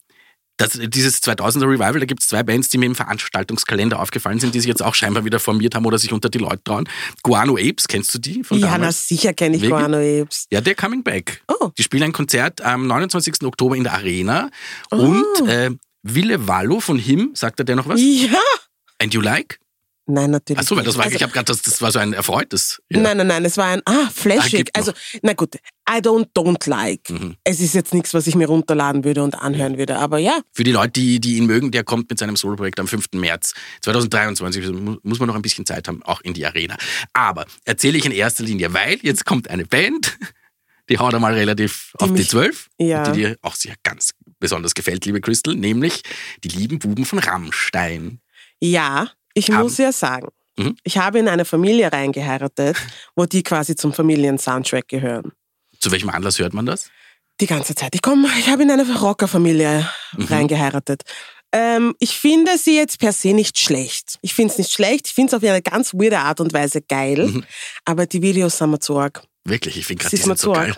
dass 0.62 0.80
dieses 0.80 1.24
2000er 1.24 1.68
Revival, 1.68 2.00
da 2.00 2.06
gibt 2.06 2.22
es 2.22 2.28
zwei 2.28 2.44
Bands, 2.44 2.70
die 2.70 2.78
mir 2.78 2.86
im 2.86 2.96
Veranstaltungskalender 2.96 4.00
aufgefallen 4.00 4.40
sind, 4.40 4.54
die 4.54 4.60
sich 4.60 4.68
jetzt 4.68 4.84
auch 4.84 4.96
scheinbar 4.96 5.26
wieder 5.26 5.40
formiert 5.40 5.76
haben 5.76 5.86
oder 5.86 5.98
sich 5.98 6.14
unter 6.14 6.30
die 6.30 6.38
Leute 6.38 6.64
trauen. 6.64 6.88
Guano 7.24 7.58
Apes, 7.58 7.88
kennst 7.88 8.14
du 8.14 8.20
die 8.20 8.44
von 8.44 8.60
ja, 8.60 8.78
na 8.78 8.92
sicher 8.92 9.34
kenne 9.34 9.56
ich 9.56 9.64
Wirklich? 9.64 9.80
Guano 9.80 9.98
Apes. 9.98 10.48
Ja, 10.52 10.62
der 10.62 10.76
Coming 10.76 11.04
Back. 11.04 11.44
Oh. 11.48 11.70
Die 11.78 11.84
spielen 11.84 12.04
ein 12.04 12.14
Konzert 12.14 12.62
am 12.62 12.88
29. 12.88 13.44
Oktober 13.44 13.76
in 13.76 13.84
der 13.84 13.94
Arena 13.94 14.50
und 14.92 15.48
äh, 15.48 15.72
Wille 16.04 16.48
Wallo 16.48 16.80
von 16.80 16.98
Him, 16.98 17.32
sagt 17.34 17.60
er 17.60 17.66
der 17.66 17.76
noch 17.76 17.88
was? 17.88 18.00
Ja. 18.02 18.40
And 19.00 19.14
you 19.14 19.22
like? 19.22 19.60
Nein, 20.08 20.32
natürlich. 20.32 20.60
Achso, 20.60 20.76
weil 20.76 20.84
das 20.84 20.98
war, 20.98 21.06
nicht. 21.06 21.16
ich 21.16 21.24
habe 21.24 21.32
gerade, 21.32 21.46
das, 21.46 21.62
das 21.62 21.82
war 21.82 21.92
so 21.92 22.00
ein 22.00 22.12
erfreutes. 22.14 22.82
Ja. 22.90 23.00
Nein, 23.00 23.18
nein, 23.18 23.28
nein, 23.28 23.46
es 23.46 23.56
war 23.58 23.68
ein, 23.68 23.82
ah, 23.86 24.06
Ah, 24.08 24.10
flashig. 24.14 24.66
noch. 24.76 24.80
also, 24.82 24.92
na 25.22 25.34
gut, 25.34 25.56
I 25.90 26.00
don't, 26.00 26.28
don't 26.36 26.68
like. 26.70 27.10
Mhm. 27.10 27.36
Es 27.44 27.60
ist 27.60 27.74
jetzt 27.76 27.94
nichts, 27.94 28.14
was 28.14 28.26
ich 28.28 28.36
mir 28.36 28.48
runterladen 28.48 29.04
würde 29.04 29.24
und 29.24 29.36
anhören 29.36 29.78
würde, 29.78 29.98
aber 29.98 30.18
ja, 30.18 30.40
Für 30.52 30.64
die 30.64 30.72
Leute, 30.72 30.92
die, 31.00 31.20
die 31.22 31.38
ihn 31.38 31.46
mögen, 31.46 31.72
der 31.72 31.84
kommt 31.84 32.10
mit 32.10 32.18
seinem 32.20 32.36
Soloprojekt 32.36 32.80
am 32.80 32.88
5. 32.88 33.06
März 33.14 33.54
2023. 33.84 34.64
Also 34.64 34.74
mu- 34.74 34.98
muss 35.04 35.20
man 35.20 35.28
noch 35.28 35.36
ein 35.36 35.42
bisschen 35.42 35.66
Zeit 35.66 35.88
haben, 35.88 36.02
auch 36.04 36.22
in 36.22 36.34
die 36.34 36.46
Arena. 36.46 36.76
Aber 37.14 37.46
erzähle 37.66 37.98
ich 37.98 38.06
in 38.06 38.12
erster 38.12 38.44
Linie, 38.44 38.74
weil 38.74 38.98
jetzt 39.04 39.26
kommt 39.26 39.50
eine 39.50 39.66
Band, 39.66 40.18
die 40.90 40.98
haut 40.98 41.14
einmal 41.14 41.36
relativ 41.36 41.92
auf 42.00 42.08
die 42.08 42.14
mich- 42.20 42.30
12, 42.30 42.68
ja. 42.80 43.04
die 43.12 43.20
dir 43.22 43.38
auch 43.44 43.56
sehr 43.56 43.76
ganz 43.84 44.12
besonders 44.40 44.74
gefällt, 44.74 45.06
liebe 45.06 45.22
Crystal, 45.22 45.54
nämlich 45.56 46.02
die 46.44 46.50
lieben 46.50 46.80
Buben 46.80 47.06
von 47.06 47.20
Rammstein. 47.20 48.20
ja, 48.60 49.10
ich 49.34 49.50
Haben- 49.52 49.64
muss 49.64 49.78
ja 49.78 49.92
sagen, 49.92 50.30
Mhm. 50.58 50.76
ich 50.84 50.98
habe 50.98 51.20
in 51.20 51.28
eine 51.28 51.46
Familie 51.46 51.92
reingeheiratet, 51.94 52.76
wo 53.16 53.26
die 53.26 53.42
quasi 53.44 53.76
zum 53.76 53.94
Familiensoundtrack 53.94 54.88
gehören. 54.88 55.32
Zu 55.80 55.92
welchem 55.92 56.10
Anlass 56.10 56.40
hört 56.40 56.54
man 56.54 56.66
das? 56.66 56.90
Die 57.40 57.48
ganze 57.48 57.74
Zeit. 57.74 57.96
Ich 57.96 58.02
komme, 58.02 58.28
ich 58.38 58.48
habe 58.50 58.62
in 58.64 58.70
eine 58.72 58.86
Rockerfamilie 59.00 59.90
Mhm. 60.18 60.26
reingeheiratet. 60.26 61.04
Ähm, 61.54 61.96
ich 62.00 62.18
finde 62.18 62.58
sie 62.58 62.76
jetzt 62.78 63.00
per 63.00 63.12
se 63.14 63.34
nicht 63.34 63.60
schlecht. 63.60 64.18
Ich 64.22 64.34
finde 64.34 64.52
es 64.54 64.58
nicht 64.58 64.72
schlecht. 64.72 65.08
Ich 65.08 65.14
finde 65.14 65.30
es 65.30 65.34
auf 65.42 65.50
eine 65.50 65.62
ganz 65.62 65.94
weirde 65.94 66.20
Art 66.20 66.40
und 66.40 66.54
Weise 66.54 66.82
geil. 66.82 67.28
Mhm. 67.28 67.44
Aber 67.86 68.06
die 68.06 68.22
Videos 68.22 68.58
sind 68.58 68.70
mir 68.72 68.80
zu 68.80 68.98
arg. 69.00 69.24
Wirklich, 69.44 69.78
ich 69.78 69.86
finde 69.86 70.04
gerade, 70.04 70.16
Sie 70.16 70.22
die 70.22 70.24
sind 70.28 70.38
so 70.40 70.54
zu 70.54 70.60
geil. 70.60 70.76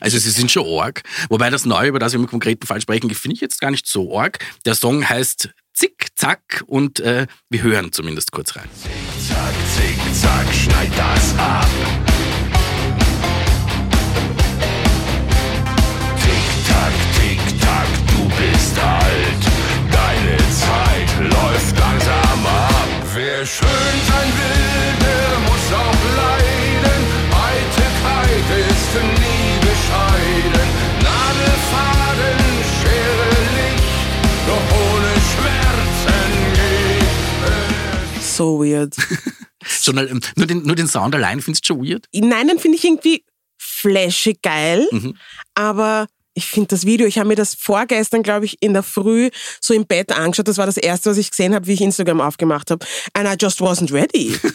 Also 0.00 0.18
sie 0.18 0.30
sind 0.30 0.50
schon 0.50 0.66
arg. 0.66 1.02
Wobei 1.28 1.48
das 1.48 1.64
Neue, 1.64 1.88
über 1.88 1.98
das 2.00 2.12
wir 2.12 2.18
im 2.20 2.26
konkreten 2.26 2.66
Fall 2.66 2.80
sprechen, 2.80 3.08
finde 3.14 3.36
ich 3.36 3.40
jetzt 3.40 3.60
gar 3.60 3.70
nicht 3.70 3.86
so 3.86 4.16
arg. 4.18 4.38
Der 4.64 4.74
Song 4.74 5.08
heißt 5.08 5.50
Zick, 5.76 6.06
Zack 6.16 6.64
und 6.66 7.00
äh, 7.00 7.26
wir 7.50 7.62
hören 7.62 7.92
zumindest 7.92 8.32
kurz 8.32 8.56
rein. 8.56 8.66
Zack, 9.28 9.54
zick, 9.76 10.14
zack, 10.14 10.46
schneid 10.54 10.90
das 10.96 11.38
ab. 11.38 11.68
Tick, 16.22 16.46
tack, 16.66 16.92
tick, 17.20 17.60
tack, 17.60 17.86
du 18.08 18.24
bist 18.24 18.78
alt. 18.78 19.42
Deine 19.92 20.36
Zeit 20.38 21.30
läuft 21.30 21.78
langsam 21.78 22.46
ab. 22.46 22.88
Wer 23.14 23.44
schön 23.44 23.68
sein 24.08 24.32
will, 24.38 25.06
der 25.06 25.38
muss 25.40 25.72
auch 25.78 26.16
leiden. 26.16 26.35
So 38.36 38.60
weird. 38.62 38.94
Schon, 39.66 39.98
ähm, 39.98 40.20
nur, 40.36 40.46
den, 40.46 40.62
nur 40.62 40.76
den 40.76 40.86
Sound 40.86 41.14
allein 41.14 41.40
findest 41.40 41.68
du 41.68 41.74
schon 41.74 41.84
weird? 41.84 42.06
Nein, 42.14 42.46
den 42.48 42.58
finde 42.58 42.76
ich 42.78 42.84
irgendwie 42.84 43.24
flashig 43.58 44.40
geil, 44.42 44.86
Mhm. 44.92 45.16
aber 45.54 46.06
Ich 46.38 46.44
finde 46.46 46.68
das 46.68 46.84
Video, 46.84 47.06
ich 47.06 47.16
habe 47.18 47.28
mir 47.28 47.34
das 47.34 47.54
vorgestern, 47.54 48.22
glaube 48.22 48.44
ich, 48.44 48.58
in 48.60 48.74
der 48.74 48.82
Früh 48.82 49.30
so 49.58 49.72
im 49.72 49.86
Bett 49.86 50.12
angeschaut. 50.12 50.46
Das 50.46 50.58
war 50.58 50.66
das 50.66 50.76
erste, 50.76 51.08
was 51.10 51.16
ich 51.16 51.30
gesehen 51.30 51.54
habe, 51.54 51.66
wie 51.66 51.72
ich 51.72 51.80
Instagram 51.80 52.20
aufgemacht 52.20 52.70
habe. 52.70 52.84
And 53.14 53.26
I 53.26 53.42
just 53.42 53.60
wasn't 53.60 53.90
ready. 53.92 54.38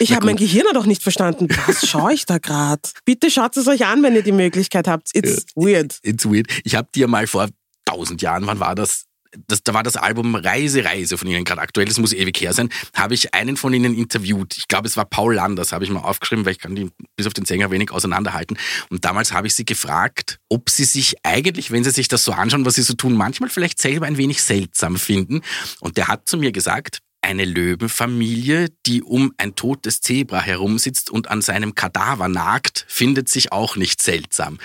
Ich 0.00 0.12
habe 0.14 0.24
mein 0.26 0.36
Gehirn 0.36 0.66
noch 0.72 0.86
nicht 0.86 1.02
verstanden. 1.02 1.46
Was 1.66 1.86
schaue 1.86 2.14
ich 2.14 2.24
da 2.24 2.38
gerade? 2.38 2.80
Bitte 3.04 3.30
schaut 3.30 3.54
es 3.58 3.68
euch 3.68 3.84
an, 3.84 4.02
wenn 4.02 4.14
ihr 4.14 4.22
die 4.22 4.32
Möglichkeit 4.32 4.88
habt. 4.88 5.10
It's 5.14 5.44
weird. 5.54 5.98
It's 6.02 6.24
weird. 6.24 6.46
Ich 6.64 6.74
habe 6.74 6.88
dir 6.94 7.06
mal 7.06 7.26
vor 7.26 7.48
tausend 7.84 8.22
Jahren, 8.22 8.46
wann 8.46 8.58
war 8.60 8.74
das? 8.74 9.04
Das, 9.46 9.62
da 9.62 9.74
war 9.74 9.82
das 9.82 9.96
Album 9.96 10.34
Reise, 10.34 10.84
Reise 10.84 11.18
von 11.18 11.28
Ihnen 11.28 11.44
gerade 11.44 11.60
aktuell, 11.60 11.86
das 11.86 11.98
muss 11.98 12.12
ewig 12.12 12.40
her 12.40 12.52
sein, 12.52 12.68
habe 12.94 13.14
ich 13.14 13.34
einen 13.34 13.56
von 13.56 13.72
Ihnen 13.72 13.94
interviewt. 13.94 14.56
Ich 14.56 14.68
glaube, 14.68 14.88
es 14.88 14.96
war 14.96 15.04
Paul 15.04 15.34
Landers, 15.34 15.72
habe 15.72 15.84
ich 15.84 15.90
mal 15.90 16.00
aufgeschrieben, 16.00 16.44
weil 16.44 16.52
ich 16.52 16.58
kann 16.58 16.74
die 16.74 16.90
bis 17.16 17.26
auf 17.26 17.34
den 17.34 17.44
Sänger 17.44 17.70
wenig 17.70 17.90
auseinanderhalten. 17.90 18.58
Und 18.90 19.04
damals 19.04 19.32
habe 19.32 19.46
ich 19.46 19.54
sie 19.54 19.64
gefragt, 19.64 20.38
ob 20.48 20.70
sie 20.70 20.84
sich 20.84 21.16
eigentlich, 21.22 21.70
wenn 21.70 21.84
sie 21.84 21.90
sich 21.90 22.08
das 22.08 22.24
so 22.24 22.32
anschauen, 22.32 22.64
was 22.64 22.74
sie 22.74 22.82
so 22.82 22.94
tun, 22.94 23.14
manchmal 23.14 23.50
vielleicht 23.50 23.80
selber 23.80 24.06
ein 24.06 24.16
wenig 24.16 24.42
seltsam 24.42 24.96
finden. 24.96 25.42
Und 25.80 25.96
der 25.96 26.08
hat 26.08 26.28
zu 26.28 26.36
mir 26.36 26.52
gesagt, 26.52 27.00
eine 27.24 27.44
Löwenfamilie, 27.46 28.68
die 28.84 29.02
um 29.02 29.32
ein 29.38 29.54
totes 29.54 30.00
Zebra 30.00 30.40
herumsitzt 30.42 31.10
und 31.10 31.30
an 31.30 31.40
seinem 31.40 31.74
Kadaver 31.74 32.28
nagt, 32.28 32.84
findet 32.86 33.30
sich 33.30 33.50
auch 33.50 33.76
nicht 33.76 34.02
seltsam. 34.02 34.58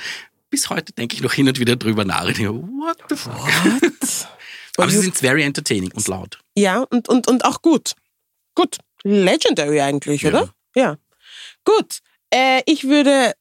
Bis 0.49 0.69
heute 0.69 0.91
denke 0.93 1.15
ich 1.15 1.21
noch 1.21 1.33
hin 1.33 1.47
und 1.47 1.59
wieder 1.59 1.75
drüber 1.77 2.05
nach. 2.05 2.27
What 2.27 2.97
the 3.09 3.15
fuck? 3.15 4.38
Aber 4.83 4.91
sie 4.91 4.99
sind 4.99 5.17
very 5.17 5.43
entertaining 5.43 5.91
und 5.93 6.07
laut. 6.07 6.39
Ja, 6.55 6.85
und, 6.89 7.07
und, 7.09 7.27
und 7.27 7.45
auch 7.45 7.61
gut. 7.61 7.93
Gut. 8.55 8.77
Legendary 9.03 9.81
eigentlich, 9.81 10.21
Ja. 10.23 10.29
oder? 10.29 10.49
Ja. 10.75 10.97
Gut. 11.65 11.99
Äh, 12.33 12.61
ich 12.65 12.85
würde 12.87 13.33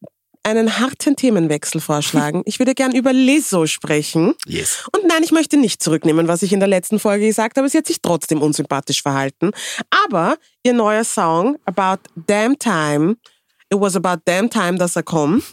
einen 0.44 0.79
harten 0.79 1.14
Themenwechsel 1.16 1.81
vorschlagen. 1.81 2.42
Ich 2.46 2.59
würde 2.59 2.74
gern 2.74 2.94
über 2.94 3.12
Lizzo 3.12 3.66
sprechen. 3.66 4.35
Yes. 4.46 4.87
Und 4.92 5.07
nein, 5.07 5.22
ich 5.22 5.33
möchte 5.33 5.57
nicht 5.59 5.83
zurücknehmen, 5.83 6.27
was 6.29 6.42
ich 6.42 6.53
in 6.53 6.61
der 6.61 6.68
letzten 6.68 6.98
Folge 6.98 7.27
gesagt 7.27 7.59
habe. 7.59 7.68
Sie 7.68 7.77
hat 7.77 7.87
sich 7.87 8.01
trotzdem 8.01 8.40
unsympathisch 8.40 9.03
verhalten. 9.03 9.51
Aber 10.07 10.37
ihr 10.62 10.72
neuer 10.72 11.05
Song, 11.05 11.59
About 11.66 12.03
Damn 12.14 12.59
Time, 12.59 13.16
It 13.71 13.79
was 13.81 13.97
about 13.97 14.23
damn 14.25 14.49
time, 14.49 14.79
dass 14.79 14.97
er 14.97 15.03
kommt. 15.03 15.45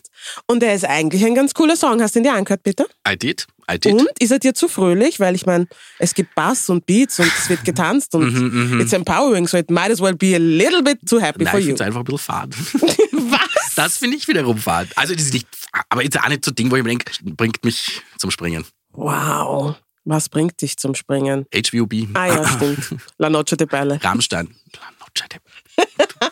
Und 0.48 0.64
er 0.64 0.74
ist 0.74 0.86
eigentlich 0.86 1.26
ein 1.26 1.36
ganz 1.36 1.54
cooler 1.54 1.76
Song. 1.76 2.02
Hast 2.02 2.16
du 2.16 2.20
ihn 2.20 2.24
dir 2.24 2.34
angehört, 2.34 2.64
bitte? 2.64 2.86
I 3.08 3.18
did. 3.18 3.46
I 3.70 3.78
did. 3.78 3.92
Und 3.94 4.08
ist 4.20 4.32
er 4.32 4.40
dir 4.40 4.54
zu 4.54 4.68
fröhlich? 4.70 5.20
Weil 5.20 5.36
ich 5.36 5.46
meine, 5.46 5.68
es 6.00 6.14
gibt 6.14 6.34
Bass 6.34 6.70
und 6.70 6.86
Beats 6.86 7.20
und 7.20 7.28
es 7.38 7.50
wird 7.50 7.66
getanzt 7.66 8.16
und 8.16 8.80
it's 8.80 8.94
empowering, 8.94 9.48
so 9.48 9.58
it 9.58 9.70
might 9.70 9.92
as 9.92 10.00
well 10.00 10.16
be 10.16 10.34
a 10.36 10.40
little 10.40 10.82
bit 10.82 11.00
too 11.10 11.20
happy 11.20 11.44
Nein, 11.44 11.52
for 11.52 11.60
ich 11.60 11.66
you. 11.66 11.76
finde 11.76 11.84
es 11.84 11.88
einfach 11.88 12.00
ein 12.02 12.06
bisschen 12.06 12.20
fad. 12.20 12.50
Was? 13.12 13.76
Das 13.76 13.98
finde 13.98 14.16
ich 14.18 14.28
wiederum 14.28 14.58
fad. 14.58 14.88
Also 14.96 15.14
das 15.14 15.24
ist 15.24 15.34
nicht, 15.34 15.48
aber 15.90 16.02
jetzt 16.04 16.18
auch 16.18 16.30
nicht 16.30 16.46
so 16.46 16.52
Ding, 16.52 16.72
wo 16.72 16.76
ich 16.78 16.84
mir 16.84 16.90
denke, 16.90 17.12
bringt 17.36 17.64
mich 17.66 18.02
zum 18.18 18.32
Springen. 18.32 18.66
Wow. 18.94 19.76
Was 20.06 20.30
bringt 20.30 20.62
dich 20.62 20.78
zum 20.78 20.94
Springen? 20.96 21.46
HVOB. 21.54 21.94
Ah 22.14 22.28
ja, 22.28 22.48
stimmt. 22.48 22.96
La 23.18 23.30
Noche 23.30 23.58
de 23.58 23.66
Baile. 23.68 24.00
Rammstein. 24.02 24.56
La 24.80 24.90
Noche 25.00 25.28
de- 25.30 25.40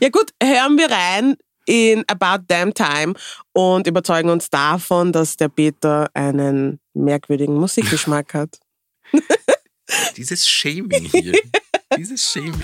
Ja 0.00 0.08
gut, 0.08 0.30
hören 0.42 0.78
wir 0.78 0.90
rein 0.90 1.36
in 1.66 2.04
About 2.08 2.44
Damn 2.48 2.74
Time 2.74 3.14
und 3.52 3.86
überzeugen 3.86 4.28
uns 4.28 4.50
davon, 4.50 5.12
dass 5.12 5.36
der 5.36 5.48
Peter 5.48 6.10
einen 6.14 6.80
merkwürdigen 6.94 7.54
Musikgeschmack 7.54 8.34
hat. 8.34 8.58
Dieses 10.16 10.48
Shaming 10.48 11.04
hier. 11.04 11.38
Dieses 11.96 12.30
Shaming. 12.32 12.62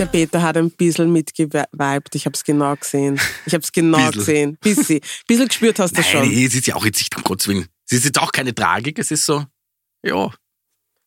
Der 0.00 0.06
Peter 0.06 0.40
hat 0.40 0.56
ein 0.56 0.70
bisschen 0.70 1.12
mitgeweibt. 1.12 2.14
Ich 2.14 2.24
habe 2.24 2.34
es 2.34 2.42
genau 2.42 2.74
gesehen. 2.74 3.20
Ich 3.44 3.52
habe 3.52 3.62
es 3.62 3.70
genau 3.70 3.98
Bisschen. 3.98 4.12
gesehen. 4.18 4.58
Bisschen. 4.58 5.00
bisschen 5.28 5.48
gespürt 5.48 5.78
hast 5.78 5.94
du 5.94 6.00
Nein, 6.00 6.10
schon. 6.10 6.26
nee, 6.26 6.46
es 6.46 6.54
ist 6.54 6.66
ja 6.66 6.74
auch 6.74 6.86
jetzt 6.86 7.00
nicht 7.00 7.14
um 7.18 7.22
Gottes 7.22 7.48
Willen. 7.48 7.66
Es 7.86 7.98
ist 7.98 8.06
jetzt 8.06 8.18
auch 8.18 8.32
keine 8.32 8.54
Tragik, 8.54 8.98
es 8.98 9.10
ist 9.10 9.26
so, 9.26 9.44
ja, 10.02 10.24
Das 10.24 10.32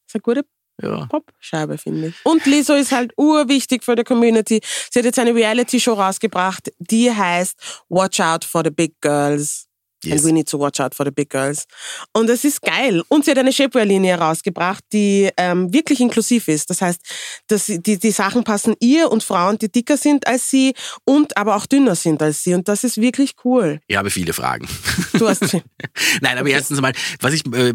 ist 0.10 0.14
eine 0.14 0.22
gute 0.22 0.46
ja. 0.80 1.08
Popscheibe, 1.08 1.80
finde 1.80 2.10
ich. 2.10 2.16
Und 2.24 2.46
Lizzo 2.46 2.76
ist 2.76 2.92
halt 2.92 3.14
urwichtig 3.18 3.84
für 3.84 3.96
die 3.96 4.04
Community. 4.04 4.62
Sie 4.92 5.00
hat 5.00 5.06
jetzt 5.06 5.18
eine 5.18 5.34
Reality-Show 5.34 5.94
rausgebracht, 5.94 6.72
die 6.78 7.12
heißt 7.12 7.84
Watch 7.90 8.20
Out 8.20 8.46
for 8.46 8.62
the 8.64 8.70
Big 8.70 9.02
Girls. 9.02 9.70
Yes. 10.04 10.20
And 10.22 10.26
we 10.30 10.32
need 10.34 10.48
to 10.50 10.60
watch 10.60 10.80
out 10.80 10.94
for 10.96 11.06
the 11.06 11.12
big 11.12 11.30
girls. 11.30 11.66
Und 12.14 12.30
es 12.30 12.44
ist 12.44 12.62
geil. 12.62 13.02
Und 13.10 13.26
sie 13.26 13.32
hat 13.32 13.38
eine 13.38 13.52
Shapewear-Linie 13.54 14.16
rausgebracht, 14.16 14.84
die 14.92 15.30
ähm, 15.38 15.74
wirklich 15.74 16.00
inklusiv 16.00 16.48
ist. 16.48 16.70
Das 16.70 16.82
heißt, 16.82 17.00
dass 17.48 17.66
sie- 17.66 17.80
die, 17.82 17.98
die 17.98 18.12
Sachen 18.12 18.44
passen 18.44 18.76
ihr 18.80 19.12
und 19.12 19.24
Frauen, 19.24 19.58
die 19.58 19.72
dicker 19.72 19.98
sind 19.98 20.28
als 20.28 20.50
sie 20.50 20.74
und 21.06 21.36
aber 21.38 21.56
auch 21.56 21.66
dünner 21.66 21.96
sind 21.96 22.22
als 22.22 22.44
sie. 22.44 22.54
Und 22.54 22.68
das 22.68 22.84
ist 22.84 22.98
wirklich 23.00 23.34
cool. 23.44 23.80
Ich 23.88 23.98
habe 23.98 24.10
viele 24.10 24.34
Fragen. 24.34 24.68
Du 25.14 25.28
hast 25.28 25.42
Nein, 26.22 26.38
aber 26.38 26.50
erstens 26.50 26.82
mal, 26.82 26.94
was 27.20 27.34
ich 27.34 27.46
äh, 27.54 27.74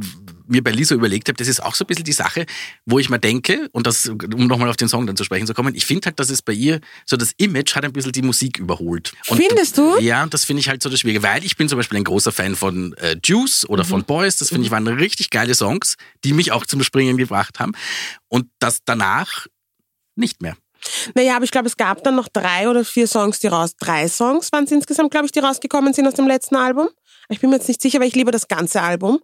mir 0.48 0.62
bei 0.64 0.70
Lisa 0.70 0.94
überlegt 0.94 1.28
habe, 1.28 1.36
das 1.36 1.48
ist 1.48 1.62
auch 1.62 1.74
so 1.74 1.84
ein 1.84 1.86
bisschen 1.86 2.04
die 2.04 2.12
Sache, 2.12 2.46
wo 2.86 2.98
ich 2.98 3.08
mir 3.10 3.18
denke, 3.18 3.68
und 3.72 3.86
das, 3.86 4.08
um 4.08 4.46
nochmal 4.46 4.68
auf 4.68 4.76
den 4.76 4.88
Song 4.88 5.06
dann 5.06 5.16
zu 5.16 5.24
sprechen 5.24 5.46
zu 5.46 5.54
kommen, 5.54 5.74
ich 5.74 5.86
finde 5.86 6.06
halt, 6.06 6.18
dass 6.18 6.30
es 6.30 6.42
bei 6.42 6.52
ihr, 6.52 6.80
so 7.06 7.16
das 7.16 7.32
Image 7.36 7.74
hat 7.76 7.84
ein 7.84 7.92
bisschen 7.92 8.12
die 8.12 8.22
Musik 8.22 8.58
überholt. 8.58 9.12
Und, 9.28 9.36
Findest 9.38 9.78
du? 9.78 9.98
Ja, 10.00 10.26
das 10.26 10.44
finde 10.44 10.60
ich 10.60 10.68
halt 10.68 10.82
so 10.82 10.88
das 10.88 11.00
Schwierige, 11.00 11.22
weil 11.22 11.44
ich 11.44 11.56
bin 11.56 11.68
zum 11.68 11.78
Beispiel 11.78 11.98
ein 11.98 12.04
großer 12.04 12.32
Fan 12.32 12.56
von 12.56 12.94
äh, 12.94 13.16
Juice 13.22 13.68
oder 13.68 13.84
Mhm. 13.84 13.88
von 13.88 14.04
Boys, 14.04 14.36
das 14.38 14.48
finde 14.48 14.64
ich 14.64 14.70
waren 14.70 14.86
richtig 14.88 15.30
geile 15.30 15.54
Songs, 15.54 15.96
die 16.24 16.32
mich 16.32 16.52
auch 16.52 16.66
zum 16.66 16.82
Springen 16.82 17.16
gebracht 17.16 17.60
haben. 17.60 17.72
Und 18.28 18.46
das 18.58 18.80
danach 18.84 19.46
nicht 20.16 20.42
mehr. 20.42 20.56
Naja, 21.14 21.34
aber 21.36 21.44
ich 21.44 21.50
glaube, 21.50 21.66
es 21.66 21.76
gab 21.76 22.04
dann 22.04 22.14
noch 22.14 22.28
drei 22.28 22.68
oder 22.68 22.84
vier 22.84 23.06
Songs, 23.08 23.40
die 23.40 23.48
raus. 23.48 23.72
Drei 23.78 24.08
Songs 24.08 24.52
waren 24.52 24.64
es 24.64 24.70
insgesamt, 24.70 25.10
glaube 25.10 25.26
ich, 25.26 25.32
die 25.32 25.40
rausgekommen 25.40 25.92
sind 25.92 26.06
aus 26.06 26.14
dem 26.14 26.26
letzten 26.26 26.56
Album. 26.56 26.88
Ich 27.28 27.40
bin 27.40 27.50
mir 27.50 27.56
jetzt 27.56 27.68
nicht 27.68 27.82
sicher, 27.82 28.00
weil 28.00 28.08
ich 28.08 28.14
liebe 28.14 28.30
das 28.30 28.48
ganze 28.48 28.82
Album. 28.82 29.20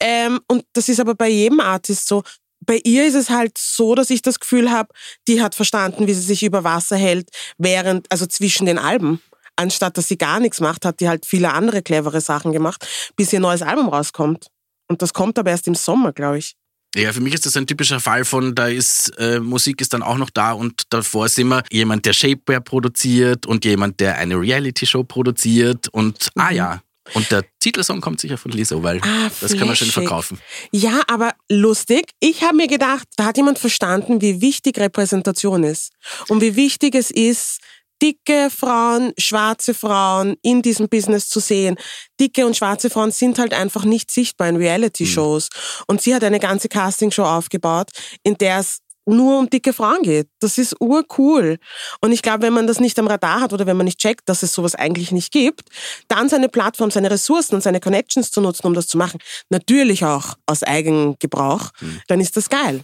Ähm, 0.00 0.40
und 0.48 0.64
das 0.72 0.88
ist 0.88 1.00
aber 1.00 1.14
bei 1.14 1.28
jedem 1.28 1.60
Artist 1.60 2.08
so. 2.08 2.22
Bei 2.64 2.80
ihr 2.84 3.06
ist 3.06 3.14
es 3.14 3.28
halt 3.28 3.58
so, 3.58 3.94
dass 3.94 4.10
ich 4.10 4.22
das 4.22 4.38
Gefühl 4.38 4.70
habe, 4.70 4.94
die 5.26 5.42
hat 5.42 5.54
verstanden, 5.54 6.06
wie 6.06 6.14
sie 6.14 6.20
sich 6.20 6.44
über 6.44 6.62
Wasser 6.62 6.96
hält, 6.96 7.28
während, 7.58 8.10
also 8.10 8.24
zwischen 8.26 8.66
den 8.66 8.78
Alben. 8.78 9.20
Anstatt 9.56 9.98
dass 9.98 10.08
sie 10.08 10.16
gar 10.16 10.40
nichts 10.40 10.60
macht, 10.60 10.84
hat 10.84 11.00
die 11.00 11.08
halt 11.08 11.26
viele 11.26 11.52
andere 11.52 11.82
clevere 11.82 12.20
Sachen 12.20 12.52
gemacht, 12.52 12.86
bis 13.16 13.32
ihr 13.32 13.40
neues 13.40 13.62
Album 13.62 13.88
rauskommt. 13.88 14.46
Und 14.88 15.02
das 15.02 15.12
kommt 15.12 15.38
aber 15.38 15.50
erst 15.50 15.66
im 15.66 15.74
Sommer, 15.74 16.12
glaube 16.12 16.38
ich. 16.38 16.54
Ja, 16.94 17.12
für 17.12 17.20
mich 17.20 17.32
ist 17.32 17.46
das 17.46 17.56
ein 17.56 17.66
typischer 17.66 18.00
Fall 18.00 18.24
von, 18.24 18.54
da 18.54 18.68
ist 18.68 19.12
äh, 19.18 19.40
Musik 19.40 19.80
ist 19.80 19.94
dann 19.94 20.02
auch 20.02 20.18
noch 20.18 20.28
da 20.28 20.52
und 20.52 20.82
davor 20.90 21.26
ist 21.26 21.38
immer 21.38 21.62
jemand, 21.70 22.04
der 22.04 22.12
Shapewear 22.12 22.60
produziert 22.60 23.46
und 23.46 23.64
jemand, 23.64 24.00
der 24.00 24.16
eine 24.18 24.38
Reality-Show 24.38 25.04
produziert 25.04 25.88
und 25.88 26.28
ah 26.34 26.50
ja. 26.52 26.82
Und 27.14 27.30
der 27.30 27.44
Titelsong 27.60 28.00
kommt 28.00 28.20
sicher 28.20 28.38
von 28.38 28.52
Lizzo, 28.52 28.82
weil 28.82 28.96
Mhm. 28.96 29.02
Ah, 29.04 29.30
das 29.40 29.56
kann 29.56 29.66
man 29.66 29.76
schön 29.76 29.90
verkaufen. 29.90 30.38
Ja, 30.70 31.02
aber 31.08 31.32
lustig. 31.48 32.12
Ich 32.20 32.42
habe 32.42 32.56
mir 32.56 32.68
gedacht, 32.68 33.08
da 33.16 33.24
hat 33.24 33.36
jemand 33.36 33.58
verstanden, 33.58 34.20
wie 34.20 34.40
wichtig 34.40 34.78
Repräsentation 34.78 35.64
ist 35.64 35.92
und 36.28 36.40
wie 36.40 36.56
wichtig 36.56 36.94
es 36.94 37.10
ist, 37.10 37.58
dicke 38.02 38.50
Frauen, 38.50 39.12
schwarze 39.16 39.74
Frauen 39.74 40.36
in 40.42 40.60
diesem 40.62 40.88
Business 40.88 41.28
zu 41.28 41.38
sehen. 41.40 41.76
Dicke 42.20 42.46
und 42.46 42.56
schwarze 42.56 42.90
Frauen 42.90 43.12
sind 43.12 43.38
halt 43.38 43.54
einfach 43.54 43.84
nicht 43.84 44.10
sichtbar 44.10 44.48
in 44.48 44.56
Reality-Shows. 44.56 45.48
Und 45.86 46.02
sie 46.02 46.14
hat 46.14 46.24
eine 46.24 46.40
ganze 46.40 46.68
Castingshow 46.68 47.22
aufgebaut, 47.24 47.90
in 48.24 48.36
der 48.38 48.58
es 48.58 48.78
nur 49.06 49.38
um 49.38 49.50
dicke 49.50 49.72
Frauen 49.72 50.02
geht. 50.02 50.28
Das 50.40 50.58
ist 50.58 50.76
urcool. 50.80 51.58
Und 52.00 52.12
ich 52.12 52.22
glaube, 52.22 52.42
wenn 52.42 52.52
man 52.52 52.66
das 52.66 52.80
nicht 52.80 52.98
am 52.98 53.06
Radar 53.06 53.40
hat 53.40 53.52
oder 53.52 53.66
wenn 53.66 53.76
man 53.76 53.84
nicht 53.84 53.98
checkt, 53.98 54.28
dass 54.28 54.42
es 54.42 54.52
sowas 54.52 54.74
eigentlich 54.74 55.12
nicht 55.12 55.32
gibt, 55.32 55.68
dann 56.08 56.28
seine 56.28 56.48
Plattform, 56.48 56.90
seine 56.90 57.10
Ressourcen 57.10 57.56
und 57.56 57.62
seine 57.62 57.80
Connections 57.80 58.30
zu 58.30 58.40
nutzen, 58.40 58.66
um 58.66 58.74
das 58.74 58.86
zu 58.86 58.98
machen, 58.98 59.20
natürlich 59.50 60.04
auch 60.04 60.34
aus 60.46 60.62
Eigengebrauch, 60.62 61.70
dann 62.08 62.20
ist 62.20 62.36
das 62.36 62.48
geil. 62.48 62.82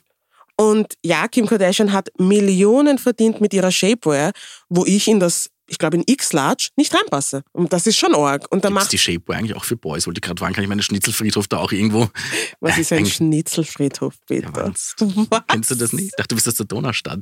Und 0.61 0.95
ja, 1.05 1.29
Kim 1.29 1.47
Kardashian 1.47 1.93
hat 1.93 2.09
Millionen 2.19 2.99
verdient 2.99 3.41
mit 3.41 3.55
ihrer 3.55 3.71
Shapewear, 3.71 4.33
wo 4.69 4.85
ich 4.85 5.07
in 5.07 5.21
das, 5.21 5.51
ich 5.69 5.79
glaube 5.79 5.97
in 5.99 6.03
X-Large, 6.07 6.71
nicht 6.77 6.95
reinpasse. 6.95 7.43
Und 7.53 7.73
das 7.73 7.87
ist 7.87 7.97
schon 7.97 8.15
arg. 8.15 8.47
Und 8.51 8.65
da 8.65 8.69
Gibt's 8.69 8.83
macht, 8.85 8.93
die 8.93 8.99
Shapewear 8.99 9.39
eigentlich 9.39 9.55
auch 9.55 9.65
für 9.65 9.77
Boys? 9.77 10.07
Wollte 10.07 10.19
ich 10.19 10.23
gerade 10.23 10.39
fragen, 10.41 10.55
kann 10.55 10.65
ich 10.65 10.69
meinen 10.69 10.83
Schnitzelfriedhof 10.83 11.47
da 11.47 11.59
auch 11.59 11.73
irgendwo... 11.73 12.09
was 12.61 12.79
ist 12.79 12.93
ein 12.93 13.07
Schnitzelfriedhof, 13.07 14.15
Ja, 14.31 14.51
bitte? 14.51 14.73
Was? 15.31 15.43
Kennst 15.47 15.71
du 15.71 15.75
das 15.75 15.93
nicht? 15.93 16.07
Ich 16.07 16.17
dachte, 16.17 16.29
du 16.29 16.35
bist 16.35 16.49
aus 16.49 16.55
der 16.55 16.67
Donaustadt. 16.67 17.21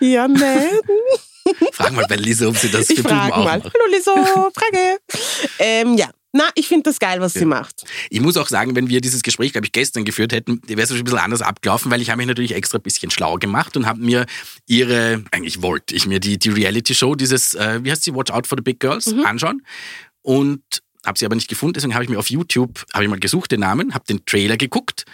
Ja, 0.00 0.26
nein. 0.28 0.68
Frag 1.72 1.92
mal 1.92 2.06
bei 2.08 2.16
Lisa, 2.16 2.46
ob 2.46 2.56
sie 2.56 2.70
das 2.70 2.90
Ich 2.90 2.96
für 2.98 3.02
Buben 3.04 3.18
auch 3.18 3.44
mal. 3.44 3.58
macht. 3.58 3.72
Hallo 3.74 3.90
Liso, 3.90 4.14
Frage. 4.14 4.98
ähm, 5.58 5.96
ja, 5.96 6.10
Na, 6.32 6.44
ich 6.54 6.68
finde 6.68 6.84
das 6.84 6.98
geil, 6.98 7.20
was 7.20 7.32
sie 7.32 7.46
macht. 7.46 7.84
Ich 8.10 8.20
muss 8.20 8.36
auch 8.36 8.48
sagen, 8.48 8.76
wenn 8.76 8.88
wir 8.88 9.00
dieses 9.00 9.22
Gespräch, 9.22 9.52
glaube 9.52 9.66
ich, 9.66 9.72
gestern 9.72 10.04
geführt 10.04 10.32
hätten, 10.32 10.60
wäre 10.66 10.82
es 10.82 10.90
ein 10.90 11.02
bisschen 11.02 11.18
anders 11.18 11.40
abgelaufen, 11.40 11.90
weil 11.90 12.02
ich 12.02 12.10
habe 12.10 12.18
mich 12.18 12.26
natürlich 12.26 12.54
extra 12.54 12.78
ein 12.78 12.82
bisschen 12.82 13.10
schlau 13.10 13.36
gemacht 13.36 13.76
und 13.78 13.86
habe 13.86 14.00
mir 14.00 14.26
ihre, 14.66 15.24
eigentlich 15.30 15.62
wollte 15.62 15.94
ich 15.94 16.06
mir 16.06 16.20
die, 16.20 16.38
die 16.38 16.50
Reality-Show, 16.50 17.14
dieses, 17.14 17.54
äh, 17.54 17.80
wie 17.82 17.90
heißt 17.90 18.04
sie, 18.04 18.14
Watch 18.14 18.30
Out 18.30 18.46
for 18.46 18.58
the 18.58 18.62
Big 18.62 18.78
Girls, 18.78 19.12
anschauen. 19.24 19.62
Und 20.20 20.62
habe 21.06 21.18
sie 21.18 21.24
aber 21.24 21.34
nicht 21.34 21.48
gefunden, 21.48 21.74
deswegen 21.74 21.94
habe 21.94 22.04
ich 22.04 22.10
mir 22.10 22.18
auf 22.18 22.28
YouTube, 22.28 22.84
habe 22.92 23.04
ich 23.04 23.10
mal 23.10 23.18
gesucht 23.18 23.50
den 23.50 23.60
Namen, 23.60 23.94
habe 23.94 24.04
den 24.06 24.24
Trailer 24.26 24.58
geguckt. 24.58 25.06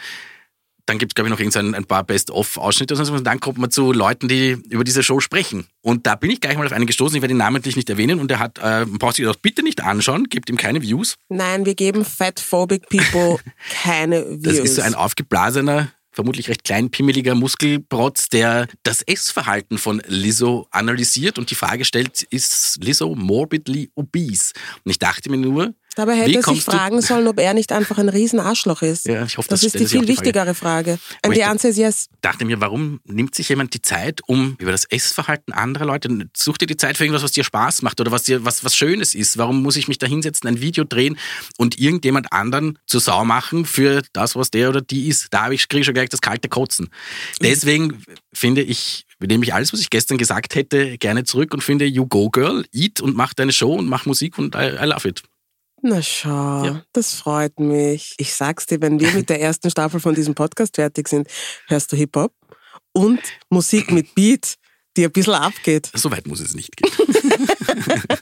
Dann 0.87 0.99
gibt 0.99 1.12
es, 1.12 1.14
glaube 1.14 1.28
ich, 1.28 1.32
noch 1.32 1.41
irgendein 1.41 1.74
ein 1.74 1.87
paar 1.87 2.05
Best-of-Ausschnitte 2.05 2.95
und, 2.95 3.24
dann 3.24 3.41
kommt 3.41 3.59
man 3.59 3.70
zu 3.70 3.93
Leuten, 3.93 4.28
die 4.28 4.59
über 4.68 4.85
diese 4.85 5.03
Show 5.03 5.20
sprechen. 5.20 5.66
Und 5.80 6.07
da 6.07 6.14
bin 6.14 6.30
ich 6.30 6.41
gleich 6.41 6.57
mal 6.57 6.66
auf 6.66 6.72
einen 6.72 6.87
gestoßen, 6.87 7.16
ich 7.16 7.22
werde 7.22 7.35
ihn 7.35 7.39
namentlich 7.39 7.76
nicht 7.76 7.89
erwähnen 7.89 8.20
und 8.20 8.30
er 8.30 8.39
hat, 8.39 8.59
äh, 8.59 8.85
braucht 8.87 9.16
sich 9.16 9.24
das 9.24 9.39
bitte 9.39 9.62
nicht 9.62 9.82
anschauen, 9.82 10.24
gibt 10.24 10.51
ihm 10.51 10.57
keine 10.57 10.82
Views. 10.82 11.16
Nein, 11.28 11.64
wir 11.64 11.74
geben 11.74 12.05
fatphobic 12.05 12.89
people 12.89 13.39
keine 13.82 14.26
Views. 14.28 14.43
Das 14.43 14.59
ist 14.59 14.74
so 14.76 14.82
ein 14.82 14.95
aufgeblasener, 14.95 15.91
vermutlich 16.14 16.49
recht 16.49 16.64
kleinpimmeliger 16.64 17.35
Muskelprotz, 17.35 18.28
der 18.28 18.68
das 18.82 19.03
Essverhalten 19.03 19.78
von 19.78 20.01
Lizzo 20.07 20.68
analysiert 20.70 21.39
und 21.39 21.51
die 21.51 21.55
Frage 21.55 21.85
stellt, 21.85 22.22
ist 22.22 22.78
Lizzo 22.82 23.14
morbidly 23.14 23.91
obese? 23.95 24.53
Und 24.85 24.91
ich 24.91 24.99
dachte 24.99 25.30
mir 25.30 25.39
nur, 25.39 25.74
Dabei 25.97 26.16
hätte 26.16 26.32
er 26.34 26.42
sich 26.42 26.62
fragen 26.62 27.01
sollen, 27.01 27.26
ob 27.28 27.38
er 27.38 27.55
nicht 27.55 27.70
einfach 27.72 27.99
ein 27.99 28.09
Riesenarschloch 28.09 28.82
ist. 28.82 29.07
Ja, 29.07 29.24
ich 29.24 29.38
hoffe, 29.38 29.49
das 29.49 29.61
das 29.61 29.74
ist 29.74 29.80
die 29.80 29.86
viel 29.86 30.03
die 30.03 30.09
wichtigere 30.09 30.55
Frage. 30.55 30.92
And 30.92 31.01
Aber 31.22 31.34
the 31.34 31.40
ich- 31.40 31.47
answer 31.47 31.70
is 31.70 31.76
yes. 31.76 32.09
dachte 32.20 32.45
mir, 32.45 32.61
warum 32.61 33.01
nimmt 33.05 33.34
sich 33.34 33.49
jemand 33.49 33.74
die 33.74 33.82
Zeit, 33.82 34.20
um 34.26 34.57
über 34.59 34.72
das 34.72 34.84
Essverhalten 34.86 35.53
anderer 35.53 35.84
Leute, 35.86 36.28
such 36.36 36.59
dir 36.59 36.66
die 36.66 36.76
Zeit 36.76 36.97
für 36.97 37.05
irgendwas, 37.05 37.22
was 37.22 37.32
dir 37.32 37.45
Spaß 37.45 37.82
macht 37.82 38.01
oder 38.01 38.11
was 38.11 38.24
dir 38.24 38.45
was, 38.45 38.64
was 38.64 38.74
Schönes 38.76 39.14
ist. 39.14 39.38
Warum 39.38 39.62
muss 39.62 39.76
ich 39.76 39.88
mich 39.88 39.99
da 39.99 40.07
hinsetzen, 40.07 40.49
ein 40.49 40.61
Video 40.61 40.84
drehen 40.84 41.16
und 41.59 41.78
irgendjemand 41.78 42.32
anderen 42.32 42.78
zur 42.86 43.01
Sau 43.01 43.24
machen 43.24 43.64
für 43.64 44.03
das, 44.12 44.34
was 44.36 44.51
der 44.51 44.68
oder 44.70 44.80
die 44.80 45.09
ist? 45.09 45.28
Da 45.30 45.45
habe 45.45 45.55
ich, 45.55 45.68
kriege 45.68 45.80
ich 45.80 45.86
schon 45.86 45.95
gleich 45.95 46.09
das 46.09 46.20
kalte 46.20 46.49
Kotzen. 46.49 46.88
Deswegen 47.40 48.03
finde 48.32 48.62
ich, 48.62 49.07
nehme 49.20 49.45
ich 49.45 49.55
alles, 49.55 49.72
was 49.72 49.80
ich 49.80 49.90
gestern 49.90 50.18
gesagt 50.18 50.55
hätte, 50.55 50.99
gerne 50.99 51.24
zurück 51.24 51.55
und 51.55 51.62
finde, 51.62 51.86
you 51.86 52.07
go 52.07 52.30
girl, 52.30 52.64
eat 52.72 53.01
und 53.01 53.16
mach 53.16 53.34
deine 53.34 53.53
Show 53.53 53.74
und 53.74 53.88
mach 53.88 54.07
Musik 54.07 54.38
und 54.38 54.55
I, 54.55 54.70
I 54.80 54.84
love 54.86 55.09
it. 55.09 55.22
Na 55.87 56.01
schau, 56.01 56.64
Ja. 56.64 56.82
das 56.95 57.12
freut 57.14 57.61
mich. 57.61 58.14
Ich 58.16 58.35
sag's 58.35 58.64
dir, 58.64 58.80
wenn 58.80 58.99
wir 59.01 59.12
mit 59.12 59.28
der 59.28 59.39
ersten 59.43 59.70
Staffel 59.70 60.01
von 60.01 60.14
diesem 60.14 60.35
Podcast 60.35 60.76
fertig 60.76 61.09
sind, 61.09 61.28
hörst 61.68 61.93
du 61.93 61.97
Hip-Hop 61.97 62.32
und 62.93 63.20
Musik 63.51 63.91
mit 63.93 64.14
Beat, 64.14 64.55
die 64.97 65.05
ein 65.05 65.12
bisschen 65.12 65.35
abgeht. 65.35 65.91
So 65.93 66.11
weit 66.11 66.26
muss 66.26 66.41
es 66.41 66.55
nicht 66.55 66.74
gehen. 66.76 66.91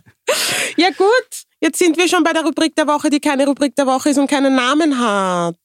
Ja 0.77 0.89
gut, 0.91 1.43
jetzt 1.61 1.79
sind 1.79 1.97
wir 1.99 2.09
schon 2.09 2.25
bei 2.25 2.33
der 2.33 2.43
Rubrik 2.45 2.75
der 2.75 2.87
Woche, 2.87 3.11
die 3.11 3.21
keine 3.21 3.47
Rubrik 3.47 3.77
der 3.77 3.87
Woche 3.87 4.09
ist 4.11 4.19
und 4.19 4.29
keinen 4.29 4.55
Namen 4.57 4.99
hat. 4.99 5.57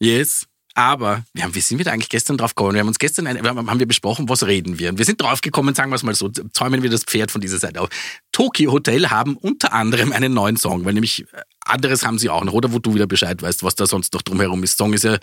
Yes. 0.00 0.44
Aber 0.78 1.24
wir 1.32 1.42
haben, 1.42 1.54
wie 1.54 1.60
sind 1.60 1.78
wir 1.78 1.86
da 1.86 1.92
eigentlich 1.92 2.10
gestern 2.10 2.36
drauf 2.36 2.54
gekommen? 2.54 2.74
Wir 2.74 2.80
haben 2.80 2.88
uns 2.88 2.98
gestern, 2.98 3.26
ein, 3.26 3.42
haben, 3.42 3.78
wir 3.78 3.86
besprochen, 3.86 4.28
was 4.28 4.46
reden 4.46 4.78
wir. 4.78 4.90
Und 4.90 4.98
wir 4.98 5.06
sind 5.06 5.18
drauf 5.22 5.40
gekommen, 5.40 5.74
sagen 5.74 5.90
wir 5.90 5.96
es 5.96 6.02
mal 6.02 6.14
so, 6.14 6.28
zäumen 6.28 6.82
wir 6.82 6.90
das 6.90 7.04
Pferd 7.04 7.30
von 7.30 7.40
dieser 7.40 7.58
Seite 7.58 7.80
auf. 7.80 7.88
Tokyo 8.30 8.72
Hotel 8.72 9.08
haben 9.08 9.38
unter 9.38 9.72
anderem 9.72 10.12
einen 10.12 10.34
neuen 10.34 10.58
Song, 10.58 10.84
weil 10.84 10.92
nämlich 10.92 11.22
äh, 11.22 11.24
anderes 11.64 12.04
haben 12.04 12.18
sie 12.18 12.28
auch 12.28 12.44
noch, 12.44 12.52
oder 12.52 12.74
wo 12.74 12.78
du 12.78 12.94
wieder 12.94 13.06
Bescheid 13.06 13.40
weißt, 13.40 13.62
was 13.62 13.74
da 13.74 13.86
sonst 13.86 14.12
noch 14.12 14.20
drumherum 14.20 14.62
ist. 14.64 14.76
Song 14.76 14.92
ist 14.92 15.04
ja 15.04 15.16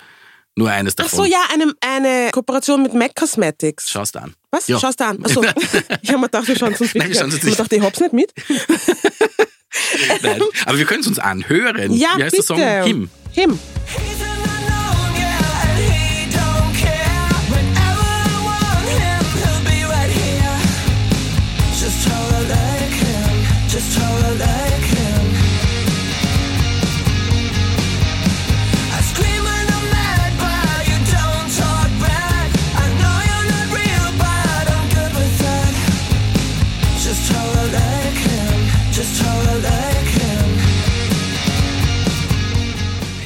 nur 0.56 0.72
eines 0.72 0.96
Ach 0.98 1.04
davon. 1.04 1.20
so, 1.20 1.26
ja, 1.26 1.44
eine, 1.54 1.72
eine 1.82 2.32
Kooperation 2.32 2.82
mit 2.82 2.96
MAC 2.96 3.16
Cosmetics. 3.16 3.92
Schaust 3.92 4.16
du 4.16 4.24
an. 4.24 4.34
Was? 4.50 4.68
Ja. 4.68 4.80
Schaust 4.80 5.02
du 5.02 5.06
an? 5.06 5.24
Achso, 5.24 5.44
ich 6.02 6.10
habe 6.10 6.18
mir 6.18 6.30
gedacht, 6.30 6.48
wir 6.48 6.58
schauen 6.58 6.74
es 6.74 6.82
uns 6.82 6.96
Nein, 6.96 7.10
wir 7.10 7.16
schauen 7.16 7.26
uns 7.26 7.36
Ich 7.36 7.44
nicht. 7.44 7.60
dachte, 7.60 7.76
ich 7.76 7.82
hab's 7.84 8.00
nicht 8.00 8.14
mit. 8.14 8.34
Nein. 10.24 10.42
Aber 10.66 10.78
wir 10.80 10.86
können 10.86 11.02
es 11.02 11.08
uns 11.08 11.20
anhören. 11.20 11.94
Ja, 11.94 12.18
wie 12.18 12.24
heißt 12.24 12.36
bitte. 12.36 12.56
der 12.56 12.84
Song? 12.84 12.88
Him. 12.88 13.10
Him. 13.34 13.60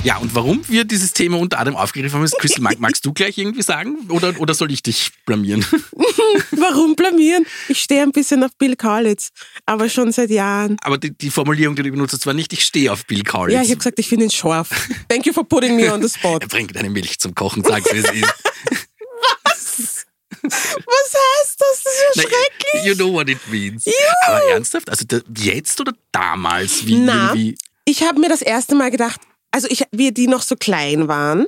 Ja, 0.08 0.20
und 0.20 0.34
warum 0.34 0.62
wir 0.70 0.86
dieses 0.86 1.12
Thema 1.12 1.38
unter 1.38 1.60
anderem 1.60 1.76
aufgegriffen 1.76 2.16
haben, 2.16 2.24
ist, 2.24 2.38
Crystal, 2.40 2.62
mag, 2.62 2.80
magst 2.80 3.06
du 3.06 3.12
gleich 3.12 3.38
irgendwie 3.38 3.62
sagen? 3.62 4.08
Oder, 4.08 4.40
oder 4.40 4.54
soll 4.54 4.72
ich 4.72 4.82
dich 4.82 5.12
blamieren? 5.26 5.66
Warum 6.52 6.96
blamieren? 6.96 7.46
Ich 7.68 7.82
stehe 7.82 8.04
ein 8.04 8.14
bisschen 8.14 8.42
auf 8.46 8.52
Bill 8.58 8.78
Kaulitz, 8.78 9.32
aber 9.66 9.90
schon 9.90 10.14
seit 10.14 10.30
Jahren. 10.30 10.78
Aber 10.82 10.98
die, 10.98 11.12
die 11.12 11.30
Formulierung, 11.30 11.76
die 11.76 11.84
du 11.84 11.92
benutzt 11.92 12.14
hast, 12.14 12.26
war 12.26 12.34
nicht, 12.34 12.54
ich 12.54 12.64
stehe 12.64 12.94
auf 12.94 13.06
Bill 13.06 13.22
Kaulitz. 13.24 13.54
Ja, 13.54 13.62
ich 13.62 13.68
habe 13.68 13.80
gesagt, 13.80 14.00
ich 14.00 14.08
finde 14.08 14.24
ihn 14.28 14.32
scharf. 14.32 14.70
Thank 15.10 15.26
you 15.26 15.34
for 15.34 15.44
putting 15.44 15.76
me 15.76 15.94
on 15.94 16.02
the 16.02 16.08
spot. 16.08 16.38
Er 16.42 16.48
bringt 16.48 16.74
deine 16.74 16.90
Milch 16.90 17.20
zum 17.20 17.36
Kochen, 17.36 17.62
sag's 17.66 17.92
wie 17.92 17.98
es 17.98 18.10
ist. 18.10 18.34
Was 20.42 20.54
heißt 20.54 21.60
das? 21.60 21.84
Das 21.84 21.94
ist 21.94 22.16
ja 22.16 22.24
Nein, 22.24 22.28
schrecklich. 22.32 22.86
You 22.86 22.96
know 22.96 23.12
what 23.12 23.28
it 23.28 23.40
means. 23.52 23.84
Aber 24.26 24.42
ernsthaft? 24.52 24.90
Also 24.90 25.04
jetzt 25.38 25.82
oder 25.82 25.92
damals? 26.14 26.88
Wie, 26.88 26.96
Na, 26.96 27.34
wie, 27.34 27.58
ich 27.90 28.04
habe 28.04 28.20
mir 28.20 28.28
das 28.28 28.42
erste 28.42 28.76
Mal 28.76 28.92
gedacht, 28.92 29.22
also 29.52 29.68
ich, 29.70 29.84
wie 29.92 30.12
die 30.12 30.28
noch 30.28 30.42
so 30.42 30.56
klein 30.56 31.08
waren, 31.08 31.48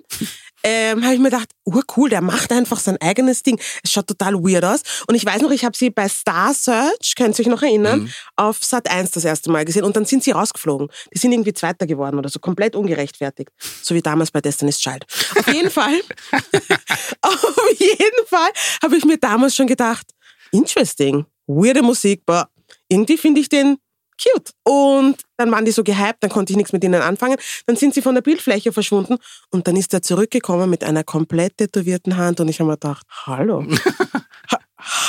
ähm, 0.64 1.04
habe 1.06 1.14
ich 1.14 1.20
mir 1.22 1.30
gedacht, 1.30 1.50
urcool, 1.64 2.10
der 2.10 2.20
macht 2.22 2.52
einfach 2.52 2.80
sein 2.80 2.98
eigenes 3.00 3.44
Ding. 3.44 3.60
Es 3.82 3.92
schaut 3.94 4.08
total 4.08 4.34
weird 4.36 4.66
aus. 4.66 4.82
Und 5.08 5.16
ich 5.16 5.26
weiß 5.26 5.42
noch, 5.42 5.52
ich 5.52 5.64
habe 5.64 5.78
sie 5.78 5.90
bei 5.90 6.10
Star 6.10 6.54
Search, 6.54 7.14
könnt 7.16 7.40
ihr 7.40 7.46
euch 7.46 7.50
noch 7.50 7.62
erinnern, 7.62 8.02
Mhm. 8.02 8.10
auf 8.36 8.58
Sat 8.62 8.90
1 8.90 9.12
das 9.12 9.24
erste 9.24 9.50
Mal 9.52 9.64
gesehen. 9.64 9.86
Und 9.86 9.96
dann 9.96 10.04
sind 10.06 10.22
sie 10.24 10.32
rausgeflogen. 10.32 10.90
Die 11.14 11.18
sind 11.18 11.32
irgendwie 11.32 11.54
Zweiter 11.54 11.88
geworden 11.88 12.18
oder 12.18 12.28
so, 12.28 12.40
komplett 12.40 12.76
ungerechtfertigt. 12.76 13.52
So 13.82 13.96
wie 13.96 14.02
damals 14.02 14.32
bei 14.32 14.42
Destiny's 14.42 14.80
Child. 14.80 15.06
Auf 15.38 15.48
jeden 15.48 15.70
Fall, 15.72 16.02
auf 17.22 17.70
jeden 17.80 18.28
Fall 18.28 18.50
habe 18.84 18.98
ich 18.98 19.06
mir 19.06 19.18
damals 19.18 19.56
schon 19.56 19.68
gedacht, 19.68 20.08
interesting, 20.52 21.26
weirde 21.48 21.82
Musik, 21.82 22.24
aber 22.26 22.50
irgendwie 22.90 23.18
finde 23.18 23.40
ich 23.42 23.50
den 23.50 23.78
cute. 24.22 24.52
Und 24.64 25.18
dann 25.38 25.52
waren 25.52 25.66
die 25.66 25.72
so 25.72 25.84
gehypt, 25.84 26.18
dann 26.22 26.30
konnte 26.30 26.54
ich 26.54 26.58
nichts 26.58 26.74
mit 26.74 26.84
ihnen 26.84 27.02
anfangen. 27.02 27.38
Dann 27.66 27.76
sind 27.76 27.94
sie 27.94 28.02
von 28.02 28.16
der 28.16 28.22
Bildfläche 28.22 28.72
verschwunden 28.72 29.18
und 29.52 29.68
dann 29.68 29.76
ist 29.76 29.94
er 29.94 30.02
zurückgekommen 30.02 30.70
mit 30.70 30.84
einer 30.84 31.04
komplett 31.04 31.58
tätowierten 31.58 32.18
Hand 32.18 32.40
und 32.40 32.50
ich 32.50 32.60
habe 32.60 32.70
mir 32.70 32.78
gedacht, 32.78 33.06
hallo. 33.26 33.66
ha 34.52 34.60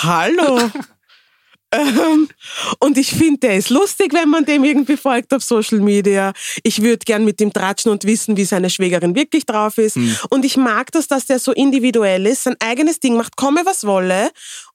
hallo. 0.03 0.71
Ähm, 1.73 2.29
und 2.81 2.99
ich 2.99 3.11
finde, 3.11 3.39
der 3.39 3.57
ist 3.57 3.71
lustig, 3.71 4.13
wenn 4.13 4.29
man 4.29 4.45
dem 4.45 4.65
irgendwie 4.65 4.97
folgt 4.97 5.33
auf 5.33 5.45
Social 5.45 5.79
Media. 5.79 6.33
Ich 6.65 6.83
würde 6.83 7.05
gern 7.05 7.25
mit 7.25 7.41
ihm 7.41 7.53
tratschen 7.53 7.93
und 7.93 8.05
wissen, 8.05 8.37
wie 8.37 8.45
seine 8.45 8.71
Schwägerin 8.71 9.15
wirklich 9.15 9.47
drauf 9.47 9.79
ist. 9.79 9.97
Und 10.31 10.45
ich 10.45 10.57
mag 10.57 10.91
das, 10.91 11.07
dass 11.07 11.27
der 11.27 11.39
so 11.39 11.53
individuell 11.53 12.27
ist, 12.27 12.43
sein 12.43 12.57
eigenes 12.59 12.99
Ding 12.99 13.17
macht, 13.17 13.37
komme 13.37 13.63
was 13.65 13.87
wolle. 13.87 14.31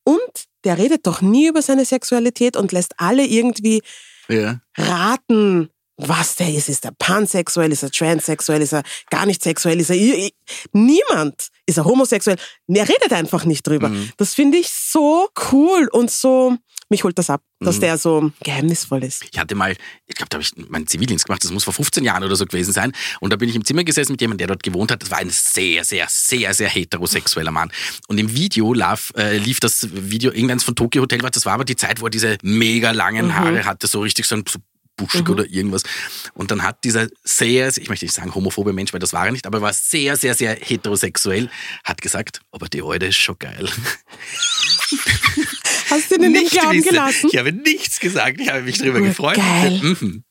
Und 0.05 0.45
der 0.63 0.77
redet 0.77 1.05
doch 1.05 1.21
nie 1.21 1.47
über 1.47 1.61
seine 1.61 1.83
Sexualität 1.83 2.55
und 2.55 2.71
lässt 2.71 2.93
alle 2.97 3.25
irgendwie 3.25 3.81
ja. 4.27 4.59
raten, 4.77 5.69
was 5.97 6.35
der 6.35 6.53
ist. 6.53 6.69
Ist 6.69 6.85
er 6.85 6.91
pansexuell? 6.91 7.71
Ist 7.71 7.83
er 7.83 7.91
transsexuell? 7.91 8.61
Ist 8.61 8.73
er 8.73 8.83
gar 9.09 9.25
nicht 9.25 9.41
sexuell? 9.41 9.79
Ist 9.79 9.89
er 9.89 10.29
niemand? 10.73 11.49
Ist 11.65 11.77
er 11.77 11.85
homosexuell? 11.85 12.37
Er 12.67 12.87
redet 12.87 13.13
einfach 13.13 13.45
nicht 13.45 13.65
drüber. 13.65 13.91
Das 14.17 14.33
finde 14.33 14.57
ich 14.57 14.69
so 14.69 15.29
cool 15.51 15.87
und 15.91 16.11
so, 16.11 16.57
mich 16.89 17.03
holt 17.03 17.17
das 17.17 17.29
ab, 17.29 17.41
dass 17.59 17.79
der 17.79 17.97
so 17.97 18.31
geheimnisvoll 18.43 19.03
ist. 19.03 19.23
Ich 19.31 19.39
hatte 19.39 19.55
mal, 19.55 19.75
ich 20.05 20.15
glaube, 20.15 20.29
da 20.29 20.35
habe 20.35 20.43
ich 20.43 20.51
meinen 20.69 20.85
Zivildienst 20.85 21.25
gemacht, 21.25 21.43
das 21.43 21.51
muss 21.51 21.63
vor 21.63 21.73
15 21.73 22.03
Jahren 22.03 22.23
oder 22.23 22.35
so 22.35 22.45
gewesen 22.45 22.73
sein. 22.73 22.91
Und 23.19 23.33
da 23.33 23.37
bin 23.37 23.49
ich 23.49 23.55
im 23.55 23.65
Zimmer 23.65 23.83
gesessen 23.83 24.13
mit 24.13 24.21
jemandem, 24.21 24.39
der 24.39 24.55
dort 24.55 24.63
gewohnt 24.63 24.91
hat. 24.91 25.01
Das 25.01 25.09
war 25.09 25.17
ein 25.17 25.29
sehr, 25.29 25.83
sehr, 25.83 26.07
sehr, 26.09 26.53
sehr 26.53 26.69
heterosexueller 26.69 27.51
Mann. 27.51 27.71
Und 28.07 28.19
im 28.19 28.33
Video 28.33 28.73
lief, 28.73 29.11
äh, 29.17 29.37
lief 29.37 29.59
das 29.59 29.87
Video, 29.91 30.31
irgendeins 30.31 30.63
von 30.63 30.75
Tokyo 30.75 31.01
Hotel 31.01 31.23
war, 31.23 31.31
das 31.31 31.45
war 31.45 31.53
aber 31.53 31.65
die 31.65 31.75
Zeit, 31.75 32.01
wo 32.01 32.05
er 32.05 32.11
diese 32.11 32.37
mega 32.43 32.91
langen 32.91 33.35
Haare 33.35 33.65
hatte, 33.65 33.87
so 33.87 34.01
richtig 34.01 34.25
so 34.25 34.35
ein 34.35 34.43
so 34.47 34.59
buschig 34.97 35.27
oder 35.29 35.45
irgendwas. 35.45 35.83
Und 36.33 36.51
dann 36.51 36.63
hat 36.63 36.83
dieser 36.83 37.07
sehr, 37.23 37.67
ich 37.69 37.89
möchte 37.89 38.05
nicht 38.05 38.13
sagen 38.13 38.33
homophobe 38.33 38.73
Mensch, 38.73 38.93
weil 38.93 38.99
das 38.99 39.13
war 39.13 39.25
er 39.25 39.31
nicht, 39.31 39.45
aber 39.45 39.59
er 39.59 39.61
war 39.61 39.73
sehr, 39.73 40.15
sehr, 40.17 40.35
sehr 40.35 40.55
heterosexuell, 40.55 41.49
hat 41.83 42.01
gesagt, 42.01 42.41
aber 42.51 42.67
die 42.67 42.81
Alte 42.81 43.07
ist 43.07 43.17
schon 43.17 43.37
geil. 43.39 43.69
Hast 45.95 46.11
du 46.11 46.17
den 46.17 46.33
Nicht 46.33 46.51
Glauben 46.51 46.81
gelassen? 46.81 47.29
Ich 47.31 47.37
habe 47.37 47.53
nichts 47.53 47.99
gesagt, 48.01 48.41
ich 48.41 48.49
habe 48.49 48.61
mich 48.63 48.77
darüber 48.79 48.99
Oh, 48.99 49.03
gefreut. 49.03 49.35
geil. 49.37 49.79
Mhm. 49.81 50.24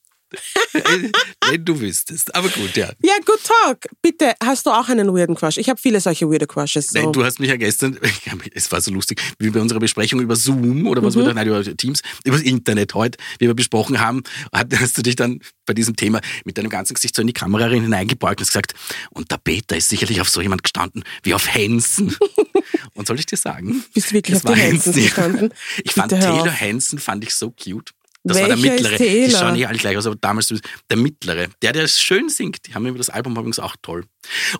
Wenn 1.49 1.65
du 1.65 1.81
wüsstest. 1.81 2.35
Aber 2.35 2.49
gut, 2.49 2.77
ja. 2.77 2.91
Ja, 3.03 3.15
good 3.25 3.41
talk. 3.43 3.87
Bitte, 4.03 4.35
hast 4.43 4.67
du 4.67 4.71
auch 4.71 4.89
einen 4.89 5.15
weirden 5.15 5.35
Crush? 5.35 5.57
Ich 5.57 5.69
habe 5.69 5.81
viele 5.81 6.01
solche 6.01 6.31
weirde 6.31 6.47
Crushes. 6.47 6.89
So. 6.89 6.99
Nein, 6.99 7.13
du 7.13 7.25
hast 7.25 7.41
mich 7.41 7.51
ja 7.51 7.57
gestern, 7.57 7.99
es 8.55 8.71
war 8.73 8.81
so 8.81 8.91
lustig, 8.91 9.21
wie 9.39 9.51
bei 9.51 9.61
unserer 9.61 9.81
Besprechung 9.81 10.21
über 10.21 10.37
Zoom 10.37 10.87
oder 10.87 11.03
was 11.03 11.17
wir 11.17 11.25
da, 11.25 11.35
nein, 11.35 11.47
über 11.47 11.63
Teams, 11.77 12.03
über 12.25 12.37
das 12.37 12.47
Internet 12.47 12.95
heute, 12.95 13.19
wie 13.39 13.47
wir 13.47 13.55
besprochen 13.55 14.01
haben, 14.01 14.23
hast 14.53 14.99
du 14.99 15.03
dich 15.03 15.17
dann 15.17 15.41
bei 15.67 15.75
diesem 15.75 15.97
Thema 15.97 16.21
mit 16.45 16.59
deinem 16.59 16.71
ganzen 16.71 16.95
Gesicht 16.95 17.15
so 17.15 17.23
in 17.23 17.27
die 17.27 17.33
Kamera 17.33 17.67
hineingebeugt 17.69 18.41
und 18.41 18.47
gesagt, 18.47 18.75
und 19.11 19.31
der 19.31 19.39
Peter 19.39 19.77
ist 19.77 19.89
sicherlich 19.89 20.21
auf 20.21 20.29
so 20.29 20.41
jemand 20.41 20.63
gestanden 20.63 21.05
wie 21.23 21.35
auf 21.35 21.53
Hansen. 21.55 22.17
und 22.95 23.07
soll 23.07 23.19
ich 23.19 23.27
dir 23.27 23.37
sagen? 23.37 23.85
Bist 23.95 24.11
du 24.11 24.15
wirklich 24.15 24.37
auf 24.37 24.45
war 24.45 24.57
Hansen. 24.57 24.93
gestanden? 24.93 25.53
Ich 25.83 25.93
fand 25.93 26.11
Bitte 26.11 26.27
hör 26.27 26.37
Taylor. 26.37 26.61
Hansen 26.61 26.99
fand 26.99 27.25
ich 27.25 27.35
so 27.35 27.51
cute. 27.51 27.93
Das 28.25 28.41
war 28.41 28.49
der 28.49 28.63
Welcher 28.63 28.83
mittlere. 28.83 28.97
Die 28.99 29.31
schauen 29.31 29.57
eh 29.57 29.67
alle 29.67 29.79
gleich 29.79 29.97
aus, 29.97 30.07
aber 30.07 30.17
damals. 30.17 30.53
Der 30.91 30.97
mittlere. 30.97 31.49
Der, 31.63 31.73
der 31.73 31.87
schön 31.89 32.29
singt. 32.31 32.67
Die 32.67 32.75
haben 32.75 32.87
über 32.87 32.99
das 32.99 33.11
Album 33.11 33.35
übrigens 33.35 33.59
auch 33.59 33.77
toll. 33.83 34.05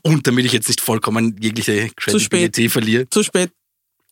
Und 0.03 0.27
damit 0.27 0.45
ich 0.45 0.53
jetzt 0.53 0.69
nicht 0.69 0.83
vollkommen 0.83 1.37
jegliche 1.41 1.91
Credibility 1.97 2.69
verliere. 2.69 3.09
Zu 3.09 3.23
spät. 3.23 3.51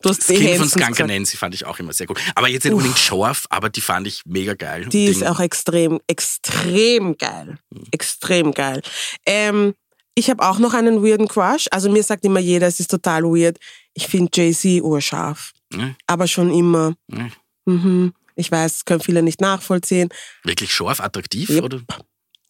Du 0.00 0.09
hast 0.09 0.18
Das 0.18 0.26
Kind 0.26 0.40
von 0.40 0.50
Hansons 0.50 0.72
Skanka 0.72 0.90
gesagt. 0.90 1.09
Nancy 1.11 1.36
fand 1.36 1.55
ich 1.55 1.64
auch 1.64 1.78
immer 1.78 1.92
sehr 1.92 2.07
gut. 2.07 2.18
Aber 2.34 2.48
jetzt 2.48 2.64
nicht 2.64 2.72
unbedingt 2.72 2.98
scharf, 2.98 3.44
aber 3.50 3.68
die 3.68 3.80
fand 3.80 4.07
ich 4.09 4.22
mega 4.24 4.55
geil. 4.55 4.86
Die 4.86 5.05
ist 5.05 5.24
auch 5.24 5.38
extrem, 5.38 6.00
extrem 6.09 7.16
geil. 7.16 7.59
Extrem 7.92 8.53
geil. 8.53 8.82
Ähm, 9.26 9.74
ich 10.14 10.28
habe 10.28 10.42
auch 10.42 10.59
noch 10.59 10.74
einen 10.74 11.05
weirden 11.05 11.28
Crush. 11.28 11.66
Also 11.70 11.90
mir 11.90 12.03
sagt 12.03 12.24
immer 12.24 12.40
jeder, 12.40 12.66
es 12.66 12.80
ist 12.80 12.90
total 12.90 13.22
weird. 13.22 13.59
Ich 13.94 14.09
finde 14.09 14.30
Jay-Z 14.34 14.82
urscharf. 14.82 15.53
Ne? 15.72 15.94
Aber 16.07 16.26
schon 16.26 16.53
immer. 16.53 16.94
Ne? 17.07 17.30
Mhm. 17.66 18.12
Ich 18.36 18.50
weiß, 18.50 18.72
das 18.72 18.84
können 18.84 19.00
viele 19.00 19.22
nicht 19.22 19.40
nachvollziehen. 19.40 20.08
Wirklich 20.44 20.72
scharf, 20.74 21.00
attraktiv? 21.00 21.48
Yep. 21.50 21.64
Oder? 21.64 21.80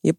Yep. 0.04 0.16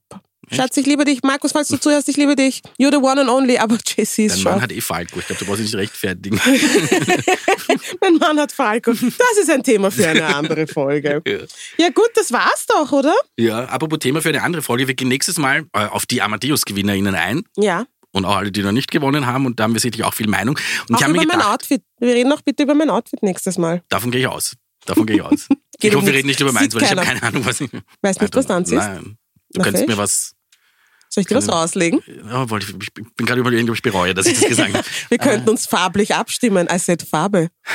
Schatz, 0.52 0.76
ich 0.76 0.86
liebe 0.86 1.06
dich. 1.06 1.24
Markus, 1.24 1.54
falls 1.54 1.70
du 1.70 1.78
zuhörst, 1.80 2.10
ich 2.10 2.18
liebe 2.18 2.36
dich. 2.36 2.62
You're 2.78 2.92
the 2.92 2.98
one 2.98 3.20
and 3.22 3.30
only. 3.30 3.58
Aber 3.58 3.78
Jay-Z 3.86 4.04
ist 4.04 4.18
Dein 4.18 4.28
Mann 4.28 4.38
scharf. 4.54 4.62
hat 4.64 4.72
eh 4.74 4.82
Falco. 4.82 5.20
Ich 5.20 5.26
glaube, 5.28 5.40
du 5.40 5.46
brauchst 5.46 5.60
dich 5.62 5.68
nicht 5.68 5.76
rechtfertigen. 5.76 6.38
mein 8.02 8.16
Mann 8.18 8.40
hat 8.40 8.52
Falco. 8.52 8.92
Das 8.92 9.38
ist 9.42 9.50
ein 9.50 9.64
Thema 9.64 9.90
für 9.92 10.08
eine 10.08 10.26
andere 10.36 10.68
Folge. 10.68 11.22
Ja. 11.28 11.38
Ja 11.78 11.90
gut, 11.90 12.10
das 12.16 12.32
war's 12.32 12.66
doch, 12.68 12.92
oder? 12.92 13.14
ja, 13.38 13.66
apropos 13.66 14.00
Thema 14.00 14.22
für 14.22 14.30
eine 14.30 14.42
andere 14.44 14.62
Folge. 14.62 14.88
Wir 14.88 14.96
gehen 14.96 15.08
nächstes 15.08 15.38
Mal 15.38 15.66
äh, 15.74 15.86
auf 15.86 16.06
die 16.06 16.22
Amadeus-GewinnerInnen 16.22 17.16
ein. 17.16 17.44
Ja. 17.56 17.86
Und 18.12 18.26
auch 18.26 18.36
alle, 18.36 18.52
die 18.52 18.62
noch 18.62 18.72
nicht 18.72 18.92
gewonnen 18.92 19.26
haben. 19.26 19.46
Und 19.46 19.60
da 19.60 19.64
haben 19.64 19.74
wir 19.74 19.80
sicherlich 19.80 20.04
auch 20.06 20.14
viel 20.14 20.28
Meinung. 20.28 20.60
Und 20.90 20.96
Auch 20.96 21.02
ich 21.02 21.08
über 21.08 21.20
mir 21.22 21.26
mein 21.28 21.38
gedacht, 21.40 21.54
Outfit. 21.54 21.84
Wir 22.00 22.14
reden 22.14 22.32
auch 22.32 22.42
bitte 22.42 22.64
über 22.64 22.74
mein 22.76 22.90
Outfit 22.90 23.24
nächstes 23.24 23.58
Mal. 23.58 23.82
davon 23.90 24.12
gehe 24.12 24.22
ich 24.22 24.28
aus. 24.28 24.56
Davon 24.86 25.06
gehe 25.06 25.18
ich 25.18 25.22
aus. 25.22 25.48
Ich 25.82 25.94
hoffe, 25.94 26.06
wir 26.06 26.14
reden 26.14 26.28
nicht 26.28 26.40
über 26.40 26.54
meins, 26.54 26.74
weil 26.76 26.84
ich 26.84 26.92
habe 26.92 27.02
keine 27.02 27.22
Ahnung, 27.24 27.46
was 27.46 27.60
ich. 27.60 27.70
Weißt 28.02 28.22
nicht, 28.22 28.34
was 28.36 28.46
deins 28.46 28.70
ist? 28.72 28.78
Nein. 28.78 29.18
Du 29.52 29.58
Na, 29.58 29.64
könntest 29.66 29.84
fisch. 29.84 29.94
mir 29.94 29.98
was. 30.02 30.34
Soll 31.14 31.22
ich 31.22 31.28
dir 31.28 31.36
was 31.36 31.46
Keine- 31.46 31.60
rauslegen? 31.60 32.02
Ja, 32.26 32.50
wollte 32.50 32.66
ich, 32.66 32.76
ich 32.88 32.92
bin 32.92 33.28
gerade 33.28 33.40
überlegen, 33.40 33.70
ob 33.70 33.76
ich 33.76 33.84
bereue, 33.84 34.16
dass 34.16 34.26
ich 34.26 34.40
das 34.40 34.50
gesagt 34.50 34.74
habe. 34.74 34.84
Wir 35.10 35.20
könnten 35.20 35.48
uns 35.48 35.68
farblich 35.68 36.16
abstimmen. 36.16 36.68
I 36.74 36.80
said 36.80 37.04
Farbe. 37.04 37.50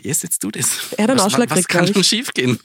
Yes, 0.00 0.22
jetzt 0.22 0.42
du 0.42 0.50
das. 0.50 0.94
Er 0.96 1.02
hat 1.02 1.10
einen 1.10 1.18
was, 1.18 1.26
Ausschlag 1.26 1.50
was 1.50 1.56
gekriegt, 1.56 1.68
kann 1.68 1.92
schon 1.92 2.02
schief 2.02 2.32
gehen? 2.32 2.58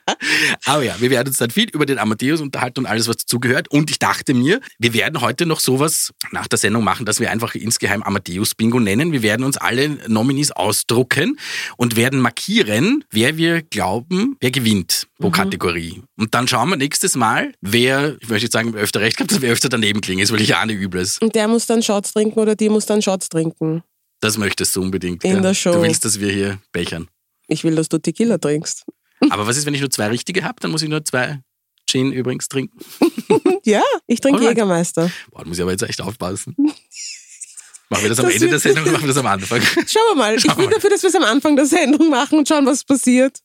Aber 0.66 0.82
ja, 0.82 0.94
wir 1.00 1.08
werden 1.08 1.28
uns 1.28 1.38
dann 1.38 1.50
viel 1.50 1.70
über 1.70 1.86
den 1.86 1.98
Amadeus 1.98 2.42
unterhalten 2.42 2.80
und 2.80 2.86
alles, 2.86 3.08
was 3.08 3.16
dazugehört. 3.16 3.68
Und 3.70 3.90
ich 3.90 3.98
dachte 3.98 4.34
mir, 4.34 4.60
wir 4.78 4.92
werden 4.92 5.22
heute 5.22 5.46
noch 5.46 5.60
sowas 5.60 6.12
nach 6.30 6.46
der 6.46 6.58
Sendung 6.58 6.84
machen, 6.84 7.06
dass 7.06 7.20
wir 7.20 7.30
einfach 7.30 7.54
insgeheim 7.54 8.02
Amadeus-Bingo 8.02 8.80
nennen. 8.80 9.12
Wir 9.12 9.22
werden 9.22 9.44
uns 9.44 9.56
alle 9.56 9.88
Nominees 10.08 10.52
ausdrucken 10.52 11.38
und 11.78 11.96
werden 11.96 12.20
markieren, 12.20 13.02
wer 13.10 13.38
wir 13.38 13.62
glauben, 13.62 14.36
wer 14.40 14.50
gewinnt 14.50 15.06
pro 15.18 15.30
Kategorie. 15.30 16.02
Und 16.16 16.34
dann 16.34 16.48
schauen 16.48 16.68
wir 16.68 16.76
nächstes 16.76 17.16
Mal, 17.16 17.52
wer, 17.60 18.16
ich 18.20 18.28
möchte 18.28 18.44
nicht 18.44 18.52
sagen, 18.52 18.74
öfter 18.74 19.00
recht 19.00 19.16
gehabt 19.16 19.37
wer 19.42 19.52
öfter 19.52 19.68
daneben 19.68 20.00
klingt. 20.00 20.20
ist, 20.22 20.32
weil 20.32 20.40
ich 20.40 20.56
ahne 20.56 20.72
Übles. 20.72 21.18
Und 21.18 21.34
der 21.34 21.48
muss 21.48 21.66
dann 21.66 21.82
Shots 21.82 22.12
trinken 22.12 22.38
oder 22.38 22.56
die 22.56 22.68
muss 22.68 22.86
dann 22.86 23.02
Shots 23.02 23.28
trinken. 23.28 23.82
Das 24.20 24.36
möchtest 24.36 24.74
du 24.74 24.82
unbedingt. 24.82 25.24
In 25.24 25.34
gell? 25.34 25.42
der 25.42 25.54
Show. 25.54 25.72
Du 25.72 25.82
willst, 25.82 26.04
dass 26.04 26.20
wir 26.20 26.32
hier 26.32 26.58
bechern. 26.72 27.08
Ich 27.46 27.64
will, 27.64 27.74
dass 27.74 27.88
du 27.88 27.98
Tequila 27.98 28.38
trinkst. 28.38 28.84
Aber 29.30 29.46
was 29.46 29.56
ist, 29.56 29.66
wenn 29.66 29.74
ich 29.74 29.80
nur 29.80 29.90
zwei 29.90 30.08
richtige 30.08 30.44
habe? 30.44 30.56
Dann 30.60 30.70
muss 30.70 30.82
ich 30.82 30.88
nur 30.88 31.04
zwei 31.04 31.40
Gin 31.88 32.12
übrigens 32.12 32.48
trinken. 32.48 32.78
Ja, 33.64 33.82
ich 34.06 34.20
trinke 34.20 34.38
Alright. 34.38 34.56
Jägermeister. 34.56 35.10
Boah, 35.30 35.42
da 35.42 35.48
muss 35.48 35.58
ich 35.58 35.62
aber 35.62 35.72
jetzt 35.72 35.82
echt 35.82 36.00
aufpassen. 36.00 36.54
Machen 37.90 38.02
wir 38.02 38.08
das 38.08 38.18
am 38.18 38.26
Das 38.26 38.34
Ende 38.34 38.48
der 38.48 38.58
Sendung 38.58 38.84
oder 38.84 38.92
machen 38.92 39.02
wir 39.04 39.08
das 39.08 39.16
am 39.16 39.26
Anfang? 39.26 39.62
Schauen 39.62 40.02
wir 40.10 40.14
mal. 40.14 40.38
Schauen 40.38 40.50
ich 40.50 40.56
bin 40.56 40.70
dafür, 40.70 40.90
dass 40.90 41.02
wir 41.02 41.08
es 41.08 41.14
am 41.14 41.24
Anfang 41.24 41.56
der 41.56 41.64
Sendung 41.64 42.10
machen 42.10 42.38
und 42.38 42.48
schauen, 42.48 42.66
was 42.66 42.84
passiert. 42.84 43.40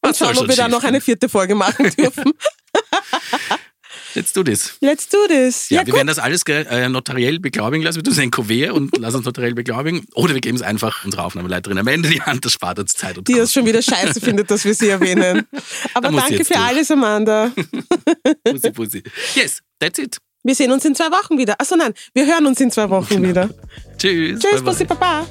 Und 0.00 0.14
soll 0.16 0.34
schauen, 0.34 0.44
ob 0.44 0.48
wir 0.48 0.54
schief 0.56 0.68
noch 0.68 0.82
eine 0.82 1.00
vierte 1.00 1.28
Folge 1.28 1.54
machen 1.54 1.90
dürfen. 1.90 2.32
Jetzt 4.14 4.32
tu 4.32 4.42
das. 4.42 4.76
Let's 4.80 5.08
do 5.08 5.18
this. 5.28 5.68
Ja, 5.70 5.80
Ja, 5.80 5.86
wir 5.86 5.92
gut. 5.92 5.96
werden 5.98 6.06
das 6.06 6.18
alles 6.18 6.42
äh, 6.46 6.88
notariell 6.88 7.38
beglaubigen 7.40 7.82
lassen. 7.84 7.96
Wir 7.96 8.04
tun 8.04 8.12
es 8.12 8.18
in 8.18 8.24
ein 8.24 8.30
Kuvert 8.30 8.70
und 8.72 8.96
lassen 8.98 9.16
uns 9.18 9.26
notariell 9.26 9.54
beglaubigen. 9.54 10.06
Oder 10.14 10.34
wir 10.34 10.40
geben 10.40 10.56
es 10.56 10.62
einfach 10.62 11.04
unserer 11.04 11.24
Aufnahmeleiterin 11.24 11.78
am 11.78 11.86
Ende 11.88 12.08
die 12.08 12.22
Hand. 12.22 12.44
Das 12.44 12.52
spart 12.52 12.78
uns 12.78 12.94
Zeit 12.94 13.18
und 13.18 13.26
Die 13.28 13.34
Kosten. 13.34 13.48
schon 13.60 13.66
wieder 13.66 13.82
scheiße 13.82 14.20
findet, 14.20 14.50
dass 14.50 14.64
wir 14.64 14.74
sie 14.74 14.88
erwähnen. 14.88 15.46
Aber 15.94 16.10
Da 16.10 16.16
danke 16.16 16.44
für 16.44 16.54
durch. 16.54 16.64
alles, 16.66 16.90
Amanda. 16.90 17.50
Pussy, 18.44 18.70
pussy. 18.70 19.02
Yes, 19.34 19.60
that's 19.80 19.98
it. 19.98 20.18
Wir 20.42 20.54
sehen 20.54 20.70
uns 20.72 20.84
in 20.84 20.94
zwei 20.94 21.10
Wochen 21.10 21.38
wieder. 21.38 21.54
Achso, 21.58 21.74
nein, 21.74 21.94
wir 22.12 22.26
hören 22.26 22.46
uns 22.46 22.60
in 22.60 22.70
zwei 22.70 22.88
Wochen 22.90 23.22
wieder. 23.22 23.48
Tschüss. 23.96 24.40
Tschüss, 24.40 24.42
Bye, 24.42 24.52
bye. 24.52 24.62
Bussi, 24.62 24.84
Papa. 24.84 25.26